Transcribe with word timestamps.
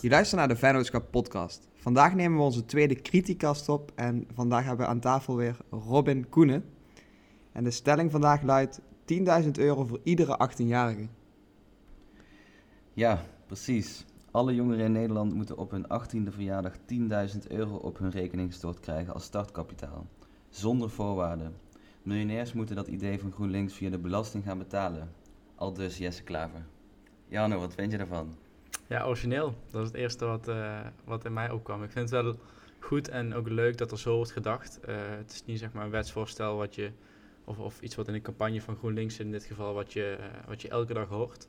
Je 0.00 0.08
luistert 0.08 0.38
naar 0.38 0.48
de 0.48 0.56
Vennootschap 0.56 1.10
podcast. 1.10 1.68
Vandaag 1.74 2.14
nemen 2.14 2.38
we 2.38 2.44
onze 2.44 2.64
tweede 2.64 2.94
criticast 2.94 3.68
op 3.68 3.92
en 3.94 4.26
vandaag 4.34 4.64
hebben 4.64 4.86
we 4.86 4.92
aan 4.92 5.00
tafel 5.00 5.36
weer 5.36 5.56
Robin 5.70 6.28
Koenen. 6.28 6.64
En 7.52 7.64
de 7.64 7.70
stelling 7.70 8.10
vandaag 8.10 8.42
luidt 8.42 8.80
10.000 9.42 9.50
euro 9.52 9.84
voor 9.84 10.00
iedere 10.02 10.48
18-jarige. 10.48 11.08
Ja, 12.92 13.24
precies. 13.46 14.04
Alle 14.30 14.54
jongeren 14.54 14.84
in 14.84 14.92
Nederland 14.92 15.34
moeten 15.34 15.56
op 15.56 15.70
hun 15.70 15.84
18e 15.84 16.32
verjaardag 16.32 16.76
10.000 16.76 17.46
euro 17.48 17.76
op 17.76 17.98
hun 17.98 18.10
rekening 18.10 18.50
gestort 18.50 18.80
krijgen 18.80 19.14
als 19.14 19.24
startkapitaal. 19.24 20.06
Zonder 20.48 20.90
voorwaarden. 20.90 21.54
Miljonairs 22.02 22.52
moeten 22.52 22.76
dat 22.76 22.88
idee 22.88 23.18
van 23.18 23.32
GroenLinks 23.32 23.74
via 23.74 23.90
de 23.90 23.98
belasting 23.98 24.44
gaan 24.44 24.58
betalen. 24.58 25.10
Al 25.54 25.72
dus 25.72 25.98
Jesse 25.98 26.22
Klaver. 26.22 26.66
Jano, 27.28 27.58
wat 27.58 27.74
vind 27.74 27.92
je 27.92 27.98
daarvan? 27.98 28.34
Ja, 28.90 29.04
origineel. 29.04 29.54
Dat 29.70 29.82
is 29.82 29.86
het 29.86 29.96
eerste 29.96 30.24
wat, 30.24 30.48
uh, 30.48 30.80
wat 31.04 31.24
in 31.24 31.32
mij 31.32 31.50
opkwam. 31.50 31.82
Ik 31.82 31.90
vind 31.90 32.10
het 32.10 32.22
wel 32.22 32.38
goed 32.78 33.08
en 33.08 33.34
ook 33.34 33.48
leuk 33.48 33.78
dat 33.78 33.90
er 33.90 33.98
zo 33.98 34.16
wordt 34.16 34.30
gedacht. 34.32 34.78
Uh, 34.88 34.96
het 35.08 35.32
is 35.32 35.44
niet 35.44 35.58
zeg 35.58 35.72
maar 35.72 35.84
een 35.84 35.90
wetsvoorstel 35.90 36.56
wat 36.56 36.74
je, 36.74 36.90
of, 37.44 37.58
of 37.58 37.80
iets 37.80 37.94
wat 37.94 38.08
in 38.08 38.14
een 38.14 38.22
campagne 38.22 38.60
van 38.60 38.76
GroenLinks 38.76 39.18
in 39.18 39.30
dit 39.30 39.44
geval, 39.44 39.74
wat 39.74 39.92
je, 39.92 40.16
uh, 40.20 40.26
wat 40.46 40.62
je 40.62 40.68
elke 40.68 40.92
dag 40.92 41.08
hoort. 41.08 41.48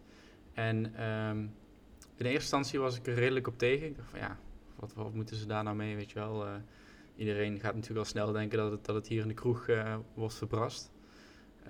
En 0.53 1.03
um, 1.09 1.39
in 2.15 2.25
eerste 2.25 2.29
instantie 2.29 2.79
was 2.79 2.97
ik 2.97 3.07
er 3.07 3.13
redelijk 3.13 3.47
op 3.47 3.57
tegen. 3.57 3.87
Ik 3.87 3.95
dacht 3.95 4.09
van 4.09 4.19
ja, 4.19 4.37
wat, 4.75 4.93
wat 4.93 5.13
moeten 5.13 5.35
ze 5.35 5.45
daar 5.45 5.63
nou 5.63 5.75
mee, 5.75 5.95
weet 5.95 6.11
je 6.11 6.19
wel. 6.19 6.45
iedereen 7.15 7.59
gaat 7.59 7.73
natuurlijk 7.73 7.99
al 7.99 8.11
snel 8.11 8.31
denken 8.31 8.57
dat 8.57 8.71
het, 8.71 8.85
dat 8.85 8.95
het 8.95 9.07
hier 9.07 9.21
in 9.21 9.27
de 9.27 9.33
kroeg 9.33 9.65
wordt 10.13 10.35
verbrast. 10.35 10.91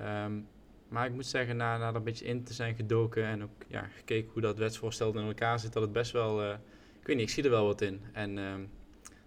Um, 0.02 0.48
maar 0.91 1.05
ik 1.05 1.13
moet 1.13 1.26
zeggen, 1.26 1.58
na, 1.58 1.77
na 1.77 1.90
er 1.90 1.95
een 1.95 2.04
beetje 2.04 2.26
in 2.26 2.44
te 2.44 2.54
zijn 2.54 2.76
gedoken 2.76 3.26
en 3.26 3.44
ook 3.44 3.63
ja, 3.68 3.88
gekeken 3.95 4.31
hoe 4.31 4.41
dat 4.41 4.58
wetsvoorstel 4.58 5.17
in 5.17 5.26
elkaar 5.26 5.59
zit, 5.59 5.73
dat 5.73 5.81
het 5.81 5.91
best 5.91 6.12
wel, 6.12 6.44
uh, 6.44 6.54
ik 7.00 7.08
weet 7.08 7.16
niet, 7.16 7.27
ik 7.27 7.34
zie 7.34 7.44
er 7.44 7.50
wel 7.50 7.66
wat 7.66 7.81
in. 7.81 8.02
En 8.14 8.38
uh, 8.38 8.53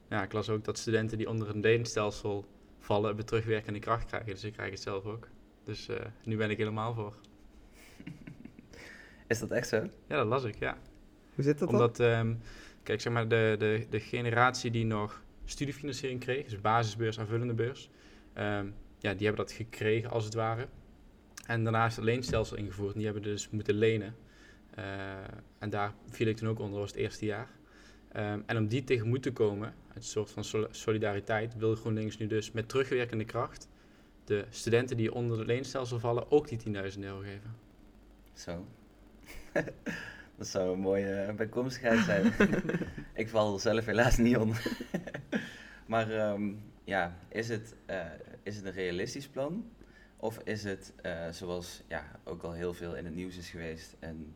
ja, 0.08 0.22
ik 0.22 0.32
las 0.32 0.48
ook 0.48 0.64
dat 0.64 0.78
studenten 0.78 1.18
die 1.18 1.28
onder 1.28 1.48
een 1.48 1.60
leenstelsel 1.60 2.46
vallen, 2.78 3.14
weer 3.14 3.24
terugwerkende 3.24 3.78
kracht 3.78 4.06
krijgen. 4.06 4.30
Dus 4.30 4.44
ik 4.44 4.52
krijg 4.52 4.70
het 4.70 4.80
zelf 4.80 5.04
ook. 5.04 5.28
Dus 5.64 5.88
uh, 5.88 5.96
nu 6.24 6.36
ben 6.36 6.50
ik 6.50 6.58
helemaal 6.58 6.94
voor. 6.94 7.14
Is 9.28 9.38
dat 9.38 9.50
echt 9.50 9.68
zo? 9.68 9.76
Ja, 10.06 10.16
dat 10.16 10.26
las 10.26 10.44
ik, 10.44 10.58
ja. 10.58 10.78
Hoe 11.34 11.44
zit 11.44 11.58
dat 11.58 11.68
Omdat, 11.68 11.98
um, 11.98 12.40
kijk, 12.82 13.00
zeg 13.00 13.12
maar, 13.12 13.28
de, 13.28 13.54
de, 13.58 13.86
de 13.90 14.00
generatie 14.00 14.70
die 14.70 14.84
nog 14.84 15.22
studiefinanciering 15.44 16.20
kreeg, 16.20 16.48
dus 16.48 16.60
basisbeurs, 16.60 17.18
aanvullende 17.18 17.54
beurs, 17.54 17.90
um, 18.38 18.74
ja, 18.98 19.14
die 19.14 19.26
hebben 19.26 19.46
dat 19.46 19.52
gekregen 19.52 20.10
als 20.10 20.24
het 20.24 20.34
ware. 20.34 20.68
En 21.46 21.62
daarna 21.62 21.86
is 21.86 21.96
het 21.96 22.04
leenstelsel 22.04 22.56
ingevoerd 22.56 22.92
en 22.92 22.96
die 22.96 23.04
hebben 23.04 23.22
dus 23.22 23.50
moeten 23.50 23.74
lenen. 23.74 24.14
Uh, 24.78 24.84
en 25.58 25.70
daar 25.70 25.94
viel 26.08 26.26
ik 26.26 26.36
toen 26.36 26.48
ook 26.48 26.58
onder, 26.58 26.70
dat 26.70 26.80
was 26.80 26.90
het 26.90 27.00
eerste 27.00 27.24
jaar. 27.24 27.48
Um, 28.16 28.42
en 28.46 28.56
om 28.56 28.68
die 28.68 28.84
tegemoet 28.84 29.22
te 29.22 29.32
komen, 29.32 29.74
een 29.94 30.02
soort 30.02 30.30
van 30.30 30.68
solidariteit, 30.70 31.56
wil 31.56 31.74
GroenLinks 31.74 32.18
nu 32.18 32.26
dus 32.26 32.52
met 32.52 32.68
terugwerkende 32.68 33.24
kracht 33.24 33.68
de 34.24 34.44
studenten 34.50 34.96
die 34.96 35.14
onder 35.14 35.38
het 35.38 35.46
leenstelsel 35.46 35.98
vallen 35.98 36.30
ook 36.30 36.48
die 36.48 36.58
10.000 36.92 36.98
euro 36.98 37.18
geven. 37.18 37.56
Zo. 38.32 38.66
dat 40.38 40.46
zou 40.46 40.72
een 40.72 40.78
mooie 40.78 41.26
uh, 41.28 41.34
bijkomstigheid 41.34 42.04
zijn. 42.04 42.32
ik 43.14 43.28
val 43.28 43.54
er 43.54 43.60
zelf 43.60 43.84
helaas 43.84 44.16
niet 44.16 44.36
onder. 44.36 44.66
maar 45.86 46.30
um, 46.30 46.62
ja, 46.84 47.16
is 47.28 47.48
het, 47.48 47.74
uh, 47.90 48.04
is 48.42 48.56
het 48.56 48.64
een 48.64 48.72
realistisch 48.72 49.28
plan? 49.28 49.64
Of 50.24 50.38
is 50.38 50.64
het, 50.64 50.92
uh, 51.02 51.28
zoals 51.28 51.82
ja, 51.88 52.20
ook 52.24 52.42
al 52.42 52.52
heel 52.52 52.74
veel 52.74 52.96
in 52.96 53.04
het 53.04 53.14
nieuws 53.14 53.36
is 53.36 53.50
geweest, 53.50 53.96
een, 54.00 54.34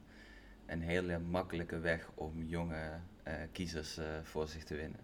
een 0.66 0.80
hele 0.80 1.18
makkelijke 1.18 1.78
weg 1.78 2.10
om 2.14 2.42
jonge 2.42 3.00
uh, 3.28 3.34
kiezers 3.52 3.98
uh, 3.98 4.04
voor 4.22 4.48
zich 4.48 4.64
te 4.64 4.74
winnen? 4.74 5.00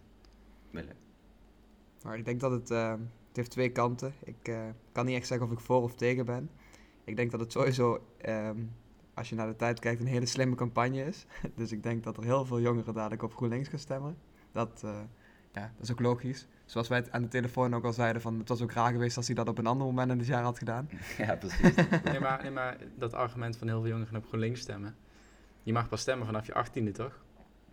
Willem? 0.70 0.96
Nou, 2.02 2.16
ik 2.16 2.24
denk 2.24 2.40
dat 2.40 2.50
het, 2.50 2.68
het 2.68 3.36
heeft 3.36 3.50
twee 3.50 3.72
kanten. 3.72 4.14
Ik 4.24 4.52
kan 4.92 5.06
niet 5.06 5.16
echt 5.16 5.26
zeggen 5.26 5.46
of 5.46 5.52
ik 5.52 5.60
voor 5.60 5.82
of 5.82 5.94
tegen 5.94 6.24
ben. 6.24 6.50
Ik 7.04 7.16
denk 7.16 7.30
dat 7.30 7.40
het 7.40 7.52
sowieso, 7.52 8.06
um, 8.28 8.72
als 9.14 9.28
je 9.28 9.34
naar 9.34 9.48
de 9.48 9.56
tijd 9.56 9.80
kijkt, 9.80 10.00
een 10.00 10.06
hele 10.06 10.26
slimme 10.26 10.54
campagne 10.54 11.04
is. 11.04 11.26
dus 11.56 11.72
ik 11.72 11.82
denk 11.82 12.04
dat 12.04 12.16
er 12.16 12.24
heel 12.24 12.44
veel 12.44 12.60
jongeren 12.60 12.94
dadelijk 12.94 13.22
op 13.22 13.34
GroenLinks 13.34 13.68
gaan 13.68 13.78
stemmen. 13.78 14.16
Dat, 14.52 14.80
ja, 15.52 15.72
dat 15.76 15.82
is 15.82 15.92
ook 15.92 16.00
logisch. 16.00 16.46
Zoals 16.64 16.88
wij 16.88 16.98
het 16.98 17.10
aan 17.10 17.22
de 17.22 17.28
telefoon 17.28 17.74
ook 17.74 17.84
al 17.84 17.92
zeiden, 17.92 18.22
van 18.22 18.38
het 18.38 18.48
was 18.48 18.62
ook 18.62 18.72
raar 18.72 18.92
geweest 18.92 19.16
als 19.16 19.26
hij 19.26 19.34
dat 19.34 19.48
op 19.48 19.58
een 19.58 19.66
ander 19.66 19.86
moment 19.86 20.10
in 20.10 20.18
het 20.18 20.26
jaar 20.26 20.42
had 20.42 20.58
gedaan. 20.58 20.88
Ja, 21.18 21.36
precies. 21.36 21.74
nee, 22.04 22.20
maar, 22.20 22.42
nee, 22.42 22.50
maar 22.50 22.76
dat 22.98 23.14
argument 23.14 23.56
van 23.56 23.68
heel 23.68 23.80
veel 23.80 23.90
jongeren 23.90 24.16
op 24.16 24.26
GroenLinks 24.26 24.60
stemmen. 24.60 24.96
Je 25.62 25.72
mag 25.72 25.88
pas 25.88 26.00
stemmen 26.00 26.26
vanaf 26.26 26.46
je 26.46 26.54
achttiende, 26.54 26.90
toch? 26.90 27.22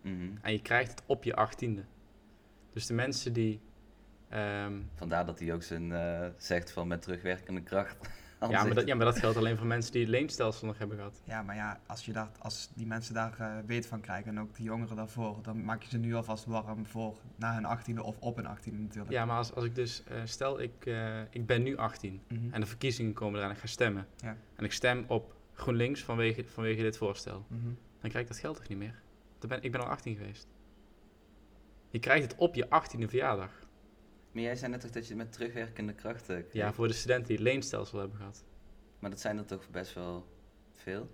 Mm 0.02 0.20
-hmm. 0.20 0.38
En 0.42 0.52
je 0.52 0.62
krijgt 0.62 0.92
het 0.92 1.04
op 1.06 1.24
je 1.24 1.36
achttiende. 1.36 1.84
Dus 2.74 2.86
de 2.86 2.94
mensen 2.94 3.34
die... 3.34 3.62
Um, 4.34 4.90
Vandaar 4.96 5.26
dat 5.26 5.40
hij 5.40 5.54
ook 5.54 5.64
zijn 5.64 5.90
uh, 5.90 6.26
zegt 6.38 6.72
van 6.72 6.88
met 6.88 7.02
terugwerkende 7.02 7.62
kracht. 7.62 8.10
Ja 8.50 8.64
maar, 8.64 8.74
dat, 8.74 8.88
ja, 8.88 8.96
maar 8.96 9.06
dat 9.06 9.20
geldt 9.20 9.38
alleen 9.38 9.58
voor 9.58 9.68
mensen 9.68 9.92
die 9.92 10.02
het 10.02 10.10
leenstelsel 10.10 10.68
nog 10.68 10.78
hebben 10.78 10.98
gehad. 10.98 11.22
Ja, 11.26 11.42
maar 11.42 11.56
ja, 11.56 11.80
als, 11.88 12.06
je 12.06 12.14
daar, 12.14 12.30
als 12.40 12.70
die 12.76 12.86
mensen 12.88 13.14
daar 13.14 13.38
uh, 13.40 13.56
weet 13.66 13.88
van 13.88 14.02
krijgen 14.02 14.32
en 14.32 14.40
ook 14.42 14.56
die 14.56 14.66
jongeren 14.66 14.96
daarvoor, 14.96 15.40
dan 15.42 15.64
maak 15.64 15.84
je 15.84 15.90
ze 15.90 15.98
nu 15.98 16.16
alvast 16.16 16.46
warm 16.46 16.86
voor 16.86 17.18
na 17.36 17.54
hun 17.54 17.66
achttiende 17.66 18.04
of 18.04 18.18
op 18.20 18.36
hun 18.36 18.46
achttiende 18.46 18.82
natuurlijk. 18.82 19.12
Ja, 19.12 19.26
maar 19.26 19.38
als, 19.38 19.54
als 19.54 19.66
ik 19.66 19.76
dus, 19.76 20.04
uh, 20.12 20.18
stel 20.24 20.62
ik, 20.62 20.86
uh, 20.86 21.20
ik 21.30 21.46
ben 21.46 21.64
nu 21.64 21.78
18 21.78 22.22
Mhm. 22.28 22.54
en 22.54 22.62
de 22.62 22.68
verkiezingen 22.68 23.14
komen 23.14 23.38
eraan 23.38 23.50
en 23.50 23.56
ik 23.56 23.62
ga 23.62 23.68
stemmen. 23.68 24.08
Ja. 24.18 24.38
En 24.56 24.64
ik 24.66 24.72
stem 24.72 25.06
op 25.08 25.36
GroenLinks 25.54 26.04
vanwege, 26.04 26.44
vanwege 26.48 26.82
dit 26.82 26.98
voorstel. 26.98 27.46
Mhm. 27.48 27.64
Dan 28.00 28.10
krijg 28.10 28.26
ik 28.26 28.28
dat 28.28 28.40
geld 28.40 28.56
toch 28.56 28.68
niet 28.68 28.78
meer? 28.78 29.02
Dan 29.40 29.50
ben, 29.50 29.64
ik 29.64 29.72
ben 29.72 29.82
al 29.82 29.88
18 29.88 30.16
geweest. 30.16 30.48
Je 31.90 32.00
krijgt 32.00 32.24
het 32.32 32.40
op 32.40 32.56
je 32.56 32.66
18e 32.70 33.08
verjaardag. 33.08 33.52
Maar 34.32 34.44
jij 34.44 34.56
zei 34.56 34.72
net 34.72 34.82
toch 34.82 34.92
dat 34.92 35.04
je 35.04 35.14
het 35.14 35.18
met 35.24 35.32
terugwerkende 35.34 35.94
krachten 35.94 36.42
kreeg? 36.48 36.54
Ja, 36.54 36.74
voor 36.74 36.88
de 36.88 36.94
studenten 36.94 37.28
die 37.28 37.36
het 37.36 37.46
leenstelsel 37.46 38.00
hebben 38.00 38.18
gehad. 38.18 38.44
Maar 39.00 39.10
dat 39.10 39.20
zijn 39.20 39.38
er 39.38 39.46
toch 39.46 39.70
best 39.70 39.94
wel 39.94 40.28
veel? 40.72 41.10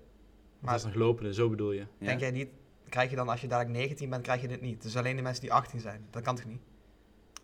Maar 0.59 0.71
dat 0.71 0.79
is 0.79 0.85
nog 0.85 0.95
lopende, 0.95 1.33
zo 1.33 1.49
bedoel 1.49 1.71
je. 1.71 1.79
Ja. 1.79 2.05
Denk 2.05 2.19
jij 2.19 2.31
niet, 2.31 2.49
krijg 2.89 3.09
je 3.09 3.15
dan 3.15 3.29
als 3.29 3.41
je 3.41 3.47
dadelijk 3.47 3.77
19 3.77 4.09
bent, 4.09 4.23
krijg 4.23 4.41
je 4.41 4.47
dit 4.47 4.61
niet? 4.61 4.81
Dus 4.81 4.97
alleen 4.97 5.15
de 5.15 5.21
mensen 5.21 5.41
die 5.41 5.53
18 5.53 5.79
zijn. 5.79 6.07
Dat 6.09 6.23
kan 6.23 6.35
toch 6.35 6.45
niet? 6.45 6.61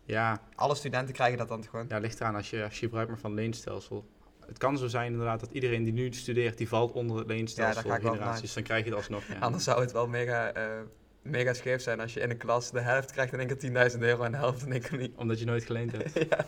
Ja, 0.06 0.42
Alle 0.56 0.76
studenten 0.76 1.14
krijgen 1.14 1.38
dat 1.38 1.48
dan 1.48 1.62
toch 1.62 1.70
gewoon? 1.70 1.86
ja 1.90 1.98
ligt 1.98 2.20
eraan 2.20 2.36
als 2.36 2.50
je, 2.50 2.64
als 2.64 2.80
je 2.80 2.86
gebruik 2.86 3.08
maakt 3.08 3.22
van 3.22 3.32
het 3.32 3.40
leenstelsel. 3.40 4.06
Het 4.46 4.58
kan 4.58 4.78
zo 4.78 4.88
zijn 4.88 5.12
inderdaad 5.12 5.40
dat 5.40 5.52
iedereen 5.52 5.84
die 5.84 5.94
nu 5.94 6.14
studeert, 6.14 6.58
die 6.58 6.68
valt 6.68 6.92
onder 6.92 7.18
het 7.18 7.28
leenstelsel 7.28 7.76
Ja, 7.76 7.82
daar 7.82 7.92
ga 7.92 7.98
ik 7.98 8.04
wel 8.04 8.12
generaties. 8.14 8.54
Dan 8.54 8.64
krijg 8.64 8.84
je 8.84 8.90
het 8.90 8.98
alsnog. 9.00 9.28
Ja. 9.28 9.40
Anders 9.48 9.64
zou 9.64 9.82
het 9.82 9.92
wel 9.92 10.08
mega, 10.08 10.52
eh, 10.52 10.82
mega 11.24 11.54
scheef 11.54 11.82
zijn 11.82 12.00
als 12.00 12.14
je 12.14 12.20
in 12.20 12.30
een 12.30 12.38
klas 12.38 12.72
de 12.72 12.80
helft 12.80 13.12
krijgt 13.12 13.34
in 13.34 13.40
één 13.40 13.58
keer 13.58 13.92
10.000 13.92 14.00
euro 14.00 14.24
en 14.24 14.32
de 14.32 14.38
helft 14.38 14.66
in 14.66 14.72
één 14.72 14.82
keer 14.82 14.98
niet. 14.98 15.16
Omdat 15.16 15.40
je 15.40 15.46
nooit 15.46 15.66
geleend 15.66 15.92
hebt. 15.92 16.14
ja. 16.30 16.46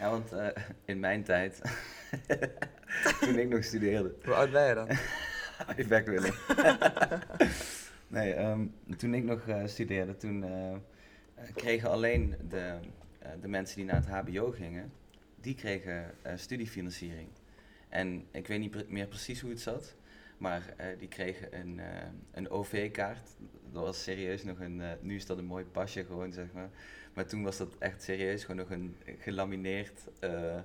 Ja, 0.00 0.10
want 0.10 0.32
uh, 0.32 0.46
in 0.84 1.00
mijn 1.00 1.24
tijd, 1.24 1.60
toen 3.20 3.38
ik 3.38 3.48
nog 3.48 3.64
studeerde... 3.64 4.14
Hoe 4.24 4.34
oud 4.34 4.50
ben 4.50 4.68
je 4.68 4.74
dan? 4.74 4.88
ik 5.82 5.88
ben 5.88 6.04
Willem. 6.04 6.34
nee, 8.08 8.38
um, 8.38 8.74
toen 8.96 9.14
ik 9.14 9.24
nog 9.24 9.46
uh, 9.46 9.66
studeerde, 9.66 10.16
toen 10.16 10.44
uh, 10.44 10.76
kregen 11.54 11.90
alleen 11.90 12.34
de, 12.48 12.78
de 13.40 13.48
mensen 13.48 13.76
die 13.76 13.84
naar 13.84 14.04
het 14.06 14.06
hbo 14.06 14.50
gingen, 14.50 14.92
die 15.40 15.54
kregen 15.54 16.14
studiefinanciering. 16.34 17.28
En 17.88 18.26
ik 18.30 18.46
weet 18.46 18.60
niet 18.60 18.70
pre 18.70 18.84
meer 18.88 19.06
precies 19.06 19.40
hoe 19.40 19.50
het 19.50 19.60
zat, 19.60 19.96
maar 20.38 20.62
die 20.98 21.08
kregen 21.08 21.58
een, 21.58 21.80
een 22.32 22.50
OV-kaart. 22.50 23.30
Dat 23.72 23.82
was 23.82 24.02
serieus 24.02 24.44
nog 24.44 24.60
een, 24.60 24.82
nu 25.00 25.14
is 25.14 25.26
dat 25.26 25.38
een 25.38 25.44
mooi 25.44 25.64
pasje 25.64 26.04
gewoon, 26.04 26.32
zeg 26.32 26.52
maar. 26.52 26.70
Maar 27.14 27.26
toen 27.26 27.42
was 27.42 27.56
dat 27.56 27.78
echt 27.78 28.02
serieus 28.02 28.44
gewoon 28.44 28.56
nog 28.56 28.70
een 28.70 28.96
gelamineerd 29.18 30.00
uh, 30.20 30.60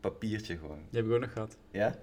papiertje 0.00 0.56
gewoon. 0.56 0.82
Die 0.90 1.00
heb 1.00 1.08
ik 1.08 1.14
ook 1.14 1.20
nog 1.20 1.32
gehad. 1.32 1.56
Ja? 1.70 1.94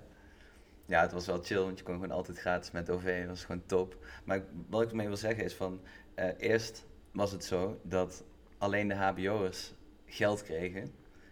Ja, 0.85 1.01
het 1.01 1.11
was 1.11 1.25
wel 1.25 1.43
chill, 1.43 1.61
want 1.61 1.77
je 1.77 1.83
kon 1.83 1.93
gewoon 1.93 2.11
altijd 2.11 2.37
gratis 2.37 2.71
met 2.71 2.89
OV. 2.89 3.19
Dat 3.19 3.27
was 3.27 3.45
gewoon 3.45 3.65
top. 3.65 4.05
Maar 4.23 4.43
wat 4.69 4.81
ik 4.81 4.89
ermee 4.89 5.07
wil 5.07 5.17
zeggen 5.17 5.43
is 5.43 5.53
van... 5.53 5.81
Uh, 6.15 6.25
eerst 6.37 6.85
was 7.11 7.31
het 7.31 7.43
zo 7.43 7.79
dat 7.83 8.23
alleen 8.57 8.87
de 8.87 8.95
hbo'ers 8.95 9.73
geld 10.05 10.43
kregen 10.43 10.91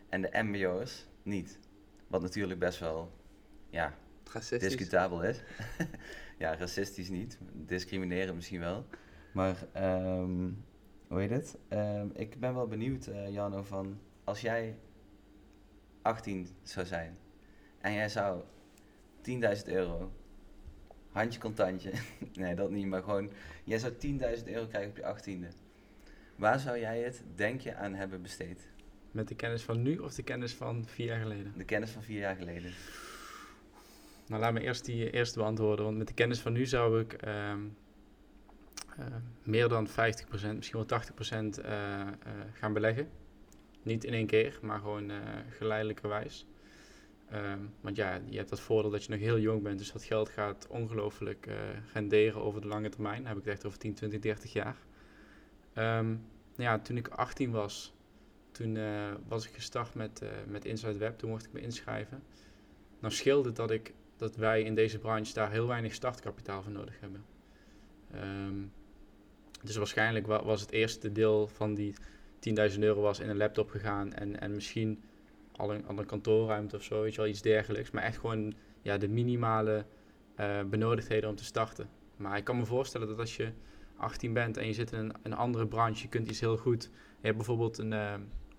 en 0.10 0.22
de 0.22 0.30
mbo'ers 0.44 1.06
niet. 1.24 1.60
Wat 2.08 2.22
natuurlijk 2.22 2.60
best 2.60 2.80
wel, 2.80 3.12
ja, 3.70 3.98
discutabel 4.50 5.24
is. 5.24 5.42
ja, 6.38 6.56
racistisch 6.56 7.10
niet. 7.10 7.38
Discrimineren 7.54 8.36
misschien 8.36 8.60
wel. 8.60 8.86
Maar... 9.40 9.68
Um, 10.20 10.64
hoe 11.08 11.20
heet 11.20 11.30
het? 11.30 11.58
Uh, 11.74 12.02
ik 12.14 12.40
ben 12.40 12.54
wel 12.54 12.68
benieuwd, 12.68 13.08
uh, 13.08 13.30
Jano, 13.30 13.64
van 13.64 14.00
als 14.24 14.42
jij 14.42 14.78
18 16.02 16.48
zou 16.64 16.86
zijn 16.86 17.18
en 17.82 17.94
jij 17.94 18.10
zou 18.10 18.42
10.000 19.22 19.66
euro, 19.66 20.12
handje 21.12 21.40
contantje, 21.40 21.92
nee 22.34 22.56
dat 22.56 22.72
niet, 22.72 22.86
maar 22.86 23.04
gewoon, 23.04 23.32
jij 23.64 23.78
zou 23.78 23.94
10.000 23.94 24.00
euro 24.46 24.68
krijgen 24.68 24.90
op 24.90 24.98
je 24.98 25.38
18e. 25.38 25.56
Waar 26.36 26.60
zou 26.60 26.80
jij 26.80 27.02
het, 27.02 27.24
denk 27.36 27.62
je, 27.62 27.76
aan 27.76 27.94
hebben 27.94 28.22
besteed? 28.22 28.68
Met 29.12 29.28
de 29.28 29.36
kennis 29.36 29.64
van 29.64 29.82
nu 29.82 29.98
of 29.98 30.14
de 30.14 30.24
kennis 30.24 30.54
van 30.54 30.86
vier 30.86 31.06
jaar 31.06 31.22
geleden? 31.22 31.54
De 31.58 31.66
kennis 31.66 31.92
van 31.92 32.04
vier 32.04 32.20
jaar 32.20 32.36
geleden. 32.36 32.72
Nou, 34.28 34.42
laat 34.42 34.54
me 34.54 34.62
eerst 34.62 34.86
die 34.86 35.12
eerste 35.12 35.40
beantwoorden, 35.40 35.86
want 35.86 35.98
met 35.98 36.08
de 36.08 36.14
kennis 36.14 36.40
van 36.40 36.54
nu 36.54 36.66
zou 36.66 37.00
ik... 37.00 37.14
Um, 37.14 37.20
eh, 37.28 37.88
meer 39.44 39.68
dan 39.68 39.88
50%, 39.88 39.92
misschien 40.56 40.86
wel 40.86 40.86
80% 40.86 41.60
eh, 41.60 42.02
eh, 42.02 42.08
gaan 42.54 42.74
beleggen. 42.74 43.10
Niet 43.84 44.04
in 44.04 44.14
één 44.14 44.28
keer, 44.28 44.60
maar 44.62 44.80
gewoon 44.80 45.10
eh 45.10 45.18
geleidelijkerwijs. 45.50 46.46
Ehm, 47.30 47.60
want 47.82 47.96
ja, 47.96 48.20
je 48.26 48.38
hebt 48.38 48.50
dat 48.50 48.60
voordeel 48.60 48.92
dat 48.92 49.04
je 49.04 49.12
nog 49.12 49.20
heel 49.20 49.40
jong 49.40 49.64
bent, 49.64 49.78
dus 49.78 49.92
dat 49.92 50.04
geld 50.04 50.30
gaat 50.30 50.68
ongelooflijk 50.70 51.46
eh 51.46 51.56
renderen 51.94 52.42
over 52.42 52.62
de 52.62 52.68
lange 52.68 52.90
termijn. 52.90 53.26
Heb 53.26 53.38
ik 53.38 53.44
het 53.44 53.54
echt 53.54 53.66
over 53.66 53.80
10, 53.80 53.94
20, 53.94 54.20
30 54.20 54.54
jaar. 54.54 54.78
Ehm, 55.74 56.08
nou 56.08 56.70
ja, 56.70 56.80
toen 56.80 56.98
ik 56.98 57.08
18 57.08 57.52
was, 57.52 57.94
toen 58.52 58.78
eh, 58.78 59.12
was 59.28 59.48
ik 59.48 59.54
gestart 59.54 59.94
met, 59.94 60.22
eh, 60.22 60.30
met 60.48 60.66
Inside 60.66 60.98
Web. 60.98 61.18
Toen 61.18 61.30
mocht 61.30 61.46
ik 61.46 61.54
me 61.54 61.62
inschrijven. 61.62 62.24
Nou 63.00 63.14
scheelde 63.14 63.48
het 63.48 63.58
dat, 63.58 63.72
ik, 63.72 63.94
dat 64.18 64.36
wij 64.36 64.64
in 64.64 64.76
deze 64.76 65.00
branche 65.00 65.34
daar 65.34 65.52
heel 65.52 65.68
weinig 65.68 65.94
startkapitaal 65.94 66.62
voor 66.62 66.72
nodig 66.72 67.00
hebben. 67.00 67.26
Ehm, 68.12 68.56
dus 69.64 69.76
waarschijnlijk 69.76 70.28
wa- 70.28 70.44
was 70.44 70.62
het 70.62 70.72
eerste 70.72 71.12
deel 71.12 71.48
van 71.48 71.74
die 71.74 71.94
10.000 72.40 72.80
euro 72.80 73.02
was 73.02 73.20
in 73.20 73.30
een 73.30 73.38
laptop 73.38 73.70
gegaan 73.70 74.14
en, 74.14 74.40
en 74.40 74.54
misschien 74.54 75.02
al 75.56 75.74
een, 75.74 75.86
al 75.88 75.98
een 76.00 76.06
kantoorruimte 76.06 76.76
of 76.76 76.84
zo, 76.84 77.02
weet 77.02 77.12
je 77.16 77.22
wel, 77.22 77.30
iets 77.30 77.42
dergelijks. 77.42 77.92
Maar 77.92 78.04
echt 78.04 78.18
gewoon 78.18 78.54
ja, 78.82 78.98
de 78.98 79.08
minimale 79.08 79.86
eh, 80.36 80.60
benodigdheden 80.64 81.30
om 81.30 81.36
te 81.36 81.44
starten. 81.44 81.90
Maar 82.16 82.38
ik 82.38 82.44
kan 82.44 82.58
me 82.58 82.66
voorstellen 82.66 83.08
dat 83.08 83.20
als 83.20 83.36
je 83.36 83.52
18 83.98 84.34
bent 84.34 84.58
en 84.58 84.68
je 84.68 84.74
zit 84.74 84.92
in 84.92 85.00
een, 85.00 85.14
een 85.24 85.34
andere 85.34 85.68
branche, 85.68 86.02
je 86.02 86.10
kunt 86.10 86.30
iets 86.30 86.40
heel 86.40 86.58
goed. 86.58 86.84
Je 86.94 87.26
hebt 87.26 87.36
bijvoorbeeld 87.38 87.78
een, 87.78 87.94
eh, 87.94 88.14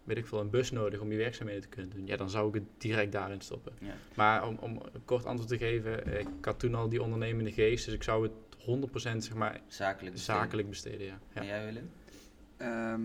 weet 0.05 0.17
ik 0.17 0.27
veel, 0.27 0.41
een 0.41 0.51
bus 0.51 0.71
nodig 0.71 1.01
om 1.01 1.11
je 1.13 1.17
werkzaamheden 1.19 1.63
te 1.63 1.69
kunnen 1.69 1.91
doen. 1.97 2.07
Ja, 2.07 2.17
dan 2.17 2.31
zou 2.31 2.49
ik 2.49 2.55
het 2.55 2.65
direct 2.79 3.13
daarin 3.13 3.41
stoppen. 3.41 3.73
Ja. 3.81 3.93
Maar 4.15 4.47
om, 4.47 4.57
om 4.61 4.81
een 4.93 5.05
kort 5.05 5.25
antwoord 5.25 5.49
te 5.51 5.59
geven, 5.59 6.19
ik 6.21 6.27
had 6.41 6.59
toen 6.59 6.75
al 6.75 6.89
die 6.89 7.03
ondernemende 7.03 7.53
geest, 7.53 7.85
dus 7.85 7.95
ik 7.95 8.03
zou 8.03 8.23
het 8.23 8.33
100% 8.61 8.63
zeg 8.93 9.35
maar 9.35 9.61
Zakelijk 9.67 10.15
besteden. 10.15 10.41
zakelijk 10.41 10.69
besteden, 10.69 11.07
ja. 11.07 11.19
ja. 11.35 11.41
En 11.41 11.47
jij 11.47 11.65
Willem? 11.65 11.91
Ehm, 12.57 13.01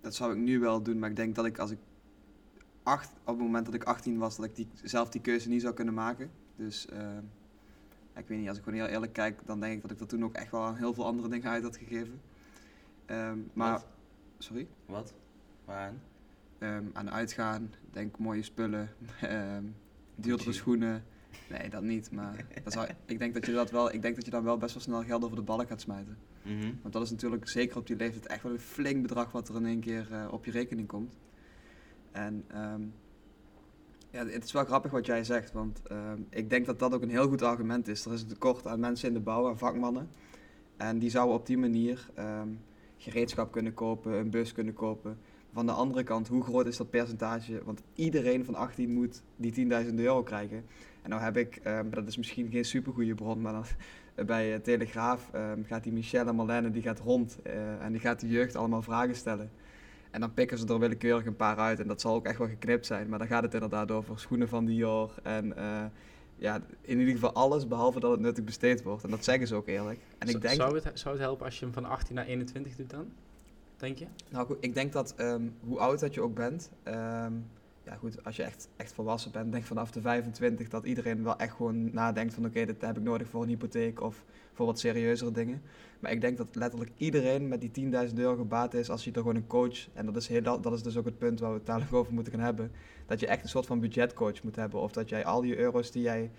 dat 0.00 0.14
zou 0.14 0.32
ik 0.32 0.38
nu 0.38 0.58
wel 0.58 0.82
doen, 0.82 0.98
maar 0.98 1.10
ik 1.10 1.16
denk 1.16 1.34
dat 1.34 1.44
ik 1.44 1.58
als 1.58 1.70
ik 1.70 1.78
acht, 2.82 3.10
op 3.10 3.26
het 3.26 3.38
moment 3.38 3.64
dat 3.66 3.74
ik 3.74 3.84
18 3.84 4.18
was, 4.18 4.36
dat 4.36 4.44
ik 4.44 4.56
die, 4.56 4.68
zelf 4.82 5.08
die 5.08 5.20
keuze 5.20 5.48
niet 5.48 5.62
zou 5.62 5.74
kunnen 5.74 5.94
maken. 5.94 6.30
Dus 6.56 6.86
ehm, 6.86 7.22
ik 8.16 8.26
weet 8.28 8.38
niet, 8.38 8.48
als 8.48 8.58
ik 8.58 8.64
gewoon 8.64 8.78
heel 8.78 8.88
eerlijk 8.88 9.12
kijk, 9.12 9.40
dan 9.46 9.60
denk 9.60 9.74
ik 9.74 9.82
dat 9.82 9.90
ik 9.90 9.98
dat 9.98 10.08
toen 10.08 10.24
ook 10.24 10.34
echt 10.34 10.50
wel 10.50 10.62
aan 10.62 10.76
heel 10.76 10.94
veel 10.94 11.06
andere 11.06 11.28
dingen 11.28 11.50
uit 11.50 11.62
had 11.62 11.76
gegeven. 11.76 12.20
Ehm, 13.06 13.38
maar, 13.52 13.72
Wat? 13.72 13.86
sorry? 14.38 14.66
Wat? 14.86 15.14
Waaraan? 15.64 16.02
Ehm, 16.58 16.84
aan 16.92 17.10
uitgaan, 17.10 17.72
denk 17.90 18.18
mooie 18.18 18.42
spullen, 18.42 18.90
ehm 19.20 19.64
duurdere 20.14 20.52
schoenen. 20.52 21.04
Nee, 21.48 21.70
dat 21.70 21.82
niet, 21.82 22.10
maar 22.10 22.44
dat 22.64 22.72
zou, 22.72 22.88
ik, 23.06 23.18
denk 23.18 23.34
dat 23.34 23.46
je 23.46 23.52
dat 23.52 23.70
wel, 23.70 23.92
ik 23.92 24.02
denk 24.02 24.14
dat 24.14 24.24
je 24.24 24.30
dan 24.30 24.44
wel 24.44 24.58
best 24.58 24.74
wel 24.74 24.82
snel 24.82 25.02
geld 25.02 25.24
over 25.24 25.36
de 25.36 25.42
ballen 25.42 25.66
gaat 25.66 25.80
smijten. 25.80 26.16
Mhm. 26.42 26.72
Want 26.82 26.92
dat 26.92 27.02
is 27.02 27.10
natuurlijk 27.10 27.48
zeker 27.48 27.76
op 27.76 27.86
die 27.86 27.96
leeftijd 27.96 28.26
echt 28.26 28.42
wel 28.42 28.52
een 28.52 28.60
flink 28.60 29.02
bedrag 29.02 29.32
wat 29.32 29.48
er 29.48 29.56
in 29.56 29.66
één 29.66 29.80
keer 29.80 30.08
eh, 30.12 30.32
op 30.32 30.44
je 30.44 30.50
rekening 30.50 30.88
komt. 30.88 31.18
En 32.12 32.44
ehm, 32.48 32.82
ja, 34.10 34.26
het 34.26 34.44
is 34.44 34.52
wel 34.52 34.64
grappig 34.64 34.90
wat 34.90 35.06
jij 35.06 35.24
zegt, 35.24 35.52
want 35.52 35.82
ehm, 35.86 36.20
ik 36.28 36.50
denk 36.50 36.66
dat 36.66 36.78
dat 36.78 36.94
ook 36.94 37.02
een 37.02 37.10
heel 37.10 37.28
goed 37.28 37.42
argument 37.42 37.88
is. 37.88 38.04
Er 38.04 38.12
is 38.12 38.22
een 38.22 38.28
tekort 38.28 38.66
aan 38.66 38.80
mensen 38.80 39.08
in 39.08 39.14
de 39.14 39.20
bouw, 39.20 39.48
aan 39.48 39.58
vakmannen. 39.58 40.08
En 40.76 40.98
die 40.98 41.10
zouden 41.10 41.36
op 41.36 41.46
die 41.46 41.58
manier 41.58 42.10
ehm, 42.14 42.48
gereedschap 42.96 43.52
kunnen 43.52 43.74
kopen, 43.74 44.12
een 44.12 44.30
bus 44.30 44.52
kunnen 44.52 44.74
kopen. 44.74 45.18
Van 45.52 45.66
de 45.66 45.72
andere 45.72 46.02
kant, 46.02 46.28
hoe 46.28 46.42
groot 46.42 46.66
is 46.66 46.76
dat 46.76 46.90
percentage? 46.90 47.64
Want 47.64 47.82
iedereen 47.94 48.44
van 48.44 48.54
18 48.54 48.92
moet 48.92 49.22
die 49.36 49.52
10.000 49.86 49.94
euro 49.94 50.22
krijgen. 50.22 50.64
En 51.02 51.10
nou 51.10 51.22
heb 51.22 51.36
ik, 51.36 51.56
ehm, 51.62 51.90
dat 51.90 52.06
is 52.06 52.16
misschien 52.16 52.50
geen 52.50 52.64
supergoeie 52.64 53.14
bron, 53.14 53.40
maar 53.40 53.52
dan, 53.52 53.64
bij 54.26 54.54
eh, 54.54 54.60
Telegraaf 54.60 55.28
ehm, 55.32 55.62
gaat 55.62 55.82
die 55.82 55.92
Michelle 55.92 56.28
en 56.28 56.34
Marlene 56.34 56.70
die 56.70 56.82
gaat 56.82 56.98
rond 56.98 57.38
eh, 57.42 57.82
en 57.82 57.92
die 57.92 58.00
gaat 58.00 58.20
de 58.20 58.28
jeugd 58.28 58.56
allemaal 58.56 58.82
vragen 58.82 59.14
stellen. 59.14 59.50
En 60.10 60.20
dan 60.20 60.34
pikken 60.34 60.58
ze 60.58 60.66
er 60.66 60.78
willekeurig 60.78 61.26
een 61.26 61.36
paar 61.36 61.56
uit 61.56 61.80
en 61.80 61.86
dat 61.86 62.00
zal 62.00 62.14
ook 62.14 62.26
echt 62.26 62.38
wel 62.38 62.48
geknipt 62.48 62.86
zijn. 62.86 63.08
Maar 63.08 63.18
dan 63.18 63.28
gaat 63.28 63.42
het 63.42 63.54
inderdaad 63.54 63.90
over 63.90 64.18
schoenen 64.18 64.48
van 64.48 64.64
Dior 64.64 65.14
en 65.22 65.56
eh, 65.56 65.84
ja, 66.36 66.60
in 66.80 66.98
ieder 66.98 67.14
geval 67.14 67.32
alles 67.32 67.66
behalve 67.68 68.00
dat 68.00 68.10
het 68.10 68.20
nuttig 68.20 68.44
besteed 68.44 68.82
wordt. 68.82 69.04
En 69.04 69.10
dat 69.10 69.24
zeggen 69.24 69.46
ze 69.46 69.54
ook 69.54 69.66
eerlijk. 69.66 69.98
En 70.18 70.28
ik 70.28 70.40
denk, 70.40 70.54
zou, 70.54 70.80
het, 70.80 70.98
zou 70.98 71.14
het 71.14 71.24
helpen 71.24 71.44
als 71.44 71.58
je 71.58 71.64
hem 71.64 71.74
van 71.74 71.84
18 71.84 72.14
naar 72.14 72.26
21 72.26 72.76
doet 72.76 72.90
dan? 72.90 73.12
Denk 73.76 73.98
je? 73.98 74.06
nou 74.30 74.46
goed, 74.46 74.56
ik 74.60 74.74
denk 74.74 74.92
dat 74.92 75.14
ehm, 75.16 75.42
hoe 75.60 75.78
oud 75.78 76.00
dat 76.00 76.14
je 76.14 76.20
ook 76.20 76.34
bent, 76.34 76.70
ja 77.90 77.96
goed, 77.96 78.24
als 78.24 78.36
je 78.36 78.42
echt, 78.42 78.68
echt 78.76 78.92
volwassen 78.92 79.32
bent, 79.32 79.52
denk 79.52 79.64
vanaf 79.64 79.90
de 79.90 80.00
25 80.00 80.68
dat 80.68 80.84
iedereen 80.84 81.22
wel 81.22 81.38
echt 81.38 81.54
gewoon 81.54 81.92
nadenkt 81.92 82.34
van 82.34 82.44
oké, 82.44 82.64
dit 82.64 82.80
heb 82.80 82.96
ik 82.96 83.02
nodig 83.02 83.28
voor 83.28 83.42
een 83.42 83.48
hypotheek 83.48 84.00
of 84.00 84.24
voor 84.52 84.66
wat 84.66 84.78
serieuzere 84.78 85.30
dingen. 85.30 85.62
Maar 86.00 86.12
ik 86.12 86.20
denk 86.20 86.36
dat 86.36 86.54
letterlijk 86.54 86.90
iedereen 86.96 87.48
met 87.48 87.60
die 87.60 87.90
10.000 88.08 88.14
euro 88.14 88.36
gebaat 88.36 88.74
is 88.74 88.90
als 88.90 89.04
je 89.04 89.10
er 89.10 89.16
gewoon 89.16 89.36
een 89.36 89.46
coach, 89.46 89.88
en 89.94 90.06
dat 90.06 90.16
is, 90.16 90.28
heel, 90.28 90.60
dat 90.60 90.72
is 90.72 90.82
dus 90.82 90.96
ook 90.96 91.04
het 91.04 91.18
punt 91.18 91.40
waar 91.40 91.50
we 91.50 91.56
het 91.56 91.66
dadelijk 91.66 91.92
over 91.92 92.12
moeten 92.12 92.32
gaan 92.32 92.42
hebben, 92.42 92.72
dat 93.06 93.20
je 93.20 93.26
echt 93.26 93.42
een 93.42 93.48
soort 93.48 93.66
van 93.66 93.80
budgetcoach 93.80 94.42
moet 94.42 94.56
hebben. 94.56 94.80
Of 94.80 94.92
dat 94.92 95.08
jij 95.08 95.24
al 95.24 95.40
die 95.40 95.56
euro's 95.56 95.90
die 95.90 96.02
jij 96.02 96.30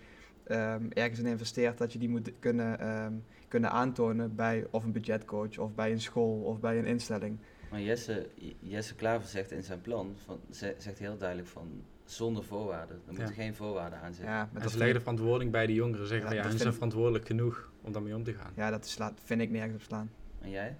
ehm, 0.43 0.85
ergens 0.89 1.19
in 1.19 1.25
investeert, 1.25 1.77
dat 1.77 1.93
je 1.93 1.99
die 1.99 2.09
moet 2.09 2.31
kunnen, 2.39 2.79
ehm, 2.79 3.13
kunnen 3.47 3.71
aantonen 3.71 4.35
bij 4.35 4.67
of 4.69 4.83
een 4.83 4.91
budgetcoach 4.91 5.57
of 5.57 5.75
bij 5.75 5.91
een 5.91 6.01
school 6.01 6.41
of 6.41 6.59
bij 6.59 6.79
een 6.79 6.85
instelling. 6.85 7.37
Maar 7.71 7.81
Jesse, 7.81 8.27
Jesse 8.59 8.95
Klaver 8.95 9.27
zegt 9.29 9.51
in 9.51 9.63
zijn 9.63 9.81
plan, 9.81 10.15
van, 10.25 10.39
ze- 10.51 10.75
zegt 10.77 10.99
heel 10.99 11.17
duidelijk 11.17 11.47
van 11.49 11.83
zonder 12.05 12.43
voorwaarden. 12.43 12.95
Er 13.07 13.13
moeten 13.13 13.33
geen 13.33 13.55
voorwaarden 13.55 13.99
aan 13.99 14.13
zitten. 14.13 14.33
Ja, 14.33 14.41
En 14.41 14.49
met 14.53 14.61
ze 14.61 14.67
dat 14.69 14.77
leggen 14.77 14.95
de 14.95 15.01
verantwoording 15.01 15.51
bij 15.51 15.65
de 15.65 15.73
jongeren. 15.73 16.07
Zeggen 16.07 16.17
Ja, 16.19 16.25
van 16.25 16.35
ja, 16.35 16.41
hun 16.41 16.49
vind 16.49 16.61
zijn 16.61 16.73
verantwoordelijk 16.73 17.25
genoeg 17.25 17.71
om 17.81 17.91
daarmee 17.91 18.15
om 18.15 18.23
te 18.23 18.33
gaan. 18.33 18.51
Ja, 18.55 18.69
dat 18.69 18.87
slaat, 18.87 19.19
vind 19.23 19.41
ik 19.41 19.49
nergens 19.49 19.75
op 19.75 19.81
slaan. 19.81 20.11
En 20.39 20.49
jij? 20.49 20.77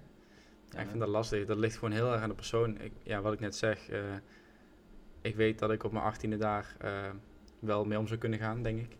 Ja, 0.70 0.80
ik 0.80 0.86
vind 0.88 0.98
dat 0.98 1.08
lastig. 1.08 1.46
Dat 1.46 1.56
ligt 1.56 1.74
gewoon 1.74 1.92
heel 1.94 2.12
erg 2.12 2.22
aan 2.22 2.28
de 2.28 2.34
persoon. 2.34 2.80
Ik, 2.80 2.92
ja, 3.02 3.20
wat 3.20 3.32
ik 3.32 3.40
net 3.40 3.56
zeg, 3.56 3.88
eh, 3.88 4.00
ik 5.20 5.36
weet 5.36 5.58
dat 5.58 5.70
ik 5.70 5.84
op 5.84 5.92
mijn 5.92 6.04
achttiende 6.04 6.36
daar 6.36 6.74
eh, 6.78 6.90
wel 7.58 7.84
mee 7.84 7.98
om 7.98 8.06
zou 8.06 8.18
kunnen 8.18 8.38
gaan, 8.38 8.62
denk 8.62 8.78
ik. 8.80 8.96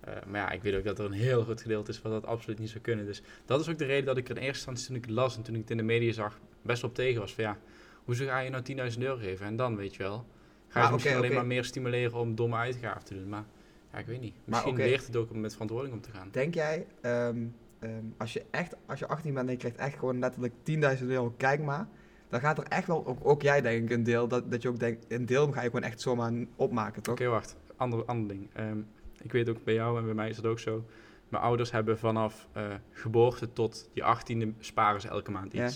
Eh, 0.00 0.14
maar 0.26 0.40
ja, 0.40 0.50
ik 0.50 0.62
weet 0.62 0.74
ook 0.74 0.84
dat 0.84 0.98
er 0.98 1.04
een 1.04 1.12
heel 1.12 1.42
groot 1.42 1.60
gedeelte 1.60 1.90
is 1.90 2.02
wat 2.02 2.12
dat 2.12 2.26
absoluut 2.26 2.58
niet 2.58 2.70
zou 2.70 2.80
kunnen. 2.82 3.06
Dus 3.06 3.22
dat 3.44 3.60
is 3.60 3.68
ook 3.68 3.78
de 3.78 3.84
reden 3.84 4.04
dat 4.04 4.16
ik 4.16 4.28
er 4.28 4.36
in 4.36 4.42
eerste 4.42 4.70
instantie 4.70 4.86
toen 4.86 4.96
ik 4.96 5.04
het 5.04 5.10
las 5.10 5.36
en 5.36 5.42
toen 5.42 5.54
ik 5.54 5.60
het 5.60 5.70
in 5.70 5.76
de 5.76 5.82
media 5.82 6.12
zag, 6.12 6.40
best 6.62 6.84
op 6.84 6.94
tegen 6.94 7.20
was. 7.20 7.34
Van 7.34 7.44
ja, 7.44 7.58
hoezo 8.04 8.26
ga 8.26 8.38
je 8.38 8.50
nou 8.50 8.90
10.000 8.92 8.98
euro 8.98 9.16
geven? 9.16 9.46
En 9.46 9.56
dan, 9.56 9.76
weet 9.76 9.94
je 9.94 10.02
wel, 10.02 10.16
ga 10.16 10.24
je 10.68 10.78
Maar 10.78 10.86
ze 10.86 10.92
misschien 10.92 11.16
alleen 11.16 11.34
maar 11.34 11.46
meer 11.46 11.64
stimuleren 11.64 12.18
om 12.18 12.34
domme 12.34 12.56
uitgaven 12.56 13.04
te 13.04 13.14
doen. 13.14 13.28
Maar 13.28 13.44
ja, 13.92 13.98
ik 13.98 14.06
weet 14.06 14.20
niet. 14.20 14.34
Misschien 14.44 14.72
oké. 14.72 14.82
leert 14.82 15.06
het 15.06 15.16
ook 15.16 15.30
om 15.30 15.40
met 15.40 15.52
verantwoording 15.52 15.94
om 15.94 16.00
te 16.00 16.10
gaan. 16.10 16.28
Denk 16.30 16.54
jij, 16.54 16.86
ehm, 17.00 17.44
ehm, 17.78 18.04
als 18.16 18.32
je 18.32 18.44
echt, 18.50 18.76
als 18.86 18.98
je 18.98 19.06
18 19.06 19.34
bent 19.34 19.46
en 19.46 19.52
je 19.52 19.58
krijgt 19.58 19.76
echt 19.76 19.98
gewoon 19.98 20.18
letterlijk 20.18 20.54
10.000 20.62 21.10
euro, 21.10 21.34
kijk 21.36 21.60
maar. 21.60 21.88
Dan 22.28 22.40
gaat 22.40 22.58
er 22.58 22.64
echt 22.64 22.86
wel, 22.86 23.06
ook, 23.06 23.18
ook 23.22 23.42
jij 23.42 23.60
denk 23.60 23.82
ik, 23.82 23.96
een 23.96 24.02
deel, 24.02 24.28
dat, 24.28 24.50
dat 24.50 24.62
je 24.62 24.68
ook 24.68 24.78
denkt, 24.78 25.04
een 25.08 25.26
deel 25.26 25.52
ga 25.52 25.60
je 25.62 25.66
gewoon 25.66 25.82
echt 25.82 26.00
zomaar 26.00 26.32
opmaken, 26.56 27.02
toch? 27.02 27.14
Oké, 27.14 27.26
wacht. 27.26 27.56
Ander, 27.76 28.04
ander 28.04 28.28
ding. 28.28 28.50
Ehm, 28.52 28.78
ik 29.22 29.32
weet 29.32 29.48
ook 29.48 29.64
bij 29.64 29.74
jou 29.74 29.98
en 29.98 30.04
bij 30.04 30.14
mij 30.14 30.28
is 30.28 30.36
het 30.36 30.46
ook 30.46 30.58
zo. 30.58 30.84
Mijn 31.28 31.42
ouders 31.42 31.70
hebben 31.70 31.98
vanaf 31.98 32.48
eh, 32.52 32.74
geboorte 32.90 33.52
tot 33.52 33.88
je 33.92 34.02
achttiende 34.02 34.52
sparen 34.58 35.00
ze 35.00 35.08
elke 35.08 35.30
maand 35.30 35.52
Ja. 35.52 35.70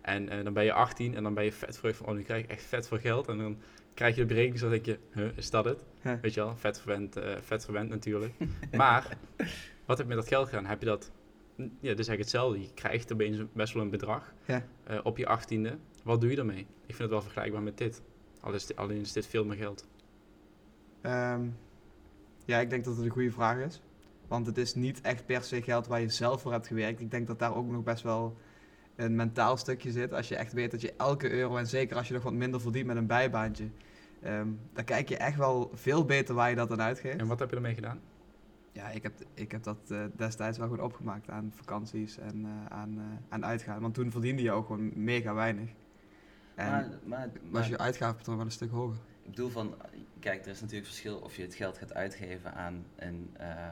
En 0.00 0.28
eh, 0.28 0.44
dan 0.44 0.52
ben 0.52 0.64
je 0.64 0.72
18 0.72 1.14
en 1.14 1.22
dan 1.22 1.34
ben 1.34 1.44
je 1.44 1.52
vet 1.52 1.78
verheugd 1.78 1.98
van, 1.98 2.06
oh, 2.08 2.14
nu 2.14 2.22
krijg 2.22 2.44
ik 2.44 2.50
echt 2.50 2.62
vet 2.62 2.88
veel 2.88 2.98
geld. 2.98 3.28
En 3.28 3.38
dan 3.38 3.58
krijg 3.94 4.14
je 4.14 4.20
de 4.20 4.26
berekening, 4.26 4.60
dan 4.60 4.70
denk 4.70 4.84
je, 4.84 4.98
huh, 5.12 5.36
is 5.36 5.50
dat 5.50 5.64
het? 5.64 5.84
Weet 6.20 6.34
je 6.34 6.40
wel, 6.40 6.56
vet 6.56 6.78
verwend, 6.80 7.16
eh, 7.16 7.36
vet 7.40 7.64
verwend 7.64 7.88
natuurlijk. 7.88 8.34
maar, 8.72 9.16
wat 9.86 9.98
heb 9.98 10.06
je 10.08 10.14
met 10.14 10.16
dat 10.24 10.28
geld 10.28 10.48
gedaan? 10.48 10.66
Heb 10.66 10.80
je 10.80 10.86
dat, 10.86 11.10
ja, 11.56 11.66
dus 11.80 11.80
eigenlijk 11.80 12.18
hetzelfde. 12.18 12.60
Je 12.60 12.72
krijgt 12.74 13.12
opeens 13.12 13.36
een- 13.38 13.50
best 13.52 13.72
wel 13.74 13.82
een 13.82 13.90
bedrag 13.90 14.32
Ja. 14.46 14.66
eh, 14.84 14.98
op 15.02 15.16
je 15.18 15.26
achttiende. 15.26 15.76
Wat 16.04 16.20
doe 16.20 16.30
je 16.30 16.36
daarmee? 16.36 16.60
Ik 16.60 16.66
vind 16.86 16.98
het 16.98 17.10
wel 17.10 17.22
vergelijkbaar 17.22 17.62
met 17.62 17.78
dit. 17.78 18.02
Al 18.40 18.52
is 18.52 18.76
Alleen 18.76 19.00
is 19.00 19.12
dit 19.12 19.26
veel 19.26 19.44
meer 19.44 19.56
geld. 19.56 19.86
Ehm, 21.00 21.46
ja, 22.44 22.58
ik 22.58 22.70
denk 22.70 22.84
dat 22.84 22.96
het 22.96 23.04
een 23.04 23.10
goede 23.10 23.30
vraag 23.30 23.58
is. 23.58 23.82
Want 24.28 24.46
het 24.46 24.58
is 24.58 24.74
niet 24.74 25.00
echt 25.00 25.26
per 25.26 25.42
se 25.42 25.62
geld 25.62 25.86
waar 25.86 26.00
je 26.00 26.08
zelf 26.08 26.40
voor 26.40 26.52
hebt 26.52 26.66
gewerkt. 26.66 27.00
Ik 27.00 27.10
denk 27.10 27.26
dat 27.26 27.38
daar 27.38 27.54
ook 27.56 27.70
nog 27.70 27.82
best 27.82 28.02
wel 28.02 28.36
een 29.00 29.16
mentaal 29.16 29.56
stukje 29.56 29.90
zit. 29.90 30.12
Als 30.12 30.28
je 30.28 30.36
echt 30.36 30.52
weet 30.52 30.70
dat 30.70 30.80
je 30.80 30.94
elke 30.96 31.30
euro, 31.30 31.56
en 31.56 31.66
zeker 31.66 31.96
als 31.96 32.08
je 32.08 32.14
nog 32.14 32.22
wat 32.22 32.32
minder 32.32 32.60
verdient 32.60 32.86
met 32.86 32.96
een 32.96 33.06
bijbaantje, 33.06 33.68
ehm, 34.22 34.48
dan 34.72 34.84
kijk 34.84 35.08
je 35.08 35.16
echt 35.16 35.36
wel 35.36 35.70
veel 35.74 36.04
beter 36.04 36.34
waar 36.34 36.50
je 36.50 36.56
dat 36.56 36.70
aan 36.70 36.82
uitgeeft. 36.82 37.18
En 37.18 37.26
wat 37.26 37.38
heb 37.38 37.50
je 37.50 37.56
ermee 37.56 37.74
gedaan? 37.74 38.00
Ja, 38.72 38.88
ik 38.88 39.02
heb, 39.02 39.12
ik 39.34 39.52
heb 39.52 39.62
dat 39.62 39.78
eh, 39.88 40.04
destijds 40.16 40.58
wel 40.58 40.68
goed 40.68 40.80
opgemaakt 40.80 41.30
aan 41.30 41.52
vakanties 41.54 42.18
en 42.18 42.44
eh, 42.44 42.76
aan, 42.76 42.98
eh, 42.98 43.04
aan 43.28 43.44
uitgaan. 43.44 43.80
Want 43.80 43.94
toen 43.94 44.10
verdiende 44.10 44.42
je 44.42 44.52
ook 44.52 44.66
gewoon 44.66 44.90
mega 44.94 45.34
weinig. 45.34 45.70
En 46.54 46.70
maar, 46.70 46.88
maar, 47.04 47.28
was 47.42 47.60
maar 47.60 47.68
je 47.68 47.78
uitgavenpatroon 47.78 48.36
wel 48.36 48.44
een 48.44 48.52
stuk 48.52 48.70
hoger. 48.70 48.98
ik 49.22 49.30
bedoel 49.30 49.50
van, 49.50 49.74
kijk, 50.18 50.44
er 50.44 50.50
is 50.50 50.60
natuurlijk 50.60 50.86
verschil 50.86 51.18
of 51.18 51.36
je 51.36 51.42
het 51.42 51.54
geld 51.54 51.78
gaat 51.78 51.94
uitgeven 51.94 52.54
aan 52.54 52.84
een, 52.96 53.30
eh, 53.32 53.70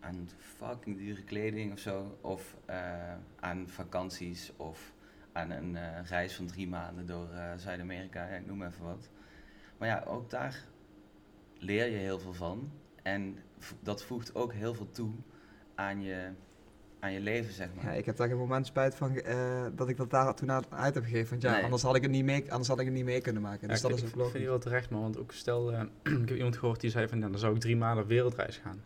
aan 0.00 0.28
fucking 0.38 0.96
dure 0.98 1.22
kleding 1.24 1.72
of 1.72 1.78
zo, 1.78 2.18
of 2.20 2.56
eh, 2.64 3.12
aan 3.40 3.68
vakanties 3.68 4.52
of 4.56 4.92
aan 5.32 5.50
een 5.50 5.76
eh, 5.76 6.04
reis 6.08 6.34
van 6.36 6.46
drie 6.46 6.68
maanden 6.68 7.06
door 7.06 7.30
eh, 7.32 7.50
Zuid-Amerika, 7.56 8.28
ja, 8.28 8.34
ik 8.36 8.46
noem 8.46 8.62
even 8.62 8.84
wat. 8.84 9.08
Maar 9.78 9.88
ja, 9.88 10.04
ook 10.06 10.30
daar 10.30 10.64
leer 11.58 11.86
je 11.90 11.96
heel 11.96 12.18
veel 12.18 12.32
van 12.34 12.70
en 13.02 13.36
dat 13.80 14.04
voegt 14.04 14.34
ook 14.34 14.52
heel 14.52 14.74
veel 14.74 14.90
toe 14.90 15.10
aan 15.74 16.02
je, 16.02 16.28
aan 17.00 17.12
je 17.12 17.20
leven, 17.20 17.52
zeg 17.52 17.68
maar. 17.74 17.84
Ja, 17.84 17.90
ik 17.90 18.06
heb 18.06 18.16
daar 18.16 18.28
geen 18.28 18.36
moment 18.36 18.66
spijt 18.66 18.94
van 18.94 19.16
eh, 19.16 19.66
dat 19.74 19.88
ik 19.88 19.96
dat 19.96 20.10
daar 20.10 20.34
toen 20.34 20.50
aan- 20.50 20.64
uit 20.72 20.94
heb 20.94 21.04
gegeven. 21.04 21.30
Want 21.30 21.42
ja, 21.42 21.52
Nee. 21.52 21.62
anders, 21.62 21.82
had 21.82 21.94
ik 21.96 22.02
het 22.02 22.10
niet 22.10 22.24
mee, 22.24 22.50
anders 22.50 22.68
had 22.68 22.78
ik 22.78 22.84
het 22.86 22.94
niet 22.94 23.04
mee 23.04 23.20
kunnen 23.20 23.42
maken. 23.42 23.60
Ja, 23.60 23.66
Dus 23.66 23.76
ik 23.76 23.82
dat 23.82 23.98
vind- 23.98 24.02
is 24.02 24.08
ook 24.08 24.08
ik 24.08 24.22
vind 24.22 24.24
logisch. 24.26 24.40
je 24.42 24.48
wel 24.48 24.58
terecht, 24.58 24.90
man. 24.90 25.00
Want 25.02 25.18
ook 25.18 25.32
stel, 25.32 25.72
eh, 25.72 25.80
ik 26.22 26.28
heb 26.28 26.36
iemand 26.36 26.56
gehoord 26.56 26.80
die 26.80 26.90
zei 26.90 27.08
van, 27.08 27.18
ja, 27.20 27.28
dan 27.28 27.38
zou 27.38 27.54
ik 27.54 27.60
drie 27.60 27.76
maanden 27.76 28.06
wereldreis 28.06 28.56
gaan. 28.56 28.80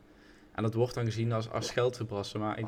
En 0.54 0.62
dat 0.62 0.74
wordt 0.74 0.94
dan 0.94 1.04
gezien 1.04 1.32
als, 1.32 1.50
als 1.50 1.70
geld 1.70 1.96
verbrassen. 1.96 2.40
Maar 2.40 2.58
ik 2.58 2.66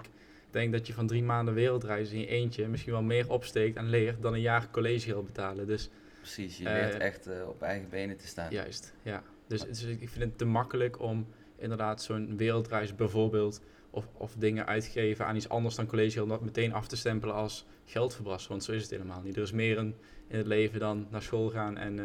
denk 0.51 0.73
dat 0.73 0.87
je 0.87 0.93
van 0.93 1.07
drie 1.07 1.23
maanden 1.23 1.55
wereldreis 1.55 2.11
in 2.11 2.19
je 2.19 2.27
eentje 2.27 2.69
misschien 2.69 2.93
wel 2.93 3.03
meer 3.03 3.31
opsteekt 3.31 3.77
en 3.77 3.89
leert 3.89 4.23
dan 4.23 4.33
een 4.35 4.41
jaar 4.41 4.71
collegegeld 4.71 5.27
betalen. 5.27 5.67
Dus 5.67 5.91
Precies, 6.21 6.59
je 6.59 6.69
Eh, 6.69 6.73
leert 6.73 6.95
echt 6.99 7.27
eh, 7.27 7.49
op 7.49 7.63
eigen 7.63 7.89
benen 7.89 8.17
te 8.17 8.27
staan. 8.27 8.51
juist, 8.53 8.95
ja. 9.03 9.23
Dus, 9.47 9.61
dus 9.61 9.83
ik 9.85 10.09
vind 10.09 10.25
het 10.25 10.39
te 10.39 10.45
makkelijk 10.45 11.01
om 11.01 11.27
inderdaad 11.57 12.03
zo'n 12.03 12.37
wereldreis 12.37 12.95
bijvoorbeeld 12.95 13.61
of, 13.91 14.09
of 14.13 14.35
dingen 14.39 14.67
uitgeven 14.67 15.27
aan 15.27 15.37
iets 15.37 15.49
anders 15.49 15.75
dan 15.75 15.87
collegegeld, 15.87 16.25
om 16.25 16.31
dat 16.31 16.41
meteen 16.45 16.73
af 16.73 16.89
te 16.89 16.97
stempelen 16.97 17.35
als 17.35 17.67
geld 17.85 18.15
verbrassen. 18.15 18.51
Want 18.51 18.65
zo 18.65 18.73
is 18.73 18.83
het 18.83 18.91
helemaal 18.91 19.21
niet. 19.23 19.37
Er 19.37 19.43
is 19.43 19.53
meer 19.53 19.77
in, 19.79 19.95
in 20.27 20.37
het 20.37 20.47
leven 20.47 20.81
dan 20.81 21.07
naar 21.11 21.23
school 21.23 21.51
gaan 21.51 21.77
en, 21.77 21.99
eh, 21.99 22.05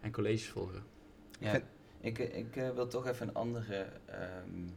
en 0.00 0.12
colleges 0.12 0.48
volgen. 0.48 0.82
Ja, 1.38 1.60
ik, 2.00 2.18
ik 2.18 2.56
eh, 2.56 2.70
wil 2.70 2.86
toch 2.86 3.06
even 3.06 3.28
een 3.28 3.34
andere 3.34 3.86
ehm, 4.06 4.68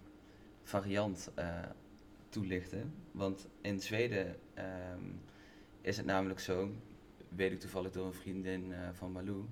variant 0.64 1.32
eh, 1.36 1.60
toelichten. 2.30 2.94
Want 3.12 3.48
in 3.62 3.80
Zweden 3.82 4.36
ehm, 4.54 5.12
is 5.82 5.98
het 5.98 6.06
namelijk 6.06 6.40
zo, 6.40 6.72
weet 7.30 7.52
ik 7.52 7.60
toevallig 7.60 7.92
door 7.92 8.06
een 8.06 8.14
vriendin 8.14 8.74
eh, 8.74 8.80
van 8.94 9.12
Malou, 9.12 9.46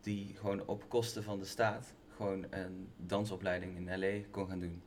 die 0.00 0.34
gewoon 0.36 0.66
op 0.66 0.88
kosten 0.88 1.22
van 1.22 1.38
de 1.38 1.44
staat 1.44 1.94
gewoon 2.16 2.46
een 2.50 2.88
dansopleiding 2.96 3.76
in 3.76 3.98
LA 3.98 4.26
kon 4.30 4.48
gaan 4.48 4.60
doen. 4.60 4.82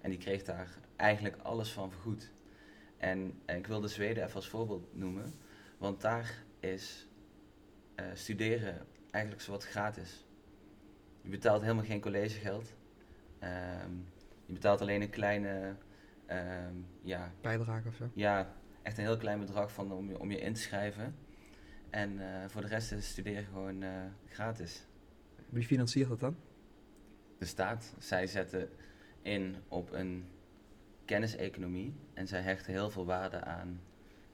En 0.00 0.10
die 0.10 0.18
kreeg 0.18 0.42
daar 0.42 0.78
eigenlijk 0.96 1.36
alles 1.42 1.72
van 1.72 1.90
vergoed. 1.90 2.32
En 2.96 3.40
eh, 3.44 3.56
ik 3.56 3.66
wilde 3.66 3.88
Zweden 3.88 4.22
even 4.22 4.34
als 4.34 4.48
voorbeeld 4.48 4.96
noemen, 4.96 5.34
want 5.78 6.00
daar 6.00 6.44
is 6.60 7.08
studeren 8.14 8.86
eigenlijk 9.10 9.44
zowat 9.44 9.64
gratis. 9.64 10.24
Je 11.20 11.28
betaalt 11.30 11.62
helemaal 11.62 11.84
geen 11.84 12.00
collegegeld. 12.00 12.74
Ehm, 13.38 13.90
je 14.46 14.52
betaalt 14.52 14.80
alleen 14.80 15.02
een 15.02 15.10
kleine, 15.10 15.76
ehm, 16.26 16.74
ja, 17.02 17.32
Bijdrage 17.40 17.88
of 17.88 17.94
zo. 17.94 18.10
ja, 18.14 18.54
echt 18.82 18.98
een 18.98 19.04
heel 19.04 19.16
klein 19.16 19.38
bedrag 19.38 19.72
van 19.72 19.92
om 19.92 20.08
je, 20.08 20.18
om 20.18 20.30
je 20.30 20.40
in 20.40 20.52
te 20.52 20.60
schrijven. 20.60 21.14
En 21.90 22.18
eh, 22.18 22.48
voor 22.48 22.60
de 22.60 22.68
rest 22.68 22.92
is 22.92 23.08
studeren 23.08 23.44
gewoon 23.44 23.82
eh, 23.82 23.90
gratis. 24.28 24.86
Wie 25.48 25.64
financiert 25.64 26.08
dat 26.08 26.20
dan? 26.20 26.36
De 27.38 27.44
staat, 27.44 27.94
zij 27.98 28.26
zetten 28.26 28.68
in 29.22 29.56
op 29.68 29.92
een 29.92 30.24
kenniseconomie 31.04 31.94
en 32.14 32.26
zij 32.26 32.40
hechten 32.40 32.72
heel 32.72 32.90
veel 32.90 33.06
waarde 33.06 33.44
aan 33.44 33.80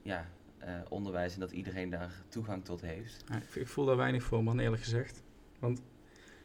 ja, 0.01 0.29
eh, 0.57 0.79
onderwijs 0.89 1.33
en 1.33 1.39
dat 1.39 1.51
iedereen 1.51 1.89
daar 1.89 2.11
toegang 2.27 2.65
tot 2.65 2.81
heeft. 2.81 3.23
Ja, 3.27 3.35
ik, 3.35 3.55
ik 3.55 3.67
voel 3.67 3.85
daar 3.85 3.97
weinig 3.97 4.23
voor, 4.23 4.43
man, 4.43 4.59
eerlijk 4.59 4.83
gezegd. 4.83 5.23
Want 5.59 5.81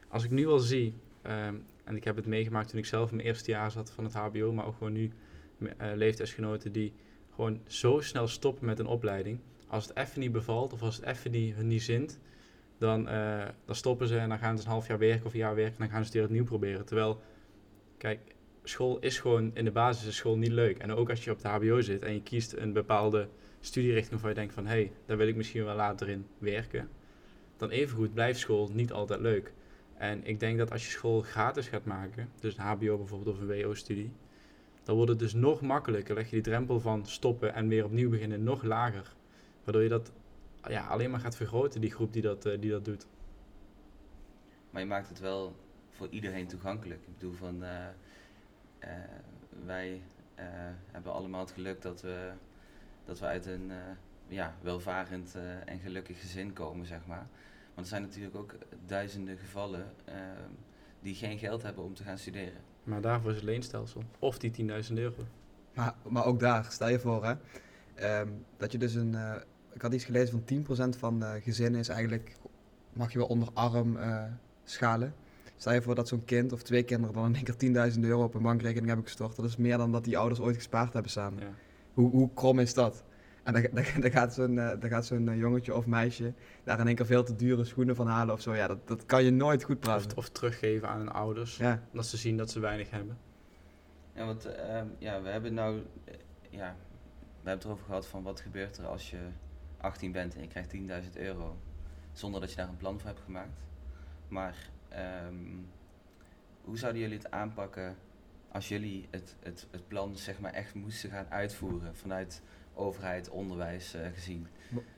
als 0.07 0.23
ik 0.23 0.31
nu 0.31 0.47
al 0.47 0.59
zie, 0.59 0.93
ehm, 1.21 1.55
en 1.87 1.95
ik 1.95 2.03
heb 2.03 2.15
het 2.15 2.25
meegemaakt 2.25 2.69
toen 2.69 2.79
ik 2.79 2.85
zelf 2.85 3.09
in 3.09 3.15
mijn 3.15 3.27
eerste 3.27 3.51
jaar 3.51 3.71
zat 3.71 3.91
van 3.91 4.03
het 4.03 4.13
HBO, 4.13 4.53
maar 4.53 4.65
ook 4.65 4.77
gewoon 4.77 4.93
nu 4.93 5.11
eh, 5.59 5.91
leeftijdsgenoten 5.95 6.71
die 6.71 6.93
gewoon 7.35 7.61
zo 7.67 7.99
snel 7.99 8.27
stoppen 8.27 8.65
met 8.65 8.79
een 8.79 8.85
opleiding. 8.85 9.39
Als 9.67 9.87
het 9.87 9.97
even 9.97 10.19
niet 10.19 10.31
bevalt 10.31 10.73
of 10.73 10.81
als 10.81 10.95
het 10.95 11.05
even 11.05 11.31
niet, 11.31 11.55
hun 11.55 11.67
niet 11.67 11.83
zint, 11.83 12.19
dan, 12.77 13.07
eh, 13.07 13.45
dan 13.65 13.75
stoppen 13.75 14.07
ze 14.07 14.17
en 14.17 14.29
dan 14.29 14.37
gaan 14.37 14.57
ze 14.57 14.63
een 14.63 14.69
half 14.69 14.87
jaar 14.87 14.97
werken 14.97 15.25
of 15.25 15.33
een 15.33 15.39
jaar 15.39 15.55
werken 15.55 15.73
en 15.73 15.79
dan 15.79 15.89
gaan 15.89 15.99
ze 15.99 16.05
het 16.05 16.13
weer 16.13 16.23
opnieuw 16.23 16.43
proberen. 16.43 16.85
Terwijl, 16.85 17.21
kijk, 17.97 18.19
school 18.63 18.99
is 18.99 19.19
gewoon 19.19 19.51
in 19.53 19.65
de 19.65 19.71
basis 19.71 20.07
is 20.07 20.15
school 20.15 20.37
niet 20.37 20.51
leuk. 20.51 20.77
En 20.77 20.91
ook 20.91 21.09
als 21.09 21.23
je 21.23 21.31
op 21.31 21.41
de 21.41 21.47
HBO 21.47 21.81
zit 21.81 22.03
en 22.03 22.13
je 22.13 22.21
kiest 22.21 22.53
een 22.53 22.73
bepaalde 22.73 23.27
studierichting 23.59 24.11
waarvan 24.11 24.29
je 24.29 24.35
denkt 24.35 24.53
van 24.53 24.65
hé, 24.65 24.71
hey, 24.71 24.91
daar 25.05 25.17
wil 25.17 25.27
ik 25.27 25.35
misschien 25.35 25.63
wel 25.63 25.75
later 25.75 26.09
in 26.09 26.25
werken. 26.37 26.89
Dan 27.57 27.69
evengoed 27.69 28.13
blijft 28.13 28.39
school 28.39 28.69
niet 28.73 28.91
altijd 28.91 29.19
leuk. 29.19 29.53
En 29.97 30.25
ik 30.25 30.39
denk 30.39 30.57
dat 30.57 30.71
als 30.71 30.85
je 30.85 30.91
school 30.91 31.21
gratis 31.21 31.67
gaat 31.67 31.85
maken, 31.85 32.29
dus 32.39 32.57
een 32.57 32.63
HBO 32.63 32.97
bijvoorbeeld 32.97 33.35
of 33.35 33.41
een 33.41 33.61
WO-studie, 33.61 34.11
dan 34.83 34.95
wordt 34.95 35.11
het 35.11 35.19
dus 35.19 35.33
nog 35.33 35.61
makkelijker. 35.61 36.15
Leg 36.15 36.25
je 36.25 36.31
die 36.31 36.41
drempel 36.41 36.79
van 36.79 37.05
stoppen 37.05 37.53
en 37.53 37.67
weer 37.67 37.85
opnieuw 37.85 38.09
beginnen 38.09 38.43
nog 38.43 38.63
lager. 38.63 39.15
Waardoor 39.63 39.83
je 39.83 39.89
dat 39.89 40.11
ja, 40.67 40.87
alleen 40.87 41.11
maar 41.11 41.19
gaat 41.19 41.35
vergroten, 41.35 41.81
die 41.81 41.91
groep 41.91 42.13
die 42.13 42.21
dat, 42.21 42.45
eh, 42.45 42.59
die 42.61 42.71
dat 42.71 42.85
doet. 42.85 43.07
Maar 44.69 44.81
je 44.81 44.87
maakt 44.87 45.09
het 45.09 45.19
wel 45.19 45.55
voor 45.89 46.07
iedereen 46.09 46.47
toegankelijk. 46.47 47.01
Ik 47.01 47.13
bedoel 47.13 47.33
van, 47.33 47.63
eh, 47.63 47.87
eh, 48.79 48.91
wij 49.65 50.01
hebben 50.91 51.13
allemaal 51.13 51.39
het 51.39 51.51
geluk 51.51 51.81
dat 51.81 52.01
we, 52.01 52.31
dat 53.05 53.19
we 53.19 53.25
uit 53.25 53.45
een 53.45 53.71
ja, 54.27 54.55
welvarend 54.61 55.37
en 55.65 55.79
gelukkig 55.79 56.19
gezin 56.19 56.53
komen, 56.53 56.85
zeg 56.85 57.05
maar. 57.05 57.27
Maar 57.77 57.85
er 57.85 57.91
zijn 57.91 58.01
natuurlijk 58.01 58.35
ook 58.35 58.55
duizenden 58.85 59.37
gevallen 59.37 59.85
eh, 60.05 60.15
die 60.99 61.15
geen 61.15 61.37
geld 61.37 61.63
hebben 61.63 61.83
om 61.83 61.93
te 61.93 62.03
gaan 62.03 62.17
studeren. 62.17 62.61
Maar 62.83 63.01
daarvoor 63.01 63.29
is 63.29 63.35
het 63.35 63.45
leenstelsel. 63.45 64.03
Of 64.19 64.37
die 64.37 64.51
10.000 64.89 64.93
euro. 64.93 65.23
Maar, 65.73 65.95
maar 66.09 66.25
ook 66.25 66.39
daar, 66.39 66.65
stel 66.69 66.89
je 66.89 66.99
voor 66.99 67.25
hè, 67.25 67.33
ehm, 67.93 68.27
dat 68.57 68.71
je 68.71 68.77
dus 68.77 68.93
een... 68.93 69.15
eh, 69.15 69.35
ik 69.73 69.81
had 69.81 69.93
iets 69.93 70.05
gelezen 70.05 70.43
van 70.47 70.95
10% 70.95 70.97
van 70.97 71.19
de 71.19 71.39
gezinnen 71.43 71.79
is 71.79 71.87
eigenlijk, 71.87 72.35
mag 72.93 73.11
je 73.11 73.17
wel 73.17 73.27
onder 73.27 73.49
arm 73.53 73.97
eh, 73.97 74.23
schalen. 74.63 75.13
Stel 75.55 75.73
je 75.73 75.81
voor 75.81 75.95
dat 75.95 76.07
zo'n 76.07 76.25
kind 76.25 76.51
of 76.53 76.63
twee 76.63 76.83
kinderen 76.83 77.15
dan 77.15 77.25
in 77.25 77.35
één 77.35 77.43
keer 77.43 77.91
10.000 77.93 77.99
euro 77.99 78.23
op 78.23 78.33
een 78.33 78.41
bankrekening 78.41 78.87
hebben 78.87 79.05
gestort. 79.05 79.35
Dat 79.35 79.45
is 79.45 79.57
meer 79.57 79.77
dan 79.77 79.91
dat 79.91 80.03
die 80.03 80.17
ouders 80.17 80.39
ooit 80.39 80.55
gespaard 80.55 80.93
hebben 80.93 81.11
samen. 81.11 81.43
Ja. 81.43 81.49
Hoe, 81.93 82.11
hoe 82.11 82.29
krom 82.33 82.59
is 82.59 82.73
dat? 82.73 83.03
En 83.47 83.53
dan, 83.53 83.67
dan, 83.71 83.83
dan 84.01 84.11
gaat 84.11 84.33
zo'n 84.33 84.59
eh, 84.59 84.79
dan 84.79 84.89
gaat 84.89 85.05
zo'n 85.05 85.29
eh, 85.29 85.37
jongetje 85.37 85.75
of 85.75 85.85
meisje 85.85 86.33
daar 86.63 86.79
in 86.79 86.87
één 86.87 86.95
keer 86.95 87.05
veel 87.05 87.23
te 87.23 87.35
dure 87.35 87.63
schoenen 87.63 87.95
van 87.95 88.07
halen 88.07 88.33
of 88.33 88.41
zo. 88.41 88.55
Ja, 88.55 88.67
dat, 88.67 88.87
dat 88.87 89.05
kan 89.05 89.23
je 89.23 89.31
nooit 89.31 89.63
goed 89.63 89.79
praten. 89.79 90.09
Of, 90.09 90.17
of 90.17 90.29
teruggeven 90.29 90.89
aan 90.89 90.97
hun 90.97 91.11
ouders. 91.11 91.57
Ja, 91.57 91.83
Omdat 91.91 92.05
ze 92.05 92.17
zien 92.17 92.37
dat 92.37 92.51
ze 92.51 92.59
weinig 92.59 92.89
hebben. 92.89 93.17
Ja, 94.13 94.25
want 94.25 94.45
eh, 94.45 94.81
ja, 94.97 95.21
we 95.21 95.29
hebben 95.29 95.53
nou, 95.53 95.81
eh, 96.05 96.13
ja, 96.49 96.75
we 97.41 97.49
hebben 97.49 97.53
het 97.53 97.63
erover 97.63 97.85
gehad 97.85 98.07
van 98.07 98.23
wat 98.23 98.39
gebeurt 98.39 98.77
er 98.77 98.85
als 98.85 99.09
je 99.09 99.17
18 99.77 100.11
bent 100.11 100.35
en 100.35 100.41
je 100.41 100.47
krijgt 100.47 100.75
10.000 100.75 101.13
euro 101.13 101.57
zonder 102.11 102.41
dat 102.41 102.49
je 102.49 102.55
daar 102.55 102.69
een 102.69 102.77
plan 102.77 102.99
voor 102.99 103.09
hebt 103.09 103.21
gemaakt. 103.21 103.59
Maar 104.27 104.69
ehm, 104.89 105.55
hoe 106.61 106.77
zouden 106.77 107.01
jullie 107.01 107.17
het 107.17 107.31
aanpakken 107.31 107.95
als 108.51 108.67
jullie 108.67 109.07
het, 109.09 109.35
het, 109.39 109.67
het 109.71 109.87
plan 109.87 110.15
zeg 110.15 110.39
maar 110.39 110.53
echt 110.53 110.73
moesten 110.73 111.09
gaan 111.09 111.29
uitvoeren 111.29 111.95
vanuit 111.95 112.41
overheid, 112.77 113.29
onderwijs 113.29 113.93
eh, 113.93 114.01
gezien? 114.13 114.47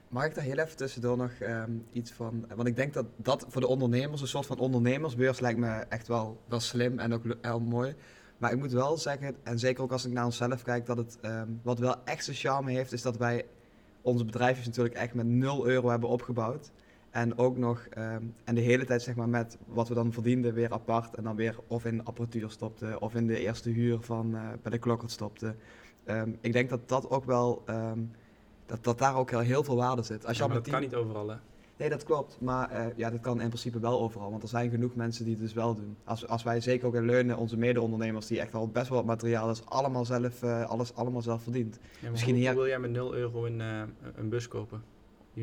Mag 0.08 0.26
ik 0.26 0.36
daar 0.36 0.44
heel 0.44 0.58
even 0.58 0.78
tussendoor 0.78 1.18
nog 1.18 1.32
ehm, 1.32 1.72
iets 1.92 2.12
van... 2.12 2.46
Want 2.56 2.68
ik 2.68 2.76
denk 2.76 2.94
dat 2.94 3.06
dat 3.16 3.46
voor 3.48 3.62
de 3.62 3.68
ondernemers, 3.68 4.22
een 4.22 4.28
soort 4.28 4.46
van 4.46 4.58
ondernemersbeurs, 4.58 5.40
lijkt 5.40 5.60
me 5.60 5.86
echt 5.90 6.08
wel, 6.08 6.42
wel 6.48 6.60
slim 6.60 7.00
en 7.00 7.14
ook 7.14 7.24
heel 7.42 7.60
mooi. 7.60 7.96
Maar 8.38 8.52
ik 8.52 8.58
moet 8.58 8.72
wel 8.72 8.98
zeggen, 8.98 9.36
en 9.44 9.60
zeker 9.60 9.84
ook 9.84 9.92
als 9.92 10.06
ik 10.06 10.12
naar 10.12 10.26
onszelf 10.26 10.64
kijk, 10.64 10.86
dat 10.86 10.98
het 10.98 11.18
ehm, 11.22 11.48
wat 11.62 11.80
wel 11.80 11.96
echt 12.06 12.24
zijn 12.24 12.38
charme 12.38 12.72
heeft, 12.72 12.92
is 12.92 13.02
dat 13.02 13.18
wij 13.18 13.46
onze 14.02 14.26
bedrijfjes 14.26 14.66
natuurlijk 14.66 14.96
echt 14.96 15.14
met 15.14 15.26
0 15.26 15.68
euro 15.68 15.90
hebben 15.90 16.10
opgebouwd. 16.10 16.72
En 17.10 17.38
ook 17.38 17.58
nog, 17.58 17.86
ehm, 17.90 18.24
en 18.44 18.56
de 18.56 18.62
hele 18.62 18.86
tijd 18.86 19.02
zeg 19.02 19.16
maar 19.16 19.30
met 19.30 19.58
wat 19.68 19.88
we 19.88 19.94
dan 19.94 20.14
verdienden 20.14 20.54
weer 20.54 20.72
apart. 20.72 21.16
En 21.16 21.24
dan 21.24 21.36
weer 21.36 21.56
of 21.68 21.86
in 21.86 22.06
apparatuur 22.06 22.50
stopten, 22.50 23.02
of 23.02 23.16
in 23.16 23.28
de 23.28 23.40
eerste 23.40 23.70
huur 23.70 24.02
van 24.02 24.36
eh, 24.36 24.42
bij 24.62 24.72
de 24.72 24.78
klokkert 24.78 25.12
stopten. 25.12 25.56
Ehm, 26.03 26.32
ik 26.41 26.53
denk 26.53 26.70
dat 26.70 26.89
dat 26.89 27.10
ook 27.10 27.25
wel, 27.25 27.62
ehm, 27.65 28.00
dat, 28.65 28.84
dat 28.84 28.98
daar 28.98 29.15
ook 29.15 29.29
heel, 29.29 29.39
heel 29.39 29.63
veel 29.63 29.75
waarde 29.75 30.01
zit. 30.03 30.25
Als 30.25 30.38
je 30.38 30.44
Ja, 30.44 30.50
maar 30.50 30.58
dat 30.62 30.72
kan 30.72 30.82
niet 30.82 30.96
overal, 30.96 31.29
hè? 31.29 31.36
Nee, 31.77 31.89
dat 31.89 32.03
klopt. 32.03 32.38
Maar 32.41 32.70
eh, 32.70 32.86
ja, 32.96 33.10
dat 33.10 33.20
kan 33.20 33.41
in 33.41 33.48
principe 33.48 33.79
wel 33.79 34.00
overal. 34.01 34.29
Want 34.29 34.44
er 34.44 34.50
zijn 34.50 34.70
genoeg 34.70 34.96
mensen 34.96 35.24
die 35.25 35.34
het 35.34 35.44
dus 35.44 35.53
wel 35.53 35.75
doen. 35.75 35.96
Als, 36.03 36.27
als 36.27 36.44
wij 36.44 36.62
zeker 36.62 36.88
ook 36.88 36.96
in 36.96 37.06
leunen, 37.06 37.38
onze 37.38 37.58
mede-ondernemers, 37.58 38.27
die 38.27 38.39
echt 38.39 38.53
al 38.53 38.68
best 38.68 38.88
wel 38.88 38.98
wat 38.98 39.06
materiaal 39.08 39.50
is, 39.50 39.65
allemaal 39.65 40.06
zelf, 40.06 40.44
eh, 40.44 40.70
alles 40.70 40.96
allemaal 40.96 41.22
zelf 41.22 41.44
verdient. 41.44 41.79
Ja, 42.00 42.10
Misschien 42.10 42.46
hoe, 42.46 42.53
wil 42.53 42.68
jij 42.68 42.79
met 42.79 42.91
0 42.91 43.15
euro 43.15 43.46
een, 43.46 43.62
eh, 43.62 43.82
een 44.15 44.29
bus 44.29 44.48
kopen? 44.48 44.84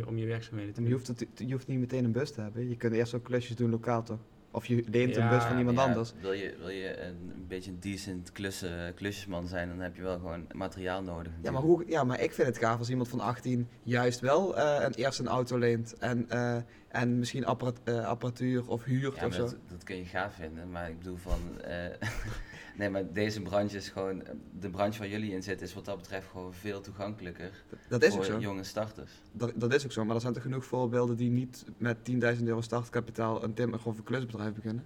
Om 0.06 0.16
je 0.18 0.26
werkzaamheden 0.26 0.74
te 0.74 0.80
Maar 0.80 0.90
je 0.90 0.96
doen? 0.96 1.06
hoeft, 1.06 1.20
het, 1.20 1.48
je 1.48 1.52
hoeft 1.52 1.66
niet 1.66 1.78
meteen 1.78 2.04
een 2.04 2.12
bus 2.12 2.30
te 2.32 2.40
hebben. 2.40 2.68
Je 2.68 2.76
kunt 2.76 2.92
eerst 2.92 3.14
ook 3.14 3.22
klusjes 3.22 3.56
doen 3.56 3.70
lokaal 3.70 4.02
toch? 4.02 4.18
Of 4.56 4.66
je 4.66 4.84
leent 4.90 5.16
een 5.16 5.28
bus 5.28 5.42
van 5.44 5.58
iemand 5.58 5.76
Ja, 5.76 5.84
anders. 5.84 6.12
Wil 6.20 6.32
je, 6.32 6.54
wil 6.58 6.68
je 6.68 7.00
een, 7.00 7.32
een 7.34 7.46
beetje 7.48 7.70
een 7.70 7.80
decent 7.80 8.32
klussen, 8.32 8.94
klusjesman 8.94 9.46
zijn, 9.46 9.68
dan 9.68 9.80
heb 9.80 9.96
je 9.96 10.02
wel 10.02 10.18
gewoon 10.18 10.46
materiaal 10.52 11.02
nodig. 11.02 11.32
Ja 11.42 11.50
maar, 11.50 11.62
hoe, 11.62 11.84
ja, 11.86 12.04
maar 12.04 12.20
ik 12.20 12.32
vind 12.32 12.48
het 12.48 12.58
gaaf 12.58 12.78
als 12.78 12.90
iemand 12.90 13.08
van 13.08 13.20
18 13.20 13.68
juist 13.82 14.20
wel 14.20 14.56
eh, 14.56 14.84
een, 14.84 14.92
eerst 14.92 15.18
een 15.18 15.28
auto 15.28 15.58
leent. 15.58 15.94
En, 15.98 16.30
eh, 16.30 16.56
en 16.96 17.18
misschien 17.18 17.44
apparat, 17.46 17.80
eh, 17.84 18.06
apparatuur 18.06 18.68
of 18.68 18.84
huurt 18.84 19.16
Ja, 19.16 19.26
of 19.26 19.34
zo. 19.34 19.40
dat, 19.44 19.56
dat 19.68 19.84
kun 19.84 19.96
je 19.96 20.04
gaaf 20.04 20.34
vinden, 20.34 20.70
maar 20.70 20.88
ik 20.90 20.98
bedoel 20.98 21.16
van... 21.16 21.60
eh, 21.60 22.08
nee, 22.78 22.90
maar 22.90 23.12
deze 23.12 23.42
branche 23.42 23.76
is 23.76 23.88
gewoon... 23.88 24.22
De 24.60 24.70
branche 24.70 24.98
waar 24.98 25.08
jullie 25.08 25.32
in 25.32 25.42
zitten 25.42 25.66
is 25.66 25.74
wat 25.74 25.84
dat 25.84 25.96
betreft 25.96 26.26
gewoon 26.30 26.54
veel 26.54 26.80
toegankelijker 26.80 27.64
Dat 27.88 28.02
is 28.02 28.08
ook 28.10 28.14
voor 28.16 28.24
zo. 28.24 28.38
jonge 28.38 28.62
starters. 28.64 29.12
Dat, 29.32 29.52
dat 29.54 29.74
is 29.74 29.84
ook 29.84 29.92
zo. 29.92 30.04
Maar 30.04 30.14
er 30.14 30.20
zijn 30.20 30.32
toch 30.32 30.42
genoeg 30.42 30.64
voorbeelden 30.64 31.16
die 31.16 31.30
niet 31.30 31.64
met 31.76 31.96
10.000 32.38 32.42
euro 32.44 32.60
startkapitaal 32.60 33.44
een 33.44 33.54
timmer 33.54 33.80
of 33.84 33.98
een 33.98 34.04
klusbedrijf 34.04 34.52
beginnen. 34.54 34.84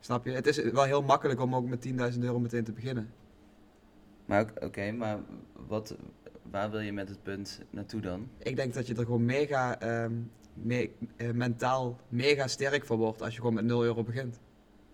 Snap 0.00 0.24
je? 0.24 0.30
Het 0.30 0.46
is 0.46 0.56
wel 0.62 0.84
heel 0.84 1.02
makkelijk 1.02 1.40
om 1.40 1.54
ook 1.54 1.66
met 1.68 1.88
10.000 2.14 2.18
euro 2.20 2.38
meteen 2.40 2.64
te 2.64 2.72
beginnen. 2.72 3.10
Maar 4.24 4.40
ook- 4.40 4.64
oké, 4.64 4.92
maar 4.92 5.18
wat, 5.66 5.96
waar 6.50 6.70
wil 6.70 6.80
je 6.80 6.92
met 6.92 7.08
het 7.08 7.22
punt 7.22 7.60
naartoe 7.70 8.00
dan? 8.00 8.28
Ik 8.38 8.56
denk 8.56 8.74
dat 8.74 8.86
je 8.86 8.94
er 8.94 9.04
gewoon 9.04 9.24
mega, 9.24 9.80
ehm, 9.80 10.12
me- 10.54 10.90
eh, 11.16 11.30
mentaal 11.30 12.00
mega 12.08 12.46
sterk 12.46 12.84
voor 12.86 12.96
wordt 12.96 13.22
als 13.22 13.32
je 13.34 13.38
gewoon 13.40 13.54
met 13.54 13.64
0 13.64 13.84
euro 13.84 14.02
begint. 14.02 14.40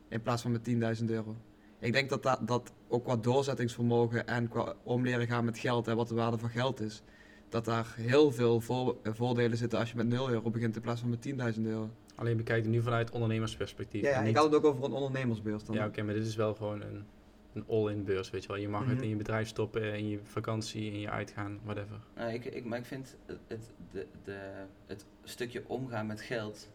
In 0.08 0.22
plaats 0.22 0.42
van 0.42 0.50
met 0.52 0.64
10.000 0.64 1.10
euro. 1.10 1.36
Ik 1.78 1.92
denk 1.92 2.08
dat, 2.08 2.22
dat 2.22 2.38
dat 2.48 2.72
ook 2.88 3.04
qua 3.04 3.16
doorzettingsvermogen 3.16 4.26
en 4.26 4.48
qua 4.48 4.74
omleren 4.82 5.26
gaan 5.26 5.44
met 5.44 5.58
geld 5.58 5.88
en 5.88 5.96
wat 5.96 6.08
de 6.08 6.14
waarde 6.14 6.38
van 6.38 6.50
geld 6.50 6.80
is. 6.80 7.02
Dat 7.48 7.64
daar 7.64 7.94
heel 7.96 8.30
veel 8.32 8.60
voor- 8.60 8.96
eh, 9.02 9.12
voordelen 9.12 9.56
zitten 9.58 9.78
als 9.78 9.90
je 9.90 9.96
met 9.96 10.06
0 10.08 10.30
euro 10.30 10.50
begint 10.50 10.76
in 10.76 10.82
plaats 10.82 11.00
van 11.00 11.10
met 11.10 11.22
10.000 11.22 11.66
euro. 11.66 11.90
Alleen 12.14 12.36
bekijk 12.36 12.62
het 12.62 12.70
nu 12.70 12.82
vanuit 12.82 13.10
ondernemersperspectief. 13.10 14.02
Ja, 14.02 14.20
ik 14.22 14.36
had 14.36 14.44
het 14.44 14.54
ook 14.54 14.64
over 14.64 14.84
een 14.84 14.92
ondernemersbeurs 14.92 15.64
dan. 15.64 15.74
Ja, 15.74 15.86
oké, 15.86 16.02
maar 16.02 16.14
dit 16.14 16.26
is 16.26 16.36
wel 16.36 16.54
gewoon 16.54 16.80
een, 16.82 17.04
een 17.52 17.64
all-in 17.68 18.04
beurs, 18.04 18.30
weet 18.30 18.42
je 18.42 18.48
wel. 18.48 18.56
Je 18.56 18.68
mag 18.68 18.84
het 18.84 18.94
Mhm. 18.94 19.02
in 19.02 19.08
je 19.08 19.16
bedrijf 19.16 19.48
stoppen, 19.48 19.94
in 19.94 20.08
je 20.08 20.18
vakantie, 20.22 20.92
in 20.92 21.00
je 21.00 21.10
uitgaan, 21.10 21.60
whatever. 21.64 22.00
Nou, 22.16 22.32
ik, 22.32 22.44
ik, 22.44 22.64
maar 22.64 22.78
ik 22.78 22.84
vind 22.84 23.16
het, 23.26 23.38
het, 23.46 23.72
de, 23.90 24.06
de, 24.24 24.64
het 24.86 25.06
stukje 25.24 25.62
omgaan 25.66 26.06
met 26.06 26.20
geld, 26.20 26.70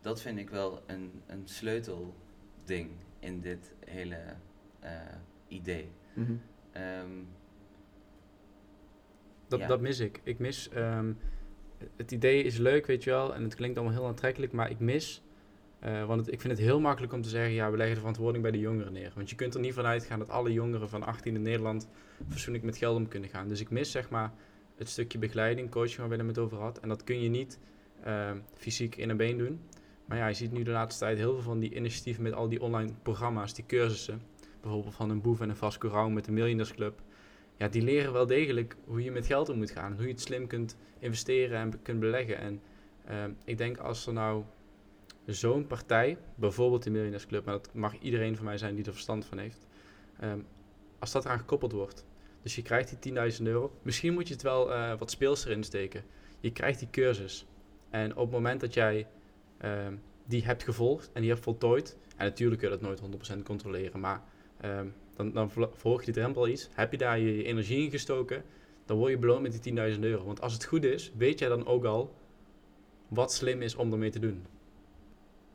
dat 0.00 0.20
vind 0.20 0.38
ik 0.38 0.50
wel 0.50 0.82
een, 0.86 1.22
een 1.26 1.42
sleutelding 1.48 2.90
in 3.18 3.40
dit 3.40 3.72
hele 3.86 4.18
eh, 4.80 4.90
idee. 5.48 5.88
Mhm. 6.14 6.32
Ehm, 6.72 7.10
Dat, 9.48 9.60
Ja. 9.60 9.66
dat 9.66 9.80
mis 9.80 9.98
ik. 9.98 10.20
Ik 10.22 10.38
mis, 10.38 10.68
ehm, 10.68 11.12
het 11.96 12.12
idee 12.12 12.42
is 12.42 12.58
leuk, 12.58 12.86
weet 12.86 13.04
je 13.04 13.10
wel, 13.10 13.34
en 13.34 13.42
het 13.42 13.54
klinkt 13.54 13.76
allemaal 13.78 13.96
heel 13.96 14.06
aantrekkelijk, 14.06 14.52
maar 14.52 14.70
ik 14.70 14.78
mis, 14.78 15.22
eh, 15.82 16.04
want 16.04 16.32
ik 16.32 16.40
vind 16.40 16.52
het 16.52 16.62
heel 16.62 16.80
makkelijk 16.80 17.12
om 17.12 17.22
te 17.22 17.28
zeggen, 17.28 17.52
ja, 17.52 17.70
we 17.70 17.76
leggen 17.76 17.94
de 17.94 18.00
verantwoording 18.00 18.42
bij 18.42 18.52
de 18.52 18.58
jongeren 18.58 18.92
neer. 18.92 19.12
Want 19.14 19.30
je 19.30 19.36
kunt 19.36 19.54
er 19.54 19.60
niet 19.60 19.74
van 19.74 19.84
uitgaan 19.84 20.18
dat 20.18 20.28
alle 20.28 20.52
jongeren 20.52 20.88
van 20.88 21.02
18 21.02 21.34
in 21.34 21.42
Nederland 21.42 21.88
fatsoenlijk 22.28 22.64
met 22.64 22.76
geld 22.76 22.96
om 22.96 23.08
kunnen 23.08 23.28
gaan. 23.28 23.48
Dus 23.48 23.60
ik 23.60 23.70
mis, 23.70 23.90
zeg 23.90 24.10
maar, 24.10 24.32
het 24.76 24.88
stukje 24.88 25.18
begeleiding, 25.18 25.70
coaching 25.70 25.98
waar 25.98 26.08
Willem 26.08 26.28
het 26.28 26.38
over 26.38 26.58
had. 26.58 26.78
En 26.78 26.88
dat 26.88 27.04
kun 27.04 27.22
je 27.22 27.28
niet 27.28 27.58
ehm, 28.04 28.38
fysiek 28.54 28.96
in 28.96 29.10
een 29.10 29.16
been 29.16 29.38
doen. 29.38 29.60
Maar 30.04 30.18
ja, 30.18 30.26
je 30.26 30.34
ziet 30.34 30.52
nu 30.52 30.62
de 30.62 30.70
laatste 30.70 31.04
tijd 31.04 31.18
heel 31.18 31.32
veel 31.32 31.42
van 31.42 31.58
die 31.58 31.74
initiatieven 31.74 32.22
met 32.22 32.32
al 32.32 32.48
die 32.48 32.62
online 32.62 32.92
programma's, 33.02 33.54
die 33.54 33.66
cursussen. 33.66 34.22
Bijvoorbeeld 34.60 34.94
van 34.94 35.10
een 35.10 35.20
boef 35.20 35.40
en 35.40 35.48
een 35.48 35.56
Vasco 35.56 36.10
met 36.10 36.24
de 36.24 36.32
Millionaires 36.32 36.74
Club. 36.74 37.00
Ja, 37.56 37.68
die 37.68 37.82
leren 37.82 38.12
wel 38.12 38.26
degelijk 38.26 38.76
hoe 38.84 39.02
je 39.02 39.10
met 39.10 39.26
geld 39.26 39.48
om 39.48 39.56
moet 39.56 39.70
gaan. 39.70 39.92
Hoe 39.92 40.02
je 40.02 40.10
het 40.10 40.20
slim 40.20 40.46
kunt 40.46 40.76
investeren 40.98 41.58
en 41.58 41.82
kunt 41.82 42.00
beleggen. 42.00 42.38
En 42.38 42.60
ehm, 43.04 43.30
ik 43.44 43.58
denk 43.58 43.78
als 43.78 44.06
er 44.06 44.12
nou 44.12 44.44
zo'n 45.26 45.66
partij, 45.66 46.18
bijvoorbeeld 46.34 46.82
de 46.82 46.90
Millionaires 46.90 47.26
Club, 47.26 47.44
maar 47.44 47.54
dat 47.54 47.74
mag 47.74 47.98
iedereen 47.98 48.36
van 48.36 48.44
mij 48.44 48.58
zijn 48.58 48.74
die 48.74 48.84
er 48.84 48.92
verstand 48.92 49.24
van 49.24 49.38
heeft. 49.38 49.66
ehm, 50.20 50.38
als 50.98 51.12
dat 51.12 51.24
eraan 51.24 51.38
gekoppeld 51.38 51.72
wordt. 51.72 52.04
Dus 52.42 52.54
je 52.54 52.62
krijgt 52.62 52.88
die 52.88 52.98
10.000 52.98 53.46
euro. 53.46 53.72
Misschien 53.82 54.12
moet 54.12 54.28
je 54.28 54.34
het 54.34 54.42
wel 54.42 54.72
eh, 54.72 54.98
wat 54.98 55.10
speels 55.10 55.44
erin 55.44 55.64
steken. 55.64 56.04
Je 56.40 56.52
krijgt 56.52 56.78
die 56.78 56.90
cursus. 56.90 57.46
En 57.90 58.10
op 58.10 58.22
het 58.22 58.30
moment 58.30 58.60
dat 58.60 58.74
jij 58.74 59.06
ehm, 59.58 59.94
die 60.24 60.44
hebt 60.44 60.62
gevolgd 60.62 61.10
en 61.12 61.20
die 61.20 61.30
hebt 61.30 61.42
voltooid. 61.42 61.96
En 62.16 62.24
natuurlijk 62.24 62.60
kun 62.60 62.70
je 62.70 62.78
dat 62.78 63.00
nooit 63.00 63.00
100% 63.38 63.42
controleren. 63.42 64.00
Maar 64.00 64.22
ehm, 64.60 64.86
dan, 65.16 65.32
dan 65.32 65.50
je 65.54 65.98
de 66.04 66.12
drempel 66.12 66.48
iets. 66.48 66.68
Heb 66.72 66.90
je 66.90 66.98
daar 66.98 67.18
je 67.18 67.44
energie 67.44 67.84
in 67.84 67.90
gestoken. 67.90 68.44
Dan 68.84 68.96
word 68.96 69.10
je 69.10 69.18
beloond 69.18 69.42
met 69.42 69.62
die 69.62 69.94
10.000 69.94 70.00
euro. 70.00 70.24
Want 70.24 70.40
als 70.40 70.52
het 70.52 70.64
goed 70.64 70.84
is, 70.84 71.12
weet 71.16 71.38
jij 71.38 71.48
dan 71.48 71.66
ook 71.66 71.84
al 71.84 72.14
wat 73.08 73.32
slim 73.32 73.62
is 73.62 73.74
om 73.74 73.92
ermee 73.92 74.10
te 74.10 74.18
doen. 74.18 74.46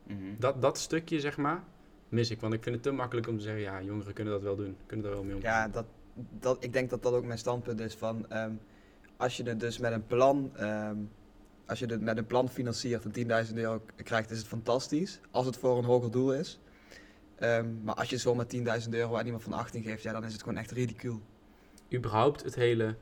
Mhm. 0.07 0.39
Dat, 0.39 0.61
dat 0.61 0.77
stukje, 0.77 1.19
zeg 1.19 1.37
maar, 1.37 1.63
mis 2.09 2.31
ik. 2.31 2.41
Want 2.41 2.53
ik 2.53 2.63
vind 2.63 2.75
het 2.75 2.83
te 2.83 2.91
makkelijk 2.91 3.27
om 3.27 3.37
te 3.37 3.43
zeggen, 3.43 3.61
ja, 3.61 3.81
jongeren 3.81 4.13
kunnen 4.13 4.33
dat 4.33 4.41
wel 4.41 4.55
doen. 4.55 4.77
Kunnen 4.85 5.05
daar 5.05 5.15
wel 5.15 5.23
mee 5.23 5.35
omgaan. 5.35 5.51
Ja, 5.51 5.67
dat, 5.67 5.85
dat, 6.39 6.63
ik 6.63 6.73
denk 6.73 6.89
dat 6.89 7.03
dat 7.03 7.13
ook 7.13 7.25
mijn 7.25 7.39
standpunt 7.39 7.79
is 7.79 7.95
van 7.95 8.29
ehm, 8.29 8.51
als 9.17 9.37
je 9.37 9.43
het 9.43 9.59
dus 9.59 9.77
met 9.77 9.91
een 9.91 10.05
plan, 10.05 10.51
ehm, 10.55 10.97
als 11.65 11.79
je 11.79 11.85
het 11.85 12.01
met 12.01 12.17
een 12.17 12.25
plan 12.25 12.49
financiert 12.49 13.05
en 13.05 13.11
10.000 13.47 13.53
euro 13.53 13.81
krijgt, 13.95 14.31
is 14.31 14.37
het 14.37 14.47
fantastisch. 14.47 15.19
Als 15.31 15.45
het 15.45 15.57
voor 15.57 15.77
een 15.77 15.83
hoger 15.83 16.11
doel 16.11 16.33
is. 16.33 16.59
Ehm, 17.35 17.83
maar 17.83 17.95
als 17.95 18.09
je 18.09 18.17
zomaar 18.17 18.47
10.000 18.47 18.93
euro 18.93 19.15
aan 19.15 19.25
iemand 19.25 19.43
van 19.43 19.53
18 19.53 19.83
geeft, 19.83 20.03
ja, 20.03 20.11
dan 20.11 20.23
is 20.23 20.33
het 20.33 20.43
gewoon 20.43 20.57
echt 20.57 20.71
ridicuul. 20.71 21.21
überhaupt 21.93 22.43
het 22.43 22.55
hele, 22.55 22.95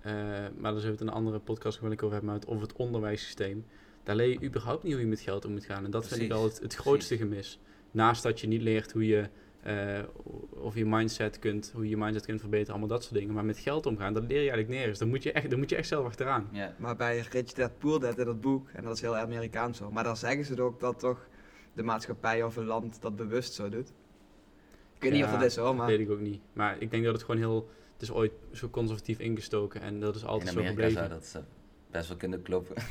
eh, 0.00 0.12
maar 0.56 0.72
daar 0.72 0.80
zullen 0.80 0.82
we 0.82 0.90
het 0.90 1.00
in 1.00 1.06
een 1.06 1.12
andere 1.12 1.38
podcast 1.38 1.76
ik 1.78 2.02
over 2.02 2.12
hebben, 2.12 2.24
maar 2.24 2.34
het, 2.34 2.46
over 2.46 2.62
het 2.62 2.76
onderwijssysteem. 2.76 3.66
Daar 4.02 4.16
leer 4.16 4.28
je 4.28 4.42
überhaupt 4.42 4.82
niet 4.82 4.92
hoe 4.92 5.02
je 5.02 5.08
met 5.08 5.20
geld 5.20 5.44
om 5.44 5.52
moet 5.52 5.64
gaan. 5.64 5.84
En 5.84 5.90
dat 5.90 6.08
vind 6.08 6.20
ik 6.20 6.32
al 6.32 6.44
het, 6.44 6.58
het 6.60 6.74
grootste 6.74 7.16
gemis. 7.16 7.60
Naast 7.90 8.22
dat 8.22 8.40
je 8.40 8.46
niet 8.46 8.62
leert 8.62 8.92
hoe 8.92 9.06
je, 9.06 9.28
eh, 9.62 10.02
of 10.50 10.74
je 10.74 10.86
mindset 10.86 11.38
kunt, 11.38 11.70
hoe 11.74 11.88
je 11.88 11.96
mindset 11.96 12.26
kunt 12.26 12.40
verbeteren, 12.40 12.70
allemaal 12.70 12.88
dat 12.88 13.02
soort 13.02 13.14
dingen. 13.14 13.34
Maar 13.34 13.44
met 13.44 13.58
geld 13.58 13.86
omgaan, 13.86 14.12
dat 14.12 14.22
leer 14.22 14.30
je 14.42 14.50
eigenlijk 14.50 14.68
nergens. 14.68 14.98
Dan 14.98 15.08
moet 15.08 15.22
je 15.22 15.32
echt, 15.32 15.50
dan 15.50 15.58
moet 15.58 15.70
je 15.70 15.76
echt 15.76 15.88
zelf 15.88 16.06
achteraan. 16.06 16.48
Ja, 16.52 16.74
Maar 16.78 16.96
bij 16.96 17.24
Rich 17.30 17.52
Dad 17.52 17.78
Poor 17.78 18.00
Dad 18.00 18.18
in 18.18 18.24
dat 18.24 18.40
boek, 18.40 18.68
en 18.68 18.84
dat 18.84 18.94
is 18.94 19.00
heel 19.00 19.16
Amerikaans 19.16 19.78
zo, 19.78 19.90
maar 19.90 20.04
dan 20.04 20.16
zeggen 20.16 20.44
ze 20.44 20.62
ook 20.62 20.80
dat 20.80 20.98
toch 20.98 21.28
de 21.72 21.82
maatschappij 21.82 22.42
of 22.42 22.56
een 22.56 22.64
land 22.66 23.00
dat 23.02 23.16
bewust 23.16 23.52
zo 23.52 23.68
doet. 23.68 23.88
Ik 24.94 25.02
weet 25.02 25.12
niet 25.12 25.24
of 25.24 25.30
dat 25.30 25.42
is 25.42 25.56
hoor, 25.56 25.66
Dat 25.66 25.76
maar... 25.76 25.86
weet 25.86 26.00
ik 26.00 26.10
ook 26.10 26.20
niet. 26.20 26.40
Maar 26.52 26.76
ik 26.78 26.90
denk 26.90 27.04
dat 27.04 27.12
het 27.12 27.22
gewoon 27.22 27.40
heel, 27.40 27.68
het 27.92 28.02
is 28.02 28.10
ooit 28.10 28.32
zo 28.52 28.68
conservatief 28.68 29.18
ingestoken 29.18 29.80
en 29.80 30.00
dat 30.00 30.14
is 30.16 30.24
altijd 30.24 30.50
zo 30.50 30.58
Amerika 30.58 30.82
gebleven. 30.82 30.96
zou 30.96 31.08
dat 31.08 31.44
best 31.92 32.08
wel 32.08 32.16
kunnen 32.16 32.42
kloppen. 32.42 32.76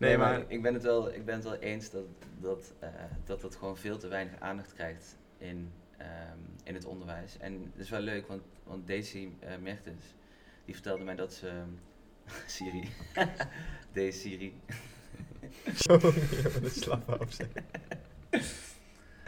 Nee, 0.00 0.18
maar 0.18 0.44
ik 0.48 0.62
ben 0.62 0.74
het 0.74 0.82
wel, 0.82 1.14
ik 1.14 1.24
ben 1.24 1.34
het 1.34 1.44
wel 1.44 1.56
eens 1.56 1.90
dat 1.90 2.04
dat, 2.40 2.72
eh, 2.78 2.88
dat 3.24 3.40
dat 3.40 3.56
gewoon 3.56 3.76
veel 3.76 3.98
te 3.98 4.08
weinig 4.08 4.40
aandacht 4.40 4.72
krijgt 4.72 5.16
in, 5.38 5.72
ehm, 5.96 6.38
in 6.64 6.74
het 6.74 6.84
onderwijs. 6.84 7.38
En 7.38 7.70
het 7.72 7.82
is 7.82 7.90
wel 7.90 8.00
leuk, 8.00 8.26
want, 8.26 8.42
want 8.64 8.86
Daisy 8.86 9.28
eh 9.38 9.56
Mertens, 9.56 10.04
die 10.64 10.74
vertelde 10.74 11.04
mij 11.04 11.14
dat 11.14 11.32
ze... 11.32 11.62
Siri. 12.46 12.88
Deze 13.92 14.18
Siri. 14.18 14.54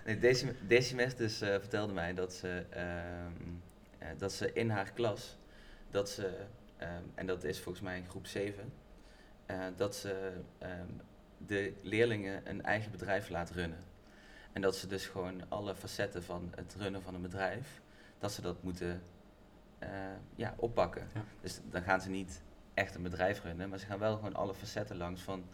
Nee, 0.05 0.19
Daisy, 0.19 0.47
Daisy 0.69 0.95
Mertens 0.95 1.41
eh, 1.41 1.49
vertelde 1.49 1.93
mij 1.93 2.15
dat 2.15 2.33
ze, 2.33 2.65
ehm, 2.71 3.33
eh, 3.99 4.09
dat 4.19 4.33
ze 4.33 4.53
in 4.53 4.71
haar 4.71 4.93
klas, 4.93 5.39
dat 5.91 6.11
ze, 6.11 6.45
ehm, 6.83 7.03
en 7.15 7.27
dat 7.27 7.45
is 7.45 7.61
volgens 7.61 7.85
mij 7.85 7.97
in 7.97 8.09
groep 8.09 8.27
7, 8.27 8.73
eh, 9.47 9.65
dat 9.77 9.97
ze 9.97 10.33
ehm, 10.59 10.89
de 11.47 11.73
leerlingen 11.83 12.49
een 12.51 12.63
eigen 12.63 12.91
bedrijf 12.91 13.29
laat 13.29 13.51
runnen. 13.51 13.79
En 14.53 14.63
dat 14.63 14.77
ze 14.77 14.87
dus 14.87 15.07
gewoon 15.07 15.49
alle 15.49 15.75
facetten 15.75 16.23
van 16.23 16.53
het 16.57 16.75
runnen 16.79 17.03
van 17.03 17.15
een 17.15 17.23
bedrijf, 17.23 17.81
dat 18.19 18.33
ze 18.33 18.41
dat 18.41 18.63
moeten 18.63 19.03
eh, 19.79 19.89
ja, 20.35 20.55
oppakken. 20.57 21.09
Ja. 21.15 21.25
Dus 21.41 21.61
dan 21.71 21.83
gaan 21.83 22.01
ze 22.01 22.11
niet 22.11 22.43
echt 22.75 22.95
een 22.95 23.03
bedrijf 23.03 23.43
runnen, 23.43 23.69
maar 23.69 23.79
ze 23.79 23.87
gaan 23.87 23.99
wel 23.99 24.15
gewoon 24.15 24.35
alle 24.35 24.55
facetten 24.55 24.97
langs 24.97 25.23
van, 25.23 25.45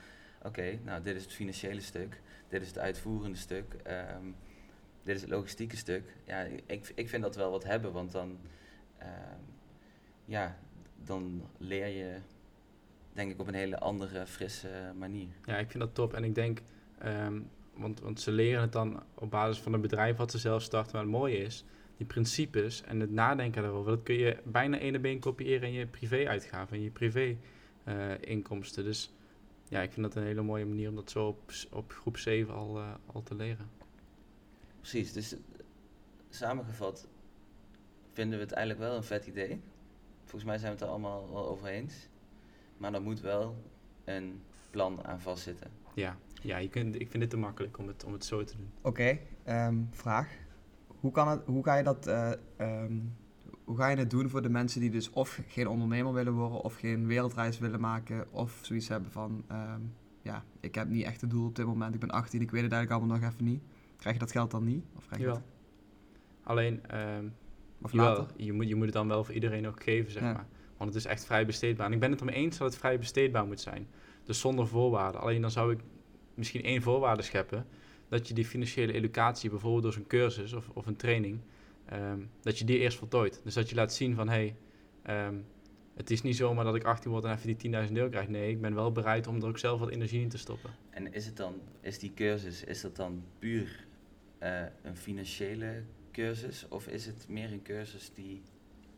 oké, 0.43 0.79
nou 0.85 1.03
dit 1.03 1.17
is 1.17 1.23
het 1.23 1.33
financiële 1.33 1.81
stuk, 1.81 2.21
dit 2.49 2.63
is 2.63 2.69
het 2.69 2.79
uitvoerende 2.79 3.39
stuk, 3.39 3.75
ehm, 3.75 4.25
dit 5.03 5.17
is 5.17 5.21
het 5.21 5.31
logistieke 5.31 5.77
stuk. 5.77 6.17
Ja, 6.25 6.41
ik, 6.67 6.93
ik 6.95 7.09
vind 7.09 7.23
dat 7.23 7.37
wel 7.37 7.51
wat 7.51 7.65
hebben, 7.65 7.93
want 7.93 8.13
dan, 8.13 8.39
ja, 10.25 10.57
dan 11.09 11.43
leer 11.59 11.87
je 11.87 12.17
denk 13.13 13.31
ik 13.31 13.41
op 13.41 13.47
een 13.47 13.55
hele 13.55 13.79
andere, 13.79 14.27
frisse 14.27 14.93
manier. 14.99 15.29
Ja, 15.45 15.57
ik 15.57 15.71
vind 15.71 15.83
dat 15.83 15.95
top. 15.95 16.15
En 16.15 16.25
ik 16.25 16.35
denk, 16.35 16.63
ehm, 16.99 17.41
want, 17.75 18.01
want 18.01 18.21
ze 18.21 18.31
leren 18.31 18.61
het 18.61 18.73
dan 18.73 19.03
op 19.15 19.31
basis 19.31 19.63
van 19.63 19.73
een 19.73 19.81
bedrijf 19.81 20.17
wat 20.17 20.31
ze 20.31 20.39
zelf 20.39 20.63
starten. 20.63 20.93
Maar 20.93 21.03
het 21.03 21.11
mooie 21.11 21.37
is, 21.37 21.65
die 21.97 22.07
principes 22.07 22.83
en 22.83 23.01
het 23.01 23.11
nadenken 23.11 23.63
daarover, 23.63 23.91
dat 23.91 24.03
kun 24.03 24.15
je 24.15 24.37
bijna 24.45 24.79
één 24.79 24.97
op 24.97 25.05
één 25.05 25.19
kopiëren 25.19 25.69
in 25.69 25.75
je 25.75 25.87
privé-uitgaven, 25.87 26.77
in 26.77 26.83
je 26.83 26.91
privé-inkomsten. 26.91 28.85
dus 28.85 29.13
ja, 29.69 29.83
ik 29.83 29.93
vind 29.93 30.07
dat 30.07 30.15
een 30.15 30.29
hele 30.29 30.43
mooie 30.43 30.67
manier 30.67 30.89
om 30.89 30.95
dat 30.95 31.11
zo 31.11 31.27
op, 31.27 31.53
op 31.71 31.93
groep 31.93 32.17
7 32.17 32.55
al, 32.55 32.79
eh, 32.79 32.95
al 33.07 33.23
te 33.23 33.35
leren. 33.35 33.71
Precies, 34.81 35.13
dus 35.13 35.33
eh, 35.33 35.39
samengevat 36.29 37.09
vinden 38.13 38.39
we 38.39 38.45
het 38.45 38.55
eigenlijk 38.55 38.89
wel 38.89 38.97
een 38.97 39.05
vet 39.05 39.27
idee. 39.27 39.61
Volgens 40.29 40.45
mij 40.45 40.59
zijn 40.59 40.73
we 40.73 40.79
het 40.79 40.87
er 40.87 40.93
allemaal 40.93 41.33
wel 41.33 41.49
over 41.49 41.67
eens. 41.67 42.09
Maar 42.77 42.95
er 42.95 43.03
moet 43.03 43.21
wel 43.21 43.57
een 44.05 44.43
plan 44.71 45.05
aan 45.05 45.21
vastzitten. 45.21 45.71
Ja, 45.95 46.17
ja 46.43 46.57
je 46.57 46.69
kunt, 46.69 46.95
ik 47.01 47.11
vind 47.11 47.23
het 47.23 47.31
te 47.31 47.37
makkelijk 47.37 47.79
om 47.79 47.87
het, 47.87 48.05
om 48.05 48.13
het 48.13 48.25
zo 48.25 48.45
te 48.45 48.57
doen. 48.57 48.71
Oké, 48.83 49.19
ehm, 49.45 49.77
vraag. 49.91 50.37
Hoe, 51.01 51.13
kan 51.13 51.29
het, 51.29 51.41
hoe, 51.47 51.65
ga 51.65 51.75
je 51.75 51.83
dat, 51.83 52.07
eh, 52.07 52.33
ehm, 52.57 52.99
hoe 53.65 53.77
ga 53.77 53.89
je 53.89 53.97
het 53.97 54.11
doen 54.11 54.29
voor 54.29 54.43
de 54.43 54.49
mensen 54.49 54.81
die 54.81 54.91
dus 54.91 55.11
of 55.11 55.41
geen 55.47 55.69
ondernemer 55.69 56.13
willen 56.13 56.33
worden, 56.33 56.61
of 56.61 56.75
geen 56.75 57.07
wereldreis 57.07 57.59
willen 57.59 57.81
maken, 57.81 58.33
of 58.33 58.59
zoiets 58.63 58.89
hebben 58.89 59.11
van, 59.11 59.45
ehm, 59.49 59.81
ja, 60.23 60.45
ik 60.61 60.75
heb 60.75 60.89
niet 60.89 61.05
echt 61.05 61.23
een 61.23 61.29
doel 61.29 61.47
op 61.47 61.57
dit 61.57 61.67
moment, 61.67 61.95
ik 61.95 62.01
ben 62.01 62.11
18, 62.11 62.41
ik 62.41 62.51
weet 62.51 62.63
het 62.63 62.73
eigenlijk 62.73 63.01
allemaal 63.01 63.21
nog 63.21 63.33
even 63.33 63.45
niet. 63.45 63.63
Krijg 63.97 64.15
je 64.15 64.21
dat 64.21 64.33
geld 64.33 64.51
dan 64.51 64.65
niet? 64.65 64.85
Of 64.97 65.07
krijg 65.07 65.21
je 65.21 65.27
Jawel. 65.27 65.43
Alleen, 66.43 66.87
ehm, 66.87 67.29
of 67.83 67.93
Jawel, 67.93 68.19
later? 68.19 68.27
je 68.37 68.53
moet, 68.53 68.69
je 68.69 68.75
moet 68.75 68.85
het 68.85 68.95
dan 68.95 69.09
wel 69.09 69.25
voor 69.25 69.35
iedereen 69.35 69.67
ook 69.67 69.83
geven, 69.83 70.13
zeg 70.13 70.23
Ja. 70.23 70.33
maar. 70.33 70.47
Want 70.77 70.95
het 70.95 71.05
is 71.05 71.11
echt 71.11 71.25
vrij 71.25 71.47
besteedbaar. 71.47 71.87
En 71.87 71.93
ik 71.93 72.01
ben 72.01 72.11
het 72.11 72.21
ermee 72.21 72.35
eens 72.35 72.59
dat 72.59 72.69
het 72.69 72.79
vrij 72.79 72.99
besteedbaar 72.99 73.47
moet 73.47 73.61
zijn. 73.61 73.89
Dus 74.25 74.41
zonder 74.41 74.67
voorwaarden. 74.67 75.21
Alleen 75.21 75.41
dan 75.41 75.51
zou 75.51 75.73
ik 75.73 75.81
misschien 76.35 76.63
één 76.63 76.83
voorwaarde 76.83 77.23
scheppen. 77.23 77.67
Dat 78.09 78.29
je 78.29 78.35
die 78.35 78.45
financiële 78.45 78.93
educatie, 78.93 79.51
bijvoorbeeld 79.51 79.83
door 79.83 79.93
zo'n 79.93 80.07
cursus 80.07 80.53
of, 80.53 80.69
of 80.73 80.87
een 80.87 80.97
training, 80.97 81.41
ehm, 81.85 82.19
dat 82.41 82.59
je 82.59 82.65
die 82.65 82.79
eerst 82.79 82.99
voltooit. 82.99 83.41
Dus 83.45 83.55
dat 83.55 83.69
je 83.69 83.75
laat 83.75 83.93
zien 83.93 84.15
van, 84.15 84.29
hé, 84.29 84.35
hey, 84.35 84.57
ehm, 85.03 85.35
het 85.95 86.11
is 86.11 86.23
niet 86.23 86.37
zomaar 86.37 86.65
dat 86.65 86.75
ik 86.75 86.85
18 86.85 87.11
word 87.11 87.25
en 87.25 87.33
even 87.33 87.47
die 87.47 87.57
10.000 87.57 87.97
euro 87.97 88.09
krijg. 88.09 88.29
Nee, 88.29 88.51
ik 88.51 88.61
ben 88.61 88.75
wel 88.75 88.93
bereid 88.93 89.27
om 89.27 89.37
er 89.37 89.47
ook 89.47 89.59
zelf 89.59 89.81
wat 89.81 89.91
energie 89.91 90.21
in 90.23 90.29
te 90.29 90.39
stoppen. 90.39 90.71
En 90.91 91.13
is 91.13 91.27
het 91.27 91.37
dan, 91.37 91.55
is 91.81 91.99
die 91.99 92.13
cursus, 92.15 92.65
is 92.65 92.81
dat 92.81 92.97
dan 92.97 93.23
puur 93.39 93.87
eh, 94.39 94.61
een 94.83 94.97
financiële 94.97 95.83
cursus? 96.19 96.69
Of 96.69 96.87
is 96.87 97.07
het 97.07 97.27
meer 97.29 97.53
een 97.53 97.63
cursus 97.63 98.11
die 98.15 98.43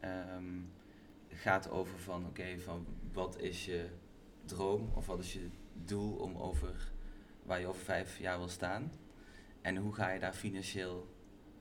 ehm, 0.01 0.59
gaat 1.29 1.71
over 1.71 1.99
van, 1.99 2.27
oké, 2.27 2.59
van 2.59 2.87
wat 3.13 3.39
is 3.39 3.65
je 3.65 3.87
droom 4.45 4.91
of 4.95 5.07
wat 5.07 5.19
is 5.19 5.33
je 5.33 5.49
doel 5.85 6.13
om 6.13 6.37
over, 6.37 6.93
waar 7.43 7.61
je 7.61 7.67
over 7.67 7.83
vijf 7.83 8.19
jaar 8.19 8.39
wil 8.39 8.49
staan? 8.49 8.93
En 9.61 9.77
hoe 9.77 9.95
ga 9.95 10.11
je 10.11 10.21
daar 10.21 10.33
financieel 10.33 11.07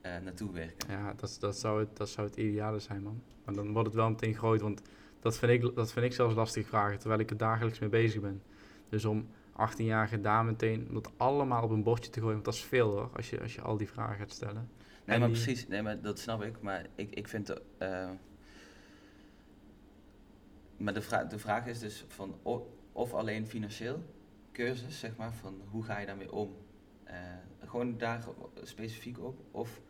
uh, 0.02 0.18
naartoe 0.18 0.52
werken? 0.52 0.90
Ja, 0.90 1.14
dat, 1.16 1.36
dat, 1.40 1.58
zou 1.58 1.80
het, 1.80 1.96
dat 1.96 2.08
zou 2.08 2.26
het 2.26 2.36
ideale 2.36 2.78
zijn, 2.78 3.02
man. 3.02 3.22
Maar 3.44 3.54
dan 3.54 3.72
wordt 3.72 3.86
het 3.86 3.96
wel 3.96 4.10
meteen 4.10 4.34
groot, 4.34 4.60
want 4.60 4.82
dat 5.20 5.38
vind 5.38 5.52
ik, 5.52 5.74
dat 5.74 5.92
vind 5.92 6.06
ik 6.06 6.12
zelfs 6.12 6.34
lastig 6.34 6.66
vragen, 6.66 6.98
terwijl 6.98 7.20
ik 7.20 7.30
er 7.30 7.36
dagelijks 7.36 7.78
mee 7.78 7.88
bezig 7.88 8.20
ben. 8.20 8.42
Dus 8.88 9.04
om 9.04 9.28
18-jarige 9.52 10.20
dame 10.20 10.50
meteen 10.50 10.88
dat 10.92 11.10
allemaal 11.16 11.62
op 11.62 11.70
een 11.70 11.82
bordje 11.82 12.10
te 12.10 12.18
gooien, 12.18 12.34
want 12.34 12.44
dat 12.44 12.54
is 12.54 12.64
veel 12.64 12.90
hoor, 12.90 13.10
als 13.16 13.30
je, 13.30 13.40
als 13.40 13.54
je 13.54 13.60
al 13.60 13.76
die 13.76 13.90
vragen 13.90 14.16
gaat 14.16 14.32
stellen. 14.32 14.68
Nee, 15.04 15.18
maar 15.18 15.28
precies, 15.28 15.68
nee, 15.68 15.82
maar 15.82 16.00
dat 16.00 16.18
snap 16.18 16.42
ik, 16.42 16.60
maar 16.60 16.86
ik, 16.94 17.14
ik 17.14 17.28
vind... 17.28 17.50
Uh, 17.78 18.10
maar 20.76 20.94
de, 20.94 21.02
vraag 21.02 21.26
de 21.26 21.38
vraag 21.38 21.66
is 21.66 21.78
dus 21.78 22.04
van 22.08 22.38
of 22.92 23.14
alleen 23.14 23.46
financieel 23.46 24.02
cursus, 24.52 24.98
zeg 24.98 25.16
maar, 25.16 25.32
van 25.34 25.60
hoe 25.70 25.84
ga 25.84 25.98
je 25.98 26.06
daarmee 26.06 26.32
om? 26.32 26.56
Uh, 27.06 27.14
gewoon 27.64 27.98
daar 27.98 28.24
specifiek 28.62 29.20
op, 29.20 29.40
of 29.50 29.80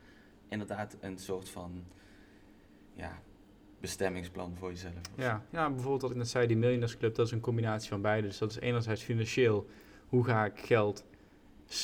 inderdaad 0.49 0.97
een 1.01 1.19
soort 1.19 1.49
van 1.49 1.85
ja, 2.95 3.23
bestemmingsplan 3.81 4.57
voor 4.57 4.71
jezelf. 4.71 5.01
Ja, 5.17 5.45
ja, 5.51 5.71
bijvoorbeeld 5.71 6.03
wat 6.03 6.11
ik 6.11 6.17
net 6.17 6.29
zei, 6.29 6.47
die 6.47 6.57
Millionaires 6.57 6.97
Club, 6.97 7.15
dat 7.15 7.27
is 7.27 7.33
een 7.33 7.41
combinatie 7.41 7.89
van 7.89 8.03
beide. 8.03 8.27
Dus 8.27 8.39
dat 8.39 8.51
is 8.51 8.59
enerzijds 8.59 9.03
financieel, 9.03 9.69
hoe 10.09 10.25
ga 10.25 10.45
ik 10.45 10.59
geld 10.59 11.05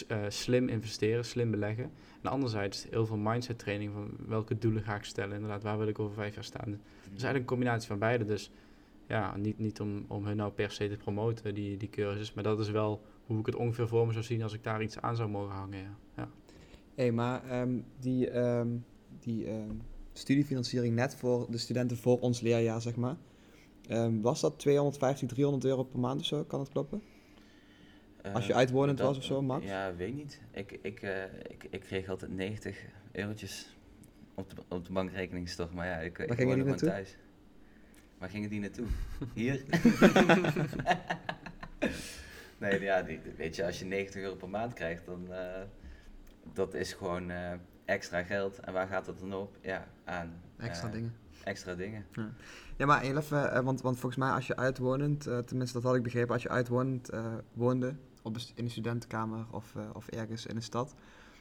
uh, 0.09 0.25
slim 0.29 0.69
investeren, 0.69 1.25
slim 1.25 1.51
beleggen. 1.51 1.91
En 2.23 2.31
anderzijds 2.31 2.87
heel 2.91 3.07
veel 3.07 3.17
mindset 3.17 3.59
training 3.59 3.93
van 3.93 4.11
welke 4.27 4.59
doelen 4.59 4.83
ga 4.83 4.95
ik 4.95 5.05
stellen, 5.05 5.35
inderdaad, 5.35 5.63
waar 5.63 5.79
wil 5.79 5.89
ik 5.89 5.99
over 5.99 6.15
vijf 6.15 6.35
jaar 6.35 6.45
staan. 6.45 6.69
Is 7.03 7.09
eigenlijk 7.09 7.39
een 7.39 7.45
combinatie 7.45 7.89
van 7.89 7.99
beide. 7.99 8.25
Dus 8.25 8.51
ja, 9.07 9.37
niet, 9.37 9.59
niet 9.59 9.81
om, 9.81 10.05
om 10.09 10.27
hun 10.27 10.37
nou 10.37 10.53
per 10.53 10.71
se 10.71 10.89
te 10.89 10.97
promoten, 10.97 11.55
die, 11.55 11.77
die 11.77 11.91
cursus, 11.91 12.33
maar 12.33 12.45
dat 12.45 12.61
is 12.61 12.71
wel 12.71 13.03
hoe 13.27 13.39
ik 13.39 13.47
het 13.47 13.55
ongeveer 13.55 13.89
voor 13.89 14.07
me 14.07 14.13
zou 14.13 14.25
zien 14.25 14.43
als 14.43 14.53
ik 14.53 14.65
daar 14.65 14.83
iets 14.83 15.01
aan 15.01 15.17
zou 15.17 15.29
mogen 15.29 15.55
hangen. 15.55 15.97
Ja. 16.17 16.29
hey, 16.95 17.13
maar 17.13 17.61
um, 17.61 17.85
die, 18.01 18.39
um, 18.39 18.85
die 19.21 19.51
um, 19.51 19.83
studiefinanciering 20.13 20.95
net 20.95 21.15
voor 21.15 21.47
de 21.51 21.59
studenten 21.59 21.97
voor 21.97 22.19
ons 22.21 22.41
leerjaar, 22.41 22.81
zeg 22.81 22.97
maar. 22.97 23.17
Was 24.21 24.41
dat 24.41 24.59
250, 24.59 25.29
300 25.29 25.65
euro 25.65 25.83
per 25.83 25.99
maand 25.99 26.21
of 26.21 26.27
zo? 26.27 26.45
Kan 26.45 26.59
dat 26.59 26.69
kloppen? 26.69 27.03
Als 28.33 28.47
je 28.47 28.53
uh, 28.53 28.59
uitwonend 28.59 28.99
was 28.99 29.17
of 29.17 29.25
zo, 29.25 29.43
Max? 29.43 29.67
Ja, 29.67 29.95
weet 29.95 30.15
niet. 30.15 30.41
Ik, 30.51 30.79
ik, 30.83 31.03
uh, 31.03 31.25
ik, 31.25 31.67
ik 31.71 31.81
kreeg 31.81 32.09
altijd 32.09 32.31
90 32.31 32.85
eurotjes 33.13 33.77
op 34.35 34.51
de, 34.51 34.57
op 34.69 34.87
de 34.87 34.93
bankrekening 34.93 35.49
toch, 35.49 35.73
maar 35.73 35.87
ja, 35.87 35.97
ik, 35.97 36.19
ik 36.19 36.41
woonde 36.41 36.63
gewoon 36.63 36.77
thuis. 36.77 37.17
Waar 38.19 38.29
gingen 38.29 38.51
die 38.51 38.61
naartoe? 38.61 38.87
Hier? 39.35 39.65
nee, 42.59 42.81
ja, 42.81 43.03
die, 43.03 43.21
weet 43.37 43.57
je, 43.57 43.65
als 43.65 43.79
je 43.79 43.85
90 43.85 44.23
euro 44.23 44.35
per 44.35 44.49
maand 44.49 44.73
krijgt, 44.73 45.07
dan 45.07 45.27
uh, 45.31 45.37
dat 46.53 46.75
is 46.75 46.93
gewoon 46.93 47.31
uh, 47.31 47.53
extra 47.85 48.23
geld. 48.23 48.59
En 48.59 48.73
waar 48.73 48.87
gaat 48.87 49.05
dat 49.05 49.19
dan 49.19 49.35
op? 49.35 49.57
Ja, 49.61 49.87
aan... 50.05 50.41
Extra 50.57 50.87
uh, 50.87 50.93
dingen. 50.93 51.15
Extra 51.45 51.75
dingen. 51.75 52.07
Ja, 52.13 52.31
ja 52.77 52.87
maar 52.87 53.03
even, 53.03 53.65
want, 53.65 53.81
want 53.81 53.99
volgens 53.99 54.17
mij 54.17 54.31
als 54.31 54.47
je 54.47 54.57
uitwonend, 54.57 55.23
tenminste 55.47 55.73
dat 55.73 55.83
had 55.83 55.95
ik 55.95 56.03
begrepen, 56.03 56.33
als 56.33 56.43
je 56.43 56.49
uitwonend 56.49 57.11
woonde 57.53 57.95
in 58.55 58.65
een 58.65 58.71
studentenkamer 58.71 59.47
of, 59.51 59.75
of 59.93 60.09
ergens 60.09 60.47
in 60.47 60.57
een 60.57 60.63
stad, 60.63 60.95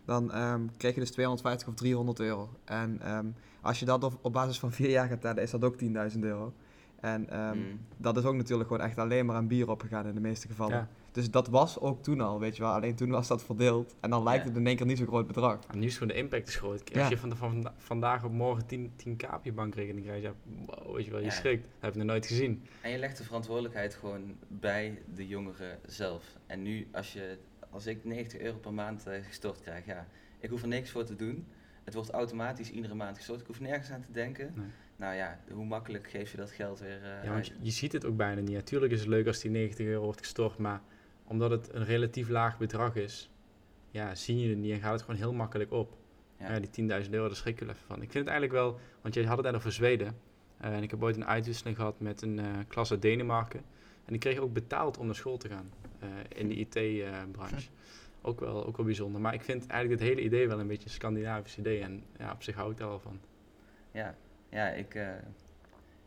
dan 0.06 0.38
um, 0.38 0.70
kreeg 0.78 0.94
je 0.94 1.00
dus 1.00 1.12
250 1.12 1.68
of 1.68 1.74
300 1.74 2.20
euro. 2.20 2.50
En 2.66 3.16
um, 3.16 3.36
als 3.62 3.80
je 3.80 3.86
dat 3.86 4.04
op, 4.04 4.20
op 4.22 4.34
basis 4.34 4.60
van 4.60 4.72
vier 4.72 4.90
jaar 4.90 5.08
gaat 5.08 5.22
tellen, 5.22 5.44
is 5.44 5.52
dat 5.52 5.64
ook 5.64 5.76
10.000 5.82 6.20
euro. 6.20 6.54
En 7.00 7.40
um, 7.40 7.58
mm. 7.58 7.80
dat 7.98 8.18
is 8.18 8.24
ook 8.24 8.36
natuurlijk 8.36 8.70
gewoon 8.70 8.86
echt 8.86 8.98
alleen 8.98 9.26
maar 9.26 9.36
aan 9.36 9.48
bier 9.48 9.70
opgegaan 9.70 10.08
in 10.08 10.14
de 10.14 10.20
meeste 10.20 10.48
gevallen. 10.48 10.76
Ja. 10.76 10.88
Dus 11.12 11.32
dat 11.32 11.48
was 11.48 11.80
ook 11.80 12.04
toen 12.04 12.22
al, 12.22 12.40
weet 12.40 12.56
je 12.56 12.62
wel. 12.62 12.72
Alleen 12.72 12.96
toen 12.96 13.10
was 13.10 13.28
dat 13.28 13.44
verdeeld. 13.44 13.96
En 14.00 14.10
dan 14.10 14.24
lijkt 14.24 14.44
ja. 14.44 14.50
het 14.50 14.58
in 14.58 14.68
één 14.68 14.76
keer 14.76 14.86
niet 14.86 14.98
zo'n 14.98 15.08
groot 15.08 15.28
bedrag. 15.28 15.60
En 15.72 15.80
nu 15.80 15.86
is 15.86 15.94
gewoon 15.94 16.08
de 16.08 16.14
impact 16.14 16.48
is 16.48 16.56
groot. 16.56 16.80
Als 16.94 17.02
ja. 17.02 17.10
je 17.10 17.18
van, 17.18 17.30
de, 17.30 17.36
van 17.36 17.72
vandaag 17.78 18.24
op 18.24 18.32
morgen 18.32 18.66
10, 18.66 18.92
10k 19.08 19.34
op 19.34 19.44
je 19.44 19.54
bankrekening 19.54 20.06
krijgt, 20.06 20.24
ja, 20.24 20.34
wow, 20.66 20.96
weet 20.96 21.06
je 21.06 21.12
wel, 21.12 21.20
je 21.20 21.32
schrikt. 21.32 21.64
Dat 21.64 21.72
heb 21.80 21.94
je 21.94 21.98
nog 21.98 22.08
nooit 22.08 22.26
gezien. 22.26 22.64
En 22.82 22.92
je 22.92 22.98
legt 22.98 23.18
de 23.18 23.24
verantwoordelijkheid 23.24 23.96
gewoon 23.96 24.36
bij 24.48 25.02
de 25.14 25.28
jongeren 25.28 25.80
zelf. 25.86 26.38
En 26.46 26.62
nu, 26.62 26.88
als, 26.92 27.14
je, 27.14 27.38
als 27.70 27.86
ik 27.86 28.06
90 28.06 28.40
euro 28.40 28.58
per 28.58 28.74
maand 28.74 29.08
uh, 29.08 29.14
gestort 29.28 29.62
krijg, 29.62 29.86
ja, 29.86 30.08
ik 30.40 30.50
hoef 30.50 30.62
er 30.62 30.68
niks 30.68 30.90
voor 30.90 31.04
te 31.04 31.16
doen. 31.16 31.46
Het 31.84 31.94
wordt 31.94 32.10
automatisch 32.10 32.72
iedere 32.72 32.96
maand 32.96 33.18
gestort. 33.18 33.42
Ik 33.42 33.48
hoef 33.48 33.60
nergens 33.60 33.92
aan 33.92 34.02
te 34.02 34.12
denken. 34.12 34.54
Nee 34.56 34.66
nou 34.96 35.16
ja, 35.16 35.40
hoe 35.52 35.66
makkelijk 35.66 36.10
geef 36.10 36.32
je 36.32 36.38
dat 36.38 36.52
geld 36.52 36.80
weer 36.80 37.02
uh, 37.02 37.24
Ja, 37.24 37.32
want 37.32 37.48
je, 37.48 37.54
je, 37.60 37.72
ziet 37.72 37.92
het 37.92 38.06
ook 38.06 38.18
bijna 38.18 38.42
niet. 38.42 38.56
Natuurlijk 38.56 38.92
is 38.92 39.00
het 39.00 39.08
leuk 39.08 39.28
als 39.28 39.40
die 39.40 39.52
90 39.52 39.86
euro 39.86 40.04
wordt 40.04 40.20
gestort, 40.20 40.58
maar 40.58 40.82
omdat 41.24 41.52
het 41.52 41.74
een 41.74 41.86
relatief 41.86 42.30
laag 42.30 42.58
bedrag 42.58 42.96
is, 42.96 43.30
ja, 43.92 44.16
zie 44.16 44.40
je 44.40 44.50
het 44.50 44.58
niet 44.58 44.72
en 44.72 44.80
gaat 44.80 44.92
het 44.92 45.02
gewoon 45.02 45.16
heel 45.16 45.34
makkelijk 45.34 45.72
op. 45.72 45.98
Ja. 46.40 46.54
ja 46.54 46.60
die 46.60 47.04
10.000 47.04 47.10
euro, 47.10 47.28
daar 47.28 47.36
schrik 47.36 47.60
je 47.60 47.66
even 47.66 47.78
van. 47.86 48.02
Ik 48.02 48.12
vind 48.12 48.14
het 48.14 48.28
eigenlijk 48.28 48.54
wel, 48.54 48.80
want 49.02 49.14
je 49.14 49.28
had 49.28 49.38
het 49.38 49.46
net 49.46 49.56
over 49.56 49.72
Zweden. 49.72 50.18
Uh, 50.62 50.76
en 50.76 50.84
ik 50.84 50.92
heb 50.92 51.04
ooit 51.04 51.16
een 51.16 51.26
uitwisseling 51.26 51.76
gehad 51.76 52.00
met 52.00 52.22
een 52.22 52.38
uh, 52.38 52.46
klas 52.68 52.92
uit 52.92 53.02
Denemarken. 53.02 53.60
En 54.06 54.12
die 54.12 54.18
kreeg 54.18 54.38
ook 54.38 54.54
betaald 54.54 54.98
om 54.98 55.06
naar 55.06 55.16
school 55.16 55.38
te 55.38 55.50
gaan 55.50 55.72
in 56.28 56.48
de 56.48 56.56
IT-branche. 56.56 57.70
ook, 58.22 58.40
wel, 58.40 58.66
ook 58.66 58.78
wel 58.78 58.86
bijzonder. 58.86 59.22
Maar 59.22 59.34
ik 59.34 59.42
vind 59.42 59.68
eigenlijk 59.68 60.02
het 60.02 60.10
hele 60.10 60.22
idee 60.22 60.48
wel 60.48 60.60
een 60.60 60.68
beetje 60.68 60.86
een 60.86 60.92
Scandinavisch 60.92 61.58
idee. 61.58 61.82
En 61.82 62.04
ja, 62.18 62.32
op 62.32 62.44
zich 62.44 62.56
hou 62.56 62.72
ik 62.72 62.78
daar 62.78 62.88
wel 62.88 63.00
van. 63.00 63.20
Ja, 63.92 64.16
ja, 64.50 64.68
ik, 64.68 64.96
uh, 64.96 65.10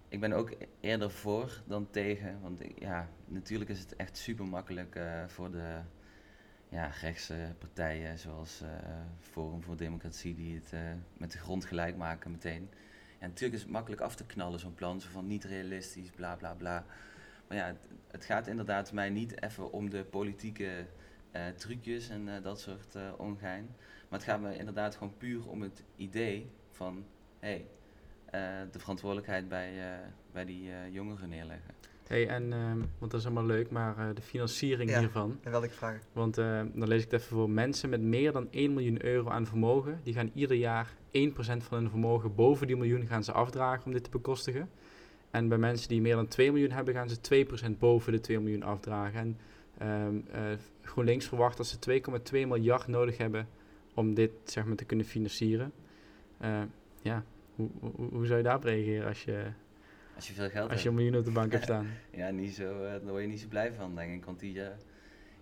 ik 0.09 0.20
ben 0.20 0.33
ook 0.33 0.53
eerder 0.81 1.11
voor 1.11 1.62
dan 1.66 1.90
tegen. 1.90 2.40
Want 2.40 2.61
ja, 2.79 3.09
natuurlijk 3.24 3.70
is 3.70 3.81
het 3.81 3.96
echt 3.96 4.16
super 4.16 4.46
makkelijk 4.46 4.94
uh, 4.94 5.27
voor 5.27 5.51
de 5.51 5.81
ja, 6.68 6.87
rechtse 6.87 7.55
partijen 7.59 8.18
zoals 8.18 8.62
uh, 8.62 8.68
Forum 9.20 9.62
voor 9.62 9.77
Democratie 9.77 10.35
die 10.35 10.55
het 10.55 10.72
met 11.16 11.33
de 11.33 11.38
grond 11.38 11.64
gelijk 11.64 11.96
maken 11.96 12.31
meteen. 12.31 12.68
Ja, 13.20 13.27
natuurlijk 13.27 13.55
is 13.55 13.62
het 13.62 13.70
makkelijk 13.70 14.01
af 14.01 14.14
te 14.14 14.27
knallen 14.27 14.61
zo'n 14.61 14.74
plan, 14.74 15.01
zo 15.01 15.09
van 15.11 15.27
niet 15.27 15.44
realistisch, 15.44 16.11
bla 16.11 16.37
bla 16.37 16.55
bla. 16.55 16.85
Maar 17.48 17.57
ja, 17.57 17.66
het, 17.66 17.79
het 18.07 18.24
gaat 18.24 18.46
inderdaad 18.46 18.92
mij 18.92 19.11
niet 19.11 19.42
even 19.42 19.72
om 19.72 19.90
de 19.90 20.05
politieke 20.05 20.87
trucjes 21.57 22.09
en 22.09 22.42
dat 22.42 22.61
soort 22.61 22.96
ongein. 23.16 23.66
Maar 24.09 24.18
het 24.18 24.29
gaat 24.29 24.40
me 24.40 24.59
inderdaad 24.59 24.96
gewoon 24.96 25.16
puur 25.16 25.48
om 25.48 25.62
het 25.62 25.85
idee 25.96 26.51
van, 26.70 27.05
hé, 27.38 27.48
hey, 27.48 27.66
de 28.71 28.79
verantwoordelijkheid 28.79 29.49
bij, 29.49 29.77
uh, 29.77 29.85
bij 30.33 30.45
die 30.45 30.69
uh, 30.69 30.75
jongeren 30.91 31.29
neerleggen. 31.29 31.75
hey, 32.07 32.29
en 32.29 32.53
um, 32.53 32.91
want 32.99 33.11
dat 33.11 33.21
is 33.21 33.27
allemaal 33.27 33.47
leuk, 33.47 33.71
maar 33.71 34.14
de 34.14 34.23
financiering 34.23 34.91
ja, 34.91 34.99
hiervan. 34.99 35.41
Wilde 35.43 35.67
ik 35.67 35.73
vragen. 35.73 36.01
Want 36.12 36.35
dan 36.35 36.88
lees 36.88 37.05
ik 37.05 37.11
het 37.11 37.21
even 37.21 37.37
voor. 37.37 37.51
Mensen 37.51 37.88
met 37.88 38.01
meer 38.01 38.33
dan 38.33 38.49
1 38.51 38.73
miljoen 38.73 39.05
euro 39.05 39.29
aan 39.29 39.47
vermogen, 39.47 40.01
die 40.03 40.14
gaan 40.14 40.31
ieder 40.35 40.57
jaar 40.57 40.95
1% 41.12 41.31
van 41.37 41.79
hun 41.79 41.91
vermogen 41.91 42.35
boven 42.35 42.67
die 42.67 42.77
miljoen 42.77 43.07
gaan 43.07 43.25
ze 43.25 43.33
afdragen 43.33 43.87
om 43.87 43.93
dit 43.93 44.05
te 44.05 44.11
bekostigen. 44.11 44.71
En 45.31 45.49
bij 45.49 45.59
mensen 45.59 45.88
die 45.88 46.01
meer 46.01 46.14
dan 46.14 46.29
2 46.29 46.53
miljoen 46.53 46.71
hebben, 46.71 46.95
gaan 46.95 47.09
ze 47.09 47.47
2% 47.75 47.79
boven 47.79 48.12
de 48.12 48.21
2 48.21 48.41
miljoen 48.41 48.62
afdragen. 48.62 49.21
En 49.21 49.38
um, 49.88 50.25
GroenLinks 50.83 51.27
verwacht 51.27 51.57
dat 51.57 51.67
ze 51.67 52.01
2,2 52.33 52.33
miljard 52.33 52.87
nodig 52.87 53.17
hebben 53.17 53.49
om 53.95 54.14
dit 54.14 54.31
zeg 54.45 54.64
maar, 54.64 54.77
te 54.77 54.85
kunnen 54.85 55.07
financieren. 55.07 55.73
ja, 57.03 57.25
hoe, 57.59 57.71
hoe, 58.11 58.27
zou 58.27 58.38
je 58.38 58.44
daarop 58.44 58.64
reageren 58.64 59.07
als 59.07 59.25
je, 59.25 59.44
als 60.16 60.29
je 60.29 60.35
veel 60.35 60.49
geld 60.49 60.71
als 60.71 60.83
je 60.83 60.88
een 60.88 60.94
miljoen 60.94 61.16
op 61.16 61.25
de 61.25 61.31
bank 61.31 61.53
hebt 61.53 61.64
staan? 61.71 61.87
ja, 62.11 62.31
niet 62.31 62.55
zo, 62.55 62.85
uh, 62.85 62.90
daar 62.90 63.01
word 63.03 63.23
je 63.23 63.29
niet 63.29 63.40
zo 63.40 63.49
blij 63.49 63.73
van, 63.73 63.94
denk 63.94 64.14
ik. 64.14 64.25
Want 64.25 64.40
die, 64.40 64.55
uh, 64.55 64.66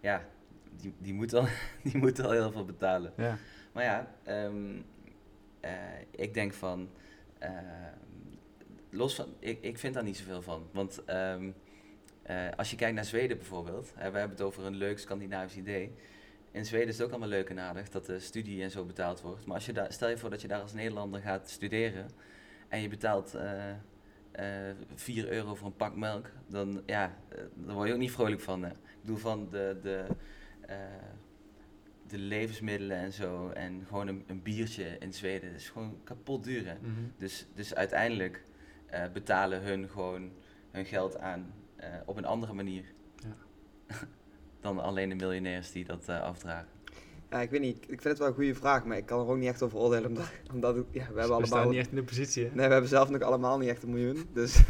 ja, 0.01 0.25
die, 0.81 0.93
die, 0.99 1.15
moet 1.15 1.35
al, 1.35 1.47
die 1.85 1.97
moet 1.97 2.21
al 2.21 2.31
heel 2.31 2.53
veel 2.53 2.65
betalen. 2.65 3.13
Ja. 3.17 3.39
Maar 3.73 3.85
ja, 3.85 4.15
um, 4.45 4.85
uh, 5.65 5.71
ik 6.11 6.35
denk 6.35 6.53
van, 6.53 6.89
los 8.91 9.15
van, 9.15 9.35
ik, 9.39 9.59
ik 9.63 9.79
vind 9.79 9.95
daar 9.95 10.03
niet 10.03 10.17
zoveel 10.17 10.43
van. 10.43 10.69
Want 10.73 11.03
um, 11.11 11.55
als 12.57 12.71
je 12.71 12.77
kijkt 12.77 12.95
naar 12.95 13.05
Zweden 13.05 13.37
bijvoorbeeld, 13.37 13.93
hè, 13.95 14.11
we 14.11 14.19
hebben 14.19 14.37
het 14.37 14.47
over 14.47 14.65
een 14.65 14.77
leuk 14.77 14.99
Scandinavisch 14.99 15.57
idee 15.57 15.93
in 16.57 16.65
Zweden 16.65 16.89
is 16.89 16.97
het 16.97 17.05
ook 17.07 17.11
allemaal 17.11 17.29
leuk 17.29 17.51
en 17.51 17.61
aardig 17.61 17.89
dat 17.89 18.07
de 18.07 18.19
studie 18.19 18.63
en 18.63 18.71
zo 18.71 18.85
betaald 18.85 19.21
wordt. 19.21 19.47
Maar 19.47 19.55
als 19.55 19.67
je 19.67 19.73
daar, 19.73 19.93
stel 19.93 20.09
je 20.09 20.19
voor 20.19 20.31
dat 20.31 20.43
je 20.43 20.49
daar 20.49 20.61
als 20.61 20.73
Nederlander 20.73 21.21
gaat 21.21 21.49
studeren 21.51 22.07
en 22.69 22.81
je 22.81 22.89
betaalt 22.89 23.35
uh, 23.35 23.71
uh, 24.41 24.75
4 24.95 25.29
euro 25.29 25.55
voor 25.55 25.67
een 25.67 25.77
pak 25.77 25.97
melk, 25.97 26.31
dan, 26.47 26.83
ja, 26.87 27.17
uh, 27.33 27.39
daar 27.55 27.75
word 27.75 27.89
je 27.89 27.95
ook 27.95 28.01
niet 28.01 28.11
vrolijk 28.11 28.41
van. 28.41 28.63
Hè. 28.63 28.71
Ik 28.71 29.01
bedoel 29.01 29.17
van 29.17 29.49
de, 29.51 29.79
de, 29.83 30.07
de 32.09 32.19
levensmiddelen 32.19 32.97
en 32.97 33.13
zo. 33.13 33.49
En 33.49 33.85
gewoon 33.87 34.09
een, 34.09 34.25
een 34.27 34.43
biertje 34.43 34.97
in 34.99 35.13
Zweden 35.13 35.55
is 35.55 35.69
gewoon 35.69 35.99
kapot 36.05 36.45
duur. 36.45 36.67
Hè? 36.67 36.75
Mhm. 36.81 36.91
Dus, 37.19 37.47
dus 37.55 37.75
uiteindelijk 37.75 38.43
eh, 38.87 39.03
betalen 39.13 39.63
hun 39.63 39.89
gewoon 39.89 40.33
hun 40.71 40.85
geld 40.85 41.19
aan 41.19 41.55
eh, 41.77 41.89
op 42.05 42.17
een 42.17 42.25
andere 42.25 42.53
manier. 42.53 42.85
Ja. 43.17 43.37
dan 44.67 44.85
alleen 44.85 45.09
de 45.09 45.15
miljonairs 45.15 45.73
die 45.73 45.85
dat 45.85 46.03
eh, 46.07 46.23
afdragen. 46.23 46.69
Ja, 47.31 47.41
ik 47.41 47.51
weet 47.51 47.61
niet. 47.61 47.77
Ik 47.77 48.01
vind 48.01 48.05
het 48.05 48.19
wel 48.19 48.29
een 48.29 48.35
goede 48.35 48.55
vraag, 48.55 48.85
maar 48.85 48.97
ik 48.97 49.07
kan 49.07 49.21
er 49.21 49.27
ook 49.27 49.37
niet 49.37 49.49
echt 49.49 49.63
over 49.63 49.79
oordelen. 49.79 50.09
Omdat, 50.09 50.31
omdat 50.53 50.75
ja, 50.77 50.83
we 50.91 50.99
hebben 50.99 51.15
We 51.15 51.21
allemaal... 51.23 51.47
staan 51.47 51.69
niet 51.69 51.79
echt 51.79 51.91
in 51.91 51.97
de 51.97 52.03
positie, 52.03 52.45
hè? 52.45 52.51
Nee, 52.55 52.67
we 52.67 52.73
hebben 52.73 52.91
zelf 52.91 53.11
nog 53.11 53.23
allemaal 53.23 53.59
niet 53.59 53.69
echt 53.69 53.83
een 53.83 53.91
miljoen. 53.91 54.29
Dus 54.33 54.61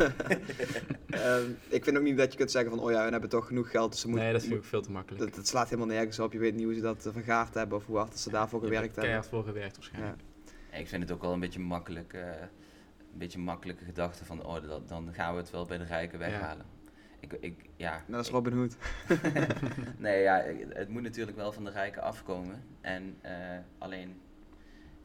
ehm, 1.07 1.51
ik 1.69 1.85
vind 1.85 1.97
ook 1.97 2.03
niet 2.03 2.17
dat 2.17 2.33
je 2.33 2.39
kunt 2.39 2.51
zeggen 2.51 2.71
van, 2.71 2.81
oh 2.81 2.91
ja, 2.91 3.05
we 3.05 3.11
hebben 3.11 3.29
toch 3.29 3.47
genoeg 3.47 3.71
geld. 3.71 3.91
Dus 3.91 4.01
ze 4.01 4.07
moeten, 4.09 4.25
Nee, 4.25 4.33
dat 4.33 4.43
vind 4.43 4.55
ik 4.55 4.61
ook 4.61 4.65
veel 4.65 4.83
te 4.83 4.91
makkelijk. 4.91 5.25
dat, 5.25 5.35
dat 5.35 5.47
slaat 5.47 5.69
helemaal 5.69 5.95
nergens 5.95 6.19
op. 6.19 6.33
Je 6.33 6.39
weet 6.39 6.55
niet 6.55 6.65
hoe 6.65 6.75
ze 6.75 6.81
dat 6.81 7.07
eh, 7.07 7.13
vergaard 7.13 7.55
hebben 7.55 7.79
of 7.79 7.87
hoe 7.87 7.97
hard 7.97 8.19
ze 8.19 8.31
daarvoor 8.31 8.61
gewerkt 8.61 8.77
er 8.79 8.85
hebben. 8.85 9.03
keihard 9.03 9.29
voor 9.29 9.45
gewerkt 9.45 9.77
waarschijnlijk. 9.77 10.21
Ja, 10.71 10.77
Ik 10.79 10.89
vind 10.89 11.03
het 11.03 11.13
ook 11.13 11.23
wel 11.23 11.33
een 11.33 11.41
beetje 11.41 11.61
makkelijk, 11.61 12.13
eh, 12.13 12.21
een 12.21 13.19
beetje 13.19 13.39
makkelijke 13.39 13.85
gedachte 13.85 14.25
van, 14.25 14.45
oh, 14.45 14.69
dat, 14.69 14.89
dan 14.89 15.09
gaan 15.13 15.35
we 15.35 15.41
het 15.41 15.51
wel 15.51 15.65
bij 15.67 15.79
de 15.79 15.85
rijken 15.85 16.19
weghalen. 16.19 16.67
Ik, 17.29 17.41
ik, 17.41 17.69
ja, 17.77 18.03
Net 18.07 18.17
als 18.19 18.27
ik- 18.27 18.33
Robin 18.33 18.53
Hood. 18.53 18.77
nee, 19.99 20.23
ja, 20.23 20.43
het 20.69 20.89
moet 20.89 21.03
natuurlijk 21.03 21.37
wel 21.37 21.53
van 21.53 21.65
de 21.65 21.71
rijken 21.71 22.03
afkomen. 22.03 22.63
En 22.81 23.17
eh, 23.21 23.59
alleen, 23.79 24.21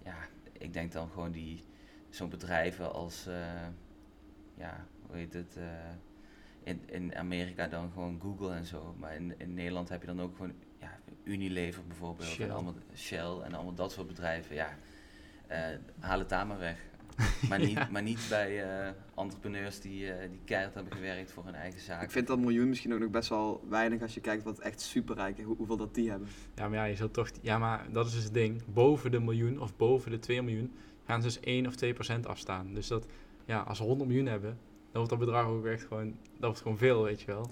ja, 0.03 0.15
ik 0.51 0.73
denk 0.73 0.91
dan 0.91 1.09
gewoon 1.09 1.31
die, 1.31 1.63
zo'n 2.09 2.29
bedrijven 2.29 2.93
als, 2.93 3.27
eh, 3.27 3.67
ja, 4.55 4.85
hoe 5.07 5.15
heet 5.15 5.33
het, 5.33 5.55
eh, 5.57 5.63
in, 6.63 6.81
in 6.85 7.15
Amerika 7.15 7.67
dan 7.67 7.91
gewoon 7.91 8.19
Google 8.21 8.53
en 8.53 8.65
zo. 8.65 8.95
Maar 8.99 9.15
in, 9.15 9.33
in 9.39 9.53
Nederland 9.53 9.89
heb 9.89 10.01
je 10.01 10.07
dan 10.07 10.21
ook 10.21 10.35
gewoon, 10.35 10.53
ja, 10.79 10.99
Unilever 11.23 11.83
bijvoorbeeld. 11.87 12.27
Shell. 12.27 12.45
En 12.45 12.51
allemaal, 12.51 12.73
Shell 12.95 13.39
en 13.43 13.53
allemaal 13.53 13.73
dat 13.73 13.91
soort 13.91 14.07
bedrijven, 14.07 14.55
ja. 14.55 14.69
eh, 15.47 15.77
haal 15.99 16.19
het 16.19 16.29
daar 16.29 16.47
maar 16.47 16.59
weg. 16.59 16.79
Maar 17.49 17.59
niet, 17.59 17.69
Ja. 17.71 17.87
maar 17.91 18.01
niet 18.01 18.25
bij 18.29 18.63
eh, 18.63 18.89
entrepreneurs 19.15 19.79
die, 19.79 20.11
eh, 20.11 20.29
die 20.29 20.39
keihard 20.45 20.73
hebben 20.73 20.93
gewerkt 20.93 21.31
voor 21.31 21.45
hun 21.45 21.55
eigen 21.55 21.79
zaak. 21.79 22.01
Ik 22.03 22.11
vind 22.11 22.27
dat 22.27 22.39
miljoen 22.39 22.69
misschien 22.69 22.93
ook 22.93 22.99
nog 22.99 23.09
best 23.09 23.29
wel 23.29 23.63
weinig 23.69 24.01
als 24.01 24.13
je 24.13 24.21
kijkt 24.21 24.43
wat 24.43 24.59
echt 24.59 24.81
superrijken, 24.81 25.43
hoe, 25.43 25.55
hoeveel 25.57 25.77
dat 25.77 25.95
die 25.95 26.09
hebben. 26.09 26.27
Ja, 26.55 26.67
maar 26.67 26.77
ja, 26.77 26.83
je 26.83 26.95
zult 26.95 27.13
toch... 27.13 27.29
Ja, 27.41 27.57
maar 27.57 27.85
dat 27.91 28.05
is 28.05 28.13
dus 28.13 28.23
het 28.23 28.33
ding. 28.33 28.61
Boven 28.73 29.11
de 29.11 29.19
miljoen 29.19 29.59
of 29.61 29.75
boven 29.77 30.11
de 30.11 30.19
2 30.19 30.41
miljoen 30.41 30.73
gaan 31.05 31.21
ze 31.21 31.27
dus 31.27 31.39
1 31.39 31.67
of 31.67 31.75
2 31.75 31.93
procent 31.93 32.27
afstaan. 32.27 32.73
Dus 32.73 32.87
dat, 32.87 33.05
ja, 33.45 33.59
als 33.59 33.77
ze 33.77 33.83
100 33.83 34.09
miljoen 34.09 34.27
hebben, 34.27 34.49
dan 34.91 35.01
wordt 35.01 35.09
dat 35.09 35.19
bedrag 35.19 35.45
ook 35.45 35.65
echt 35.65 35.83
gewoon... 35.83 36.07
Dat 36.31 36.39
wordt 36.39 36.61
gewoon 36.61 36.77
veel, 36.77 37.03
weet 37.03 37.19
je 37.21 37.25
wel. 37.25 37.49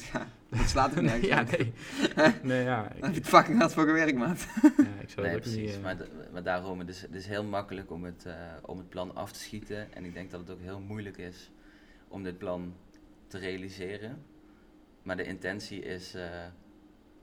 Dat 0.49 0.67
slaat 0.69 0.95
er 0.95 1.03
nergens 1.03 1.27
ja, 1.35 1.41
nee. 1.57 1.73
Nee, 2.43 2.63
ja. 2.63 2.83
Heb 2.83 2.97
Ik, 3.05 3.13
je 3.13 3.19
het 3.19 3.27
fucking 3.27 3.59
hard 3.59 3.73
voor 3.73 3.85
gewerkt, 3.85 4.17
maat. 4.17 4.47
ja, 4.77 4.98
ik 5.09 5.15
zou 5.15 5.27
Nee, 5.27 5.35
ook 5.35 5.41
precies. 5.41 5.75
eh, 5.75 5.81
Maar, 5.81 5.97
maar 6.31 6.43
daarom, 6.43 6.79
het 6.79 6.89
is, 6.89 7.01
het 7.01 7.15
is 7.15 7.25
heel 7.27 7.43
makkelijk 7.43 7.91
om 7.91 8.03
het, 8.03 8.25
eh, 8.25 8.35
om 8.61 8.77
het 8.77 8.89
plan 8.89 9.15
af 9.15 9.31
te 9.31 9.39
schieten. 9.39 9.93
En 9.93 10.05
ik 10.05 10.13
denk 10.13 10.31
dat 10.31 10.39
het 10.39 10.49
ook 10.49 10.59
heel 10.59 10.79
moeilijk 10.79 11.17
is 11.17 11.51
om 12.07 12.23
dit 12.23 12.37
plan 12.37 12.73
te 13.27 13.37
realiseren. 13.37 14.23
Maar 15.03 15.17
de 15.17 15.23
intentie 15.23 15.81
is 15.81 16.13
eh, 16.13 16.45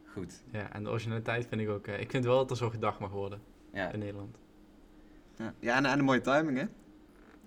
goed. 0.04 0.42
ja, 0.52 0.72
en 0.72 0.82
de 0.84 0.90
originaliteit 0.90 1.46
vind 1.46 1.60
ik 1.60 1.68
ook... 1.68 1.86
eh, 1.86 2.00
ik 2.00 2.10
vind 2.10 2.24
wel 2.24 2.36
dat 2.36 2.50
er 2.50 2.56
zo 2.56 2.70
gedacht 2.70 2.98
mag 2.98 3.10
worden 3.10 3.40
Ja, 3.72 3.90
in 3.92 3.98
Nederland. 3.98 4.36
Ja, 5.36 5.54
ja 5.60 5.76
en, 5.76 5.84
en 5.86 5.98
een 5.98 6.04
mooie 6.04 6.20
timing, 6.20 6.58
hè? 6.58 6.64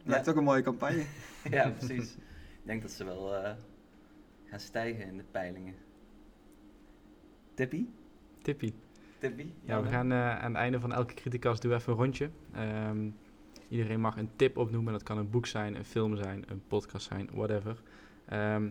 Lijkt 0.04 0.26
Ja. 0.26 0.32
ook 0.32 0.38
een 0.38 0.44
mooie 0.44 0.62
campagne. 0.62 1.06
ja 1.52 1.70
precies. 1.70 2.14
ik 2.14 2.66
denk 2.66 2.82
dat 2.82 2.92
ze 2.92 3.04
wel 3.04 3.36
eh, 3.36 3.56
gaan 4.46 4.60
stijgen 4.60 5.06
in 5.06 5.18
de 5.18 5.24
peilingen. 5.32 5.76
Tippie? 7.54 7.90
Tippie. 8.42 8.74
Tippie? 9.20 9.54
Ja, 9.62 9.82
we 9.82 9.90
gaan 9.90 10.12
eh, 10.12 10.40
aan 10.40 10.52
het 10.52 10.62
einde 10.62 10.80
van 10.80 10.94
elke 10.94 11.14
criticast 11.14 11.62
doen 11.62 11.72
we 11.72 11.78
even 11.78 11.92
een 11.94 12.00
rondje. 12.00 12.30
Ehm, 12.54 13.10
iedereen 13.70 14.00
mag 14.00 14.18
een 14.18 14.30
tip 14.36 14.58
opnoemen. 14.58 14.94
Dat 14.94 15.04
kan 15.04 15.18
een 15.18 15.30
boek 15.30 15.46
zijn, 15.46 15.76
een 15.76 15.86
film 15.86 16.16
zijn, 16.16 16.44
een 16.48 16.62
podcast 16.68 17.08
zijn, 17.08 17.30
whatever. 17.34 17.82
Ehm, 18.26 18.70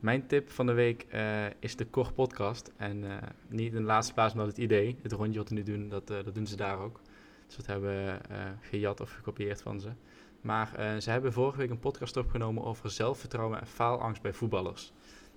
mijn 0.00 0.26
tip 0.26 0.50
van 0.50 0.66
de 0.66 0.72
week 0.72 1.06
eh, 1.08 1.46
is 1.58 1.76
de 1.76 1.84
Kor 1.84 2.12
podcast. 2.12 2.72
En 2.76 3.04
eh, 3.10 3.28
niet 3.48 3.72
in 3.72 3.80
de 3.80 3.86
laatste 3.86 4.14
plaats, 4.14 4.34
maar 4.34 4.46
het 4.46 4.58
idee. 4.58 4.96
Het 5.02 5.12
rondje 5.12 5.38
wat 5.38 5.48
we 5.48 5.54
nu 5.54 5.62
doen, 5.62 5.88
dat, 5.88 6.06
dat 6.06 6.34
doen 6.34 6.46
ze 6.46 6.56
daar 6.56 6.78
ook. 6.78 7.00
Dus 7.46 7.56
dat 7.56 7.66
hebben 7.66 7.90
we 7.90 8.18
gejat 8.60 9.00
of 9.00 9.12
gekopieerd 9.12 9.62
van 9.62 9.80
ze. 9.80 9.88
Maar 10.40 10.70
ze 11.00 11.10
hebben 11.10 11.32
vorige 11.32 11.58
week 11.58 11.70
een 11.70 11.78
podcast 11.78 12.16
opgenomen 12.16 12.64
over 12.64 12.90
zelfvertrouwen 12.90 13.60
en 13.60 13.66
faalangst 13.66 14.22
bij 14.22 14.32
voetballers. 14.32 14.92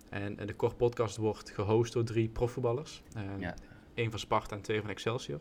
En 0.09 0.35
de 0.35 0.53
Kor 0.53 0.75
podcast 0.75 1.17
wordt 1.17 1.49
gehost 1.49 1.93
door 1.93 2.03
drie 2.03 2.29
profvoetballers. 2.29 3.03
Ehm, 3.15 3.39
Ja. 3.39 3.55
Eén 3.95 4.09
van 4.09 4.19
Sparta 4.19 4.55
en 4.55 4.61
twee 4.61 4.81
van 4.81 4.89
Excelsior. 4.89 5.39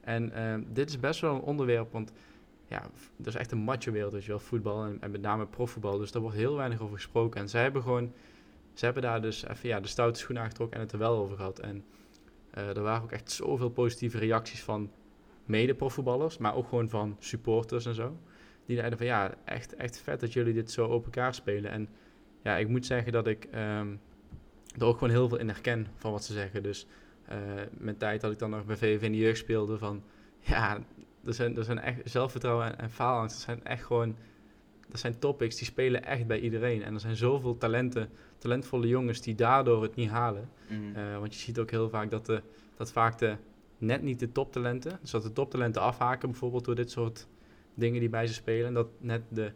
En 0.00 0.32
ehm, 0.32 0.62
dit 0.68 0.88
is 0.88 1.00
best 1.00 1.20
wel 1.20 1.34
een 1.34 1.40
onderwerp, 1.40 1.92
want 1.92 2.12
ja, 2.68 2.82
dat 3.16 3.26
is 3.26 3.34
echt 3.34 3.52
een 3.52 3.58
macho 3.58 3.92
wereld, 3.92 4.24
je 4.24 4.28
wel, 4.28 4.38
voetbal 4.38 4.84
en, 4.84 4.96
en 5.00 5.10
met 5.10 5.20
name 5.20 5.46
profvoetbal. 5.46 5.98
Dus 5.98 6.12
daar 6.12 6.22
wordt 6.22 6.36
heel 6.36 6.56
weinig 6.56 6.80
over 6.80 6.94
gesproken. 6.94 7.40
En 7.40 7.48
zij 7.48 7.62
hebben 7.62 7.82
gewoon, 7.82 8.12
ze 8.74 8.84
hebben 8.84 9.02
daar 9.02 9.22
dus 9.22 9.46
even 9.46 9.68
ja, 9.68 9.80
de 9.80 9.88
stoute 9.88 10.18
schoen 10.18 10.38
aangetrokken 10.38 10.76
en 10.76 10.82
het 10.82 10.92
er 10.92 10.98
wel 10.98 11.16
over 11.16 11.36
gehad. 11.36 11.58
En 11.58 11.84
eh, 12.50 12.76
er 12.76 12.82
waren 12.82 13.02
ook 13.02 13.12
echt 13.12 13.30
zoveel 13.30 13.70
positieve 13.70 14.18
reacties 14.18 14.62
van 14.62 14.90
mede-profvoetballers, 15.44 16.38
maar 16.38 16.54
ook 16.54 16.68
gewoon 16.68 16.88
van 16.88 17.16
supporters 17.18 17.86
en 17.86 17.94
zo. 17.94 18.16
Die 18.66 18.76
zeiden 18.76 18.98
van 18.98 19.06
ja, 19.06 19.34
echt, 19.44 19.74
echt 19.74 19.98
vet 19.98 20.20
dat 20.20 20.32
jullie 20.32 20.54
dit 20.54 20.70
zo 20.70 20.86
open 20.86 21.04
elkaar 21.04 21.34
spelen. 21.34 21.70
En 21.70 21.88
ja, 22.42 22.56
ik 22.56 22.68
moet 22.68 22.86
zeggen 22.86 23.12
dat 23.12 23.26
ik 23.26 23.44
ehm, 23.44 23.96
er 24.78 24.84
ook 24.84 24.98
gewoon 24.98 25.10
heel 25.10 25.28
veel 25.28 25.38
in 25.38 25.48
herken 25.48 25.86
van 25.96 26.12
wat 26.12 26.24
ze 26.24 26.32
zeggen. 26.32 26.62
Dus 26.62 26.86
mijn 27.70 27.96
tijd 27.96 28.20
dat 28.20 28.32
ik 28.32 28.38
dan 28.38 28.50
nog 28.50 28.64
bij 28.64 28.76
VVV 28.76 29.02
in 29.02 29.12
de 29.12 29.18
jeugd 29.18 29.38
speelde, 29.38 29.78
van 29.78 30.02
ja, 30.38 30.78
er 31.24 31.34
zijn, 31.34 31.56
er 31.56 31.64
zijn 31.64 31.78
echt 31.78 32.00
zelfvertrouwen 32.04 32.66
en, 32.66 32.78
en 32.78 32.90
faalangst. 32.90 33.34
Dat 33.34 33.44
zijn 33.44 33.64
echt 33.64 33.84
gewoon, 33.84 34.16
dat 34.88 35.00
zijn 35.00 35.18
topics 35.18 35.56
die 35.56 35.66
spelen 35.66 36.04
echt 36.04 36.26
bij 36.26 36.40
iedereen. 36.40 36.82
En 36.82 36.94
er 36.94 37.00
zijn 37.00 37.16
zoveel 37.16 37.56
talenten, 37.56 38.08
talentvolle 38.38 38.88
jongens 38.88 39.20
die 39.20 39.34
daardoor 39.34 39.82
het 39.82 39.94
niet 39.94 40.10
halen. 40.10 40.48
Mhm. 40.68 40.96
Eh, 40.96 41.18
want 41.18 41.34
je 41.34 41.40
ziet 41.40 41.58
ook 41.58 41.70
heel 41.70 41.88
vaak 41.88 42.10
dat, 42.10 42.26
de, 42.26 42.42
dat 42.76 42.92
vaak 42.92 43.18
de, 43.18 43.36
net 43.78 44.02
niet 44.02 44.18
de 44.18 44.32
toptalenten, 44.32 44.98
dus 45.00 45.10
dat 45.10 45.22
de 45.22 45.32
toptalenten 45.32 45.82
afhaken 45.82 46.30
bijvoorbeeld 46.30 46.64
door 46.64 46.74
dit 46.74 46.90
soort 46.90 47.26
dingen 47.74 48.00
die 48.00 48.08
bij 48.08 48.26
ze 48.26 48.34
spelen. 48.34 48.66
En 48.66 48.74
dat 48.74 48.88
net 48.98 49.22
de, 49.28 49.52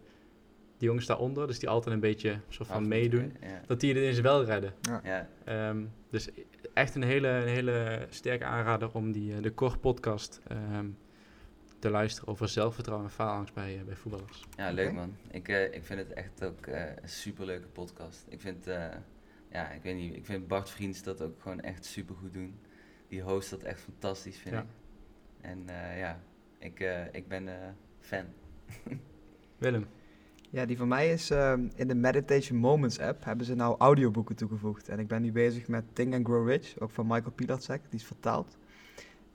de 0.80 0.86
jongens 0.86 1.06
daaronder, 1.06 1.46
dus 1.46 1.58
die 1.58 1.68
altijd 1.68 1.94
een 1.94 2.00
beetje 2.00 2.40
soort 2.48 2.68
van 2.68 2.82
Af- 2.82 2.88
meedoen, 2.88 3.36
Ja. 3.40 3.60
dat 3.66 3.80
die 3.80 3.88
het 3.94 3.98
ineens 4.02 4.20
wel 4.20 4.44
redden. 4.44 4.74
ja. 5.04 5.28
Ehm, 5.44 5.84
dus 6.10 6.28
echt 6.74 6.94
een 6.94 7.02
hele, 7.02 7.28
een 7.28 7.48
hele 7.48 8.06
sterke 8.10 8.44
aanrader 8.44 8.94
om 8.94 9.12
die, 9.12 9.34
eh, 9.36 9.42
de 9.42 9.52
podcast 9.80 10.40
ehm, 10.48 10.86
te 11.78 11.90
luisteren 11.90 12.28
over 12.28 12.48
zelfvertrouwen 12.48 13.06
en 13.08 13.12
faalangst 13.14 13.54
bij, 13.54 13.78
eh, 13.78 13.84
bij 13.84 13.96
voetballers. 13.96 14.44
Ja, 14.56 14.70
leuk 14.70 14.92
man. 14.92 15.16
Ik, 15.30 15.48
eh, 15.48 15.74
ik 15.74 15.84
vind 15.84 16.00
het 16.00 16.12
echt 16.12 16.44
ook 16.44 16.66
eh, 16.66 16.82
een 17.02 17.08
superleuke 17.08 17.66
podcast. 17.66 18.26
Ik 18.28 18.40
vind, 18.40 18.66
eh, 18.66 18.86
ja, 19.52 19.70
ik 19.70 19.82
weet 19.82 19.96
niet, 19.96 20.16
ik 20.16 20.24
vind 20.26 20.46
Bart 20.48 20.70
Vriends 20.70 21.02
dat 21.02 21.22
ook 21.22 21.40
gewoon 21.40 21.60
echt 21.60 21.84
super 21.84 22.14
goed 22.14 22.32
doen. 22.32 22.58
Die 23.08 23.22
host 23.22 23.50
dat 23.50 23.62
echt 23.62 23.80
fantastisch, 23.80 24.38
vind 24.38 24.54
Ja. 24.54 24.60
ik. 24.60 24.66
En 25.40 25.68
eh, 25.68 25.98
ja, 25.98 26.20
ik, 26.58 26.80
eh, 26.80 27.04
ik 27.12 27.28
ben 27.28 27.48
fan. 27.98 28.24
Willem, 29.58 29.86
Ja, 30.52 30.64
die 30.64 30.76
van 30.76 30.88
mij 30.88 31.12
is 31.12 31.30
ehm, 31.30 31.68
in 31.74 31.88
de 31.88 31.94
Meditation 31.94 32.58
Moments 32.58 32.98
app 32.98 33.24
hebben 33.24 33.46
ze 33.46 33.54
nou 33.54 33.76
audioboeken 33.78 34.36
toegevoegd. 34.36 34.88
En 34.88 34.98
ik 34.98 35.08
ben 35.08 35.22
nu 35.22 35.32
bezig 35.32 35.68
met 35.68 35.84
Think 35.92 36.14
and 36.14 36.26
Grow 36.26 36.48
Rich, 36.48 36.78
ook 36.78 36.90
van 36.90 37.06
Michael 37.06 37.32
Pilarczyk, 37.34 37.80
die 37.88 38.00
is 38.00 38.06
vertaald. 38.06 38.56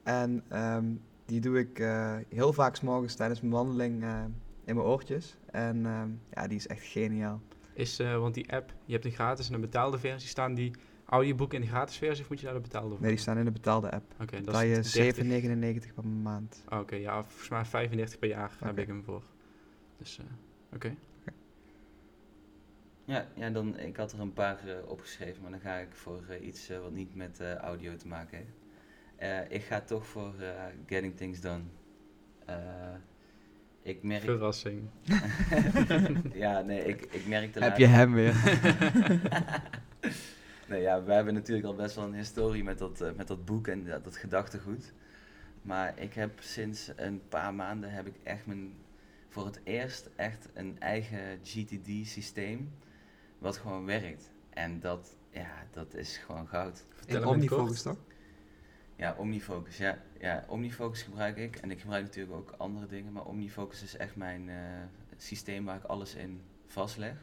En 0.03 0.43
ehm, 0.47 0.85
die 1.25 1.39
doe 1.39 1.59
ik 1.59 1.79
eh, 1.79 2.15
heel 2.29 2.53
vaak 2.53 2.75
's 2.75 2.81
morgens 2.81 3.15
tijdens 3.15 3.41
mijn 3.41 3.53
wandeling 3.53 4.03
eh, 4.03 4.23
in 4.65 4.75
mijn 4.75 4.87
oortjes. 4.87 5.37
En 5.51 5.85
ehm, 5.85 6.09
ja, 6.33 6.47
die 6.47 6.57
is 6.57 6.67
echt 6.67 6.83
geniaal. 6.83 7.41
is, 7.73 7.99
eh, 7.99 8.17
want 8.17 8.33
die 8.33 8.51
app, 8.53 8.73
je 8.85 8.93
hebt 8.93 9.05
een 9.05 9.11
gratis 9.11 9.47
en 9.47 9.53
een 9.53 9.61
betaalde 9.61 9.97
versie, 9.97 10.29
staan 10.29 10.53
die 10.53 10.71
audioboeken 11.05 11.57
in 11.57 11.63
de 11.63 11.69
gratis 11.69 11.97
versie 11.97 12.23
of 12.23 12.29
moet 12.29 12.39
je 12.39 12.45
naar 12.45 12.55
de 12.55 12.61
betaalde 12.61 12.89
voor? 12.89 13.01
Nee, 13.01 13.09
die 13.11 13.19
staan 13.19 13.37
in 13.37 13.45
de 13.45 13.51
betaalde 13.51 13.91
app. 13.91 14.13
Oké, 14.21 14.41
dat 14.41 14.59
je 14.59 14.67
is 14.67 14.91
30. 14.91 15.23
7,99 15.87 15.93
per 15.93 16.07
maand. 16.07 16.63
Oh, 16.69 16.79
Oké, 16.79 16.95
ja, 16.95 17.23
volgens 17.23 17.49
mij 17.49 17.65
35 17.65 18.19
per 18.19 18.29
jaar 18.29 18.55
heb 18.59 18.71
Oké. 18.71 18.81
ik 18.81 18.87
hem 18.87 19.03
voor. 19.03 19.23
Dus, 19.97 20.19
oké. 20.75 20.95
Ja, 23.05 23.27
ja 23.35 23.49
dan, 23.49 23.79
ik 23.79 23.95
had 23.95 24.11
er 24.11 24.19
een 24.19 24.33
paar 24.33 24.67
eh, 24.67 24.89
opgeschreven, 24.89 25.41
maar 25.41 25.51
dan 25.51 25.59
ga 25.59 25.75
ik 25.75 25.95
voor 25.95 26.23
eh, 26.29 26.45
iets 26.47 26.69
eh, 26.69 26.79
wat 26.79 26.91
niet 26.91 27.15
met 27.15 27.39
eh, 27.39 27.53
audio 27.53 27.95
te 27.95 28.07
maken 28.07 28.37
heeft. 28.37 28.57
Eh, 29.15 29.55
ik 29.57 29.63
ga 29.63 29.81
toch 29.81 30.05
voor 30.07 30.33
eh, 30.39 30.63
Getting 30.85 31.15
Things 31.17 31.41
Done. 31.41 31.63
Eh, 32.45 32.55
ik 33.81 34.03
merk... 34.03 34.23
Verrassing. 34.23 34.89
ja, 36.33 36.61
nee, 36.61 36.83
ik, 36.85 37.01
ik 37.01 37.27
merk 37.27 37.53
de 37.53 37.63
Heb 37.63 37.77
je 37.77 37.85
hem 37.85 38.13
weer? 38.13 38.33
Nee, 40.67 40.81
ja, 40.81 41.03
we 41.03 41.13
hebben 41.13 41.33
natuurlijk 41.33 41.67
al 41.67 41.75
best 41.75 41.95
wel 41.95 42.05
een 42.05 42.13
historie 42.13 42.63
met 42.63 42.77
dat, 42.77 43.01
eh, 43.01 43.11
met 43.15 43.27
dat 43.27 43.45
boek 43.45 43.67
en 43.67 43.83
dat, 43.85 44.03
dat 44.03 44.17
gedachtegoed. 44.17 44.93
Maar 45.61 45.93
ik 45.99 46.13
heb 46.13 46.39
sinds 46.39 46.91
een 46.95 47.21
paar 47.29 47.53
maanden 47.53 47.91
heb 47.91 48.05
ik 48.07 48.15
echt 48.23 48.45
mijn, 48.45 48.73
voor 49.35 49.45
het 49.45 49.59
eerst 49.63 50.09
echt 50.15 50.49
een 50.53 50.79
eigen 50.79 51.39
GTD-systeem 51.43 52.71
wat 53.37 53.57
gewoon 53.57 53.85
werkt. 53.85 54.31
En 54.49 54.79
dat, 54.79 55.17
ja, 55.29 55.67
dat 55.71 55.93
is 55.93 56.17
gewoon 56.17 56.47
goud. 56.47 56.85
Vertel 56.89 57.21
In 57.21 57.27
omnifocus 57.27 57.81
toch? 57.81 57.97
Ja, 58.95 59.15
Omnifocus. 59.17 59.77
Ja, 59.77 59.97
ja, 60.19 60.45
Omnifocus 60.47 61.01
gebruik 61.01 61.37
ik. 61.37 61.55
En 61.55 61.71
ik 61.71 61.79
gebruik 61.79 62.03
natuurlijk 62.03 62.35
ook 62.35 62.53
andere 62.57 62.85
dingen. 62.85 63.11
Maar 63.11 63.25
Omnifocus 63.25 63.83
is 63.83 63.97
echt 63.97 64.15
mijn 64.15 64.49
eh, 64.49 64.55
systeem 65.17 65.65
waar 65.65 65.75
ik 65.75 65.83
alles 65.83 66.15
in 66.15 66.41
vastleg. 66.65 67.17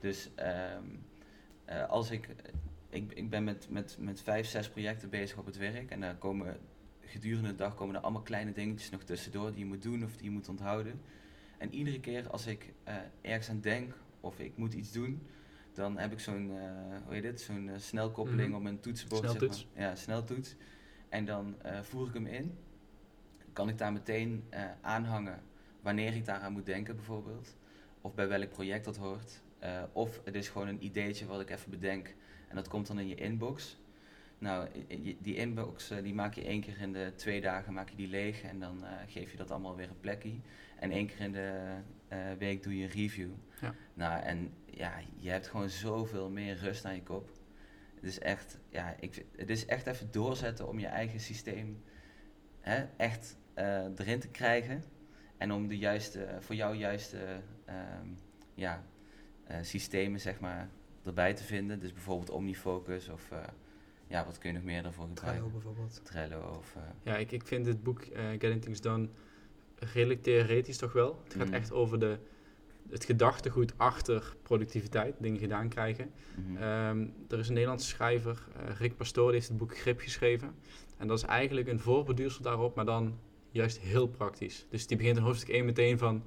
Dus 0.00 0.30
ehm, 0.34 0.84
eh, 1.64 1.88
als 1.88 2.10
ik... 2.10 2.28
Ik, 2.88 3.12
ik 3.12 3.30
ben 3.30 3.44
met, 3.44 3.66
met, 3.70 3.96
met 4.00 4.20
vijf, 4.20 4.46
zes 4.46 4.68
projecten 4.68 5.10
bezig 5.10 5.38
op 5.38 5.46
het 5.46 5.56
werk. 5.56 5.90
En 5.90 6.00
daar 6.00 6.16
komen 6.16 6.56
gedurende 7.00 7.48
de 7.48 7.54
dag 7.54 7.74
komen 7.74 7.94
er 7.94 8.00
allemaal 8.00 8.22
kleine 8.22 8.52
dingetjes 8.52 8.90
nog 8.90 9.02
tussendoor 9.02 9.50
die 9.50 9.58
je 9.58 9.66
moet 9.66 9.82
doen 9.82 10.04
of 10.04 10.16
die 10.16 10.24
je 10.24 10.30
moet 10.30 10.48
onthouden. 10.48 11.00
En 11.62 11.74
iedere 11.74 12.00
keer 12.00 12.30
als 12.30 12.46
ik 12.46 12.72
uh, 12.88 12.94
ergens 13.20 13.48
aan 13.48 13.60
denk 13.60 13.94
of 14.20 14.38
ik 14.38 14.56
moet 14.56 14.74
iets 14.74 14.92
doen, 14.92 15.26
dan 15.72 15.98
heb 15.98 16.12
ik 16.12 16.20
zo'n, 16.20 16.50
uh, 16.50 16.62
hoe 17.04 17.14
heet 17.14 17.22
dit, 17.22 17.40
zo'n 17.40 17.68
uh, 17.68 17.72
snelkoppeling 17.76 18.40
mm 18.40 18.46
-hmm. 18.46 18.56
op 18.56 18.62
mijn 18.62 18.80
toetsenbord. 18.80 19.22
Sneltoets. 19.22 19.58
Zeg 19.58 19.66
maar. 19.74 19.82
Ja, 19.82 19.94
sneltoets. 19.94 20.56
En 21.08 21.24
dan 21.24 21.56
voer 21.82 22.08
ik 22.08 22.14
hem 22.14 22.26
in. 22.26 22.58
Kan 23.52 23.68
ik 23.68 23.78
daar 23.78 23.92
meteen 23.92 24.44
aanhangen 24.80 25.42
wanneer 25.80 26.14
ik 26.14 26.24
daaraan 26.24 26.52
moet 26.52 26.66
denken 26.66 26.96
bijvoorbeeld. 26.96 27.56
Of 28.00 28.14
bij 28.14 28.28
welk 28.28 28.48
project 28.48 28.84
dat 28.84 28.96
hoort. 28.96 29.42
of 29.92 30.20
het 30.24 30.34
is 30.34 30.48
gewoon 30.48 30.68
een 30.68 30.84
ideetje 30.84 31.26
wat 31.26 31.40
ik 31.40 31.50
even 31.50 31.70
bedenk 31.70 32.14
en 32.48 32.56
dat 32.56 32.68
komt 32.68 32.86
dan 32.86 32.98
in 32.98 33.08
je 33.08 33.14
inbox. 33.14 33.78
Nou, 34.38 34.68
die 35.18 35.34
inbox 35.34 35.92
die 36.02 36.14
maak 36.14 36.34
je 36.34 36.44
één 36.44 36.60
keer 36.60 36.80
in 36.80 36.92
de 36.92 37.12
twee 37.16 37.40
dagen 37.40 37.72
maak 37.72 37.88
je 37.88 37.96
die 37.96 38.08
leeg 38.08 38.42
en 38.42 38.58
dan 38.58 38.78
uh, 38.82 38.88
geef 39.06 39.30
je 39.30 39.36
dat 39.36 39.50
allemaal 39.50 39.76
weer 39.76 39.88
een 39.88 40.00
plekje. 40.00 40.40
En 40.82 40.90
één 40.90 41.06
keer 41.06 41.20
in 41.20 41.32
de 41.32 41.76
uh, 42.12 42.18
week 42.38 42.62
doe 42.62 42.76
je 42.76 42.84
een 42.84 42.90
review. 42.90 43.30
Ja. 43.60 43.74
Nou, 43.94 44.22
en 44.22 44.52
ja, 44.64 45.00
je 45.16 45.30
hebt 45.30 45.46
gewoon 45.48 45.68
zoveel 45.68 46.30
meer 46.30 46.56
rust 46.56 46.84
aan 46.84 46.94
je 46.94 47.02
kop. 47.02 47.30
Het 47.94 48.04
is 48.04 48.18
echt, 48.18 48.58
ja, 48.68 48.94
ik, 49.00 49.24
het 49.36 49.50
is 49.50 49.66
echt 49.66 49.86
even 49.86 50.10
doorzetten 50.10 50.68
om 50.68 50.78
je 50.78 50.86
eigen 50.86 51.20
systeem 51.20 51.82
hè, 52.60 52.84
echt 52.96 53.36
uh, 53.58 53.84
erin 53.96 54.20
te 54.20 54.28
krijgen. 54.28 54.84
En 55.36 55.52
om 55.52 55.68
de 55.68 55.78
juiste, 55.78 56.36
voor 56.40 56.54
jou 56.54 56.76
juiste 56.76 57.40
ja, 58.54 58.84
systemen, 59.60 60.20
zeg 60.20 60.40
maar, 60.40 60.68
erbij 61.04 61.34
te 61.34 61.44
vinden. 61.44 61.80
Dus 61.80 61.92
bijvoorbeeld 61.92 62.30
Omnifocus 62.30 63.08
of 63.08 63.30
ja, 64.06 64.24
wat 64.24 64.38
kun 64.38 64.48
je 64.50 64.54
nog 64.54 64.64
meer 64.64 64.82
daarvoor 64.82 65.06
gebruiken? 65.06 65.42
Trello 65.42 65.52
bijvoorbeeld. 65.52 66.04
Trello 66.04 66.56
of... 66.58 66.74
Uh... 66.76 66.82
Ja, 67.02 67.16
ik, 67.16 67.32
ik 67.32 67.46
vind 67.46 67.64
dit 67.64 67.82
boek, 67.82 68.04
uh, 68.04 68.28
Getting 68.30 68.62
Things 68.62 68.80
Done, 68.80 69.08
redelijk 69.94 70.22
theoretisch 70.22 70.76
toch 70.76 70.92
wel. 70.92 71.20
Het 71.24 71.34
gaat 71.34 71.46
Mm. 71.48 71.54
echt 71.54 71.72
over 71.72 71.98
de, 71.98 72.16
het 72.90 73.04
gedachtegoed 73.04 73.72
achter 73.76 74.36
productiviteit, 74.42 75.14
dingen 75.18 75.38
gedaan 75.40 75.68
krijgen. 75.68 76.10
Mhm. 76.46 76.56
Ehm, 76.56 77.06
er 77.28 77.38
is 77.38 77.46
een 77.48 77.52
Nederlandse 77.54 77.88
schrijver, 77.88 78.42
eh, 78.56 78.76
Rick 78.78 78.96
Pastoor, 78.96 79.24
die 79.26 79.34
heeft 79.34 79.48
het 79.48 79.56
boek 79.58 79.78
Grip 79.78 80.00
geschreven. 80.00 80.54
En 80.96 81.06
dat 81.08 81.18
is 81.18 81.24
eigenlijk 81.24 81.68
een 81.68 81.80
voorbeduursel 81.80 82.42
daarop, 82.42 82.74
maar 82.74 82.84
dan 82.84 83.18
juist 83.50 83.78
heel 83.78 84.06
praktisch. 84.08 84.66
Dus 84.70 84.86
die 84.86 84.96
begint 84.96 85.16
in 85.16 85.22
hoofdstuk 85.22 85.48
1 85.54 85.64
meteen 85.64 85.98
van, 85.98 86.22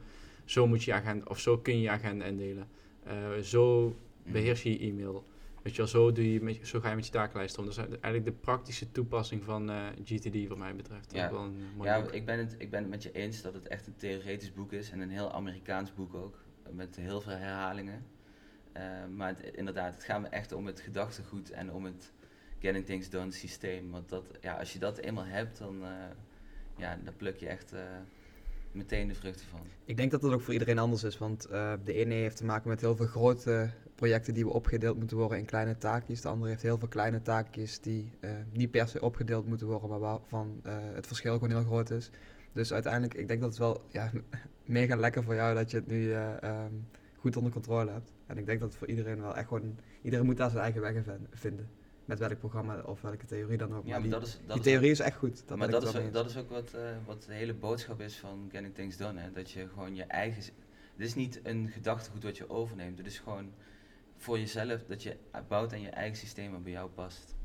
zo 0.45 0.67
moet 0.67 0.83
je 0.83 0.91
je 0.91 0.97
agenda, 0.97 1.25
of 1.27 1.39
zo 1.39 1.57
kun 1.57 1.75
je 1.75 1.81
je 1.81 1.89
agenda 1.89 2.25
indelen. 2.25 2.67
Eh, 3.03 3.13
zo 3.41 3.87
Mhm. 4.23 4.31
beheers 4.33 4.63
je 4.63 4.71
je 4.71 4.79
e-mail. 4.91 5.25
Weet 5.65 5.75
je 5.75 5.82
wel, 5.82 5.91
zo, 5.91 6.12
doe 6.12 6.34
je 6.34 6.41
met, 6.41 6.60
zo 6.67 6.80
ga 6.80 6.89
je 6.89 6.95
met 6.95 7.06
je 7.06 7.12
takenlijst 7.12 7.58
om. 7.58 7.65
Dat 7.65 7.73
is 7.78 7.84
eigenlijk 7.84 8.25
de 8.25 8.32
praktische 8.32 8.91
toepassing 8.91 9.43
van 9.43 9.69
eh, 9.69 9.88
GTD 10.04 10.47
wat 10.47 10.58
mij 10.58 10.75
betreft. 10.75 11.12
Ja. 11.13 11.25
Ook 11.25 11.32
wel 11.32 11.43
een 11.43 11.58
mooi 11.78 11.89
Ja, 11.89 12.01
boek. 12.01 12.12
ik 12.12 12.25
ben, 12.25 12.39
het, 12.39 12.56
ik 12.58 12.69
ben 12.69 12.82
het 12.82 12.89
met 12.89 13.04
je 13.04 13.12
eens 13.12 13.41
dat 13.41 13.54
het 13.54 13.67
echt 13.67 13.88
een 13.88 13.95
theoretisch 13.95 14.54
boek 14.54 14.71
is 14.71 14.89
en 14.91 14.99
een 14.99 15.10
heel 15.10 15.32
Amerikaans 15.34 15.93
boek 15.93 16.13
ook, 16.13 16.38
met 16.71 16.95
heel 16.95 17.21
veel 17.21 17.32
herhalingen. 17.34 18.06
Eh, 18.71 18.84
maar 19.15 19.28
het- 19.28 19.56
inderdaad, 19.56 19.93
het 19.93 20.04
gaat 20.04 20.21
me 20.21 20.28
echt 20.28 20.51
om 20.51 20.65
het 20.65 20.80
gedachtegoed 20.80 21.51
en 21.51 21.71
om 21.71 21.86
het 21.86 22.12
getting 22.60 22.86
things 22.86 23.10
done 23.10 23.32
systeem. 23.32 23.91
Want 23.91 24.10
dat, 24.10 24.25
ja, 24.41 24.54
als 24.58 24.73
je 24.73 24.80
dat 24.80 24.97
eenmaal 24.97 25.25
hebt, 25.25 25.58
dan, 25.58 25.84
eh, 25.84 25.89
ja, 26.78 26.97
dan 27.04 27.15
pluk 27.15 27.38
je 27.38 27.47
echt 27.47 27.73
eh, 27.73 27.82
meteen 28.71 29.08
de 29.08 29.15
vruchten 29.15 29.47
van. 29.47 29.60
Ik 29.86 29.97
denk 29.97 30.12
dat 30.12 30.21
dat 30.21 30.32
ook 30.34 30.41
voor 30.41 30.54
iedereen 30.54 30.80
anders 30.80 31.04
is, 31.04 31.17
want 31.17 31.45
eh, 31.45 31.73
de 31.84 31.93
ene 31.93 32.13
heeft 32.13 32.38
te 32.38 32.45
maken 32.45 32.69
met 32.69 32.82
heel 32.82 32.95
veel 32.95 33.06
grote 33.06 33.69
projecten 33.95 34.34
die 34.34 34.47
opgedeeld 34.47 34.97
moeten 34.97 35.17
worden 35.17 35.38
in 35.38 35.45
kleine 35.45 35.77
taakjes. 35.77 36.21
De 36.21 36.27
andere 36.27 36.49
heeft 36.49 36.62
heel 36.62 36.77
veel 36.77 36.88
kleine 36.88 37.21
taakjes 37.21 37.79
die 37.79 38.12
eh, 38.19 38.31
niet 38.51 38.71
per 38.71 38.88
se 38.88 39.01
opgedeeld 39.01 39.47
moeten 39.47 39.67
worden, 39.67 39.89
maar 39.89 39.99
waarvan 39.99 40.60
eh, 40.63 40.77
het 40.93 41.08
verschil 41.08 41.34
gewoon 41.34 41.49
heel 41.49 41.63
groot 41.63 41.89
is. 41.89 42.10
Dus 42.51 42.73
uiteindelijk, 42.73 43.13
ik 43.13 43.27
denk 43.27 43.41
dat 43.41 43.49
het 43.49 43.60
wel 43.60 43.81
ja, 43.91 44.12
mega 44.65 44.95
lekker 44.95 45.23
voor 45.23 45.36
jou 45.36 45.55
dat 45.55 45.71
je 45.71 45.77
het 45.77 45.88
nu 45.88 46.12
eh, 46.12 46.43
ehm, 46.43 46.73
goed 47.17 47.38
onder 47.38 47.51
controle 47.51 47.91
hebt. 47.91 48.13
En 48.25 48.38
ik 48.38 48.45
denk 48.45 48.60
dat 48.60 48.69
het 48.69 48.77
voor 48.77 48.88
iedereen 48.88 49.21
wel 49.21 49.36
echt 49.36 49.47
gewoon, 49.47 49.79
iedereen 50.01 50.25
moet 50.25 50.38
daar 50.38 50.49
zijn 50.49 50.63
eigen 50.63 50.81
weg 50.81 50.93
in 50.93 51.03
vin- 51.03 51.27
vinden. 51.31 51.69
Met 52.05 52.19
welk 52.19 52.39
programma 52.39 52.81
of 52.81 53.01
welke 53.01 53.25
theorie 53.25 53.58
dan 53.58 53.75
ook. 53.75 53.84
Ja, 53.86 53.89
maar 53.89 53.91
maar 53.91 54.01
die, 54.01 54.12
dat 54.12 54.27
is, 54.27 54.31
dat 54.34 54.47
die 54.47 54.58
is 54.58 54.63
theorie 54.63 54.91
is 54.91 54.99
echt 54.99 55.17
goed. 55.17 55.47
Dat 55.47 55.58
maar 55.58 55.69
dat 55.69 55.84
is, 55.84 55.95
ook, 55.95 56.13
dat 56.13 56.29
is 56.29 56.38
ook 56.38 56.49
wat, 56.49 56.75
wat 57.05 57.23
de 57.23 57.34
hele 57.34 57.53
boodschap 57.53 58.01
is 58.01 58.17
van 58.17 58.49
Getting 58.51 58.73
Things 58.73 58.97
Done. 58.97 59.19
Hè? 59.19 59.31
Dat 59.31 59.51
je 59.51 59.67
gewoon 59.67 59.95
je 59.95 60.03
eigen... 60.03 60.43
Het 60.95 61.05
is 61.05 61.15
niet 61.15 61.39
een 61.43 61.69
gedachtegoed 61.69 62.23
wat 62.23 62.38
je 62.38 62.49
overneemt. 62.49 62.97
Het 62.97 63.08
is 63.08 63.19
gewoon 63.19 63.51
voor 64.17 64.39
jezelf 64.39 64.84
dat 64.88 65.04
je 65.04 65.17
bouwt 65.47 65.73
aan 65.73 65.82
je 65.82 65.89
eigen 65.89 66.17
systeem 66.17 66.51
wat 66.51 66.63
bij 66.63 66.71
jou 66.71 66.89
past. 66.89 67.36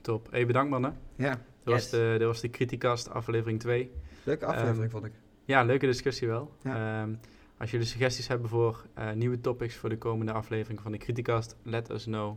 Top. 0.00 0.30
Hey, 0.30 0.46
bedankt 0.46 0.70
mannen. 0.70 0.98
Ja, 1.16 1.30
Dat, 1.64 1.74
was 1.74 1.90
de, 1.90 2.14
dat 2.18 2.26
was 2.26 2.40
de 2.40 2.50
Criticast 2.50 3.10
aflevering 3.10 3.60
2. 3.60 3.90
leuke 4.24 4.46
aflevering 4.46 4.82
Ehm, 4.82 4.90
vond 4.90 5.04
ik. 5.04 5.12
Ja, 5.44 5.62
leuke 5.62 5.86
discussie 5.86 6.28
wel. 6.28 6.52
Ja. 6.62 7.02
Ehm, 7.02 7.14
als 7.58 7.70
jullie 7.70 7.86
suggesties 7.86 8.28
hebben 8.28 8.48
voor 8.48 8.86
eh, 8.94 9.12
nieuwe 9.12 9.40
topics 9.40 9.74
voor 9.76 9.88
de 9.88 9.98
komende 9.98 10.32
aflevering 10.32 10.80
van 10.80 10.92
de 10.92 10.98
Criticast, 10.98 11.56
let 11.62 11.90
us 11.90 12.04
know. 12.04 12.36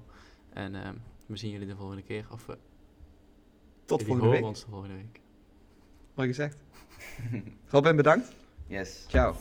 En 0.54 0.76
ehm, 0.76 0.94
we 1.26 1.38
zien 1.38 1.52
jullie 1.52 1.68
de 1.68 1.76
volgende 1.76 2.02
keer. 2.04 2.26
Of 2.32 2.46
we 2.46 2.58
Tot 3.86 4.00
volgende 4.04 4.24
horen 4.26 4.40
week. 4.40 4.50
ons 4.50 4.64
de 4.64 4.70
volgende 4.70 4.96
week. 4.96 5.20
Mooi 6.16 6.28
gezegd. 6.30 6.58
Robin, 7.72 7.96
bedankt. 7.96 8.34
yes. 8.68 9.06
Ciao. 9.08 9.36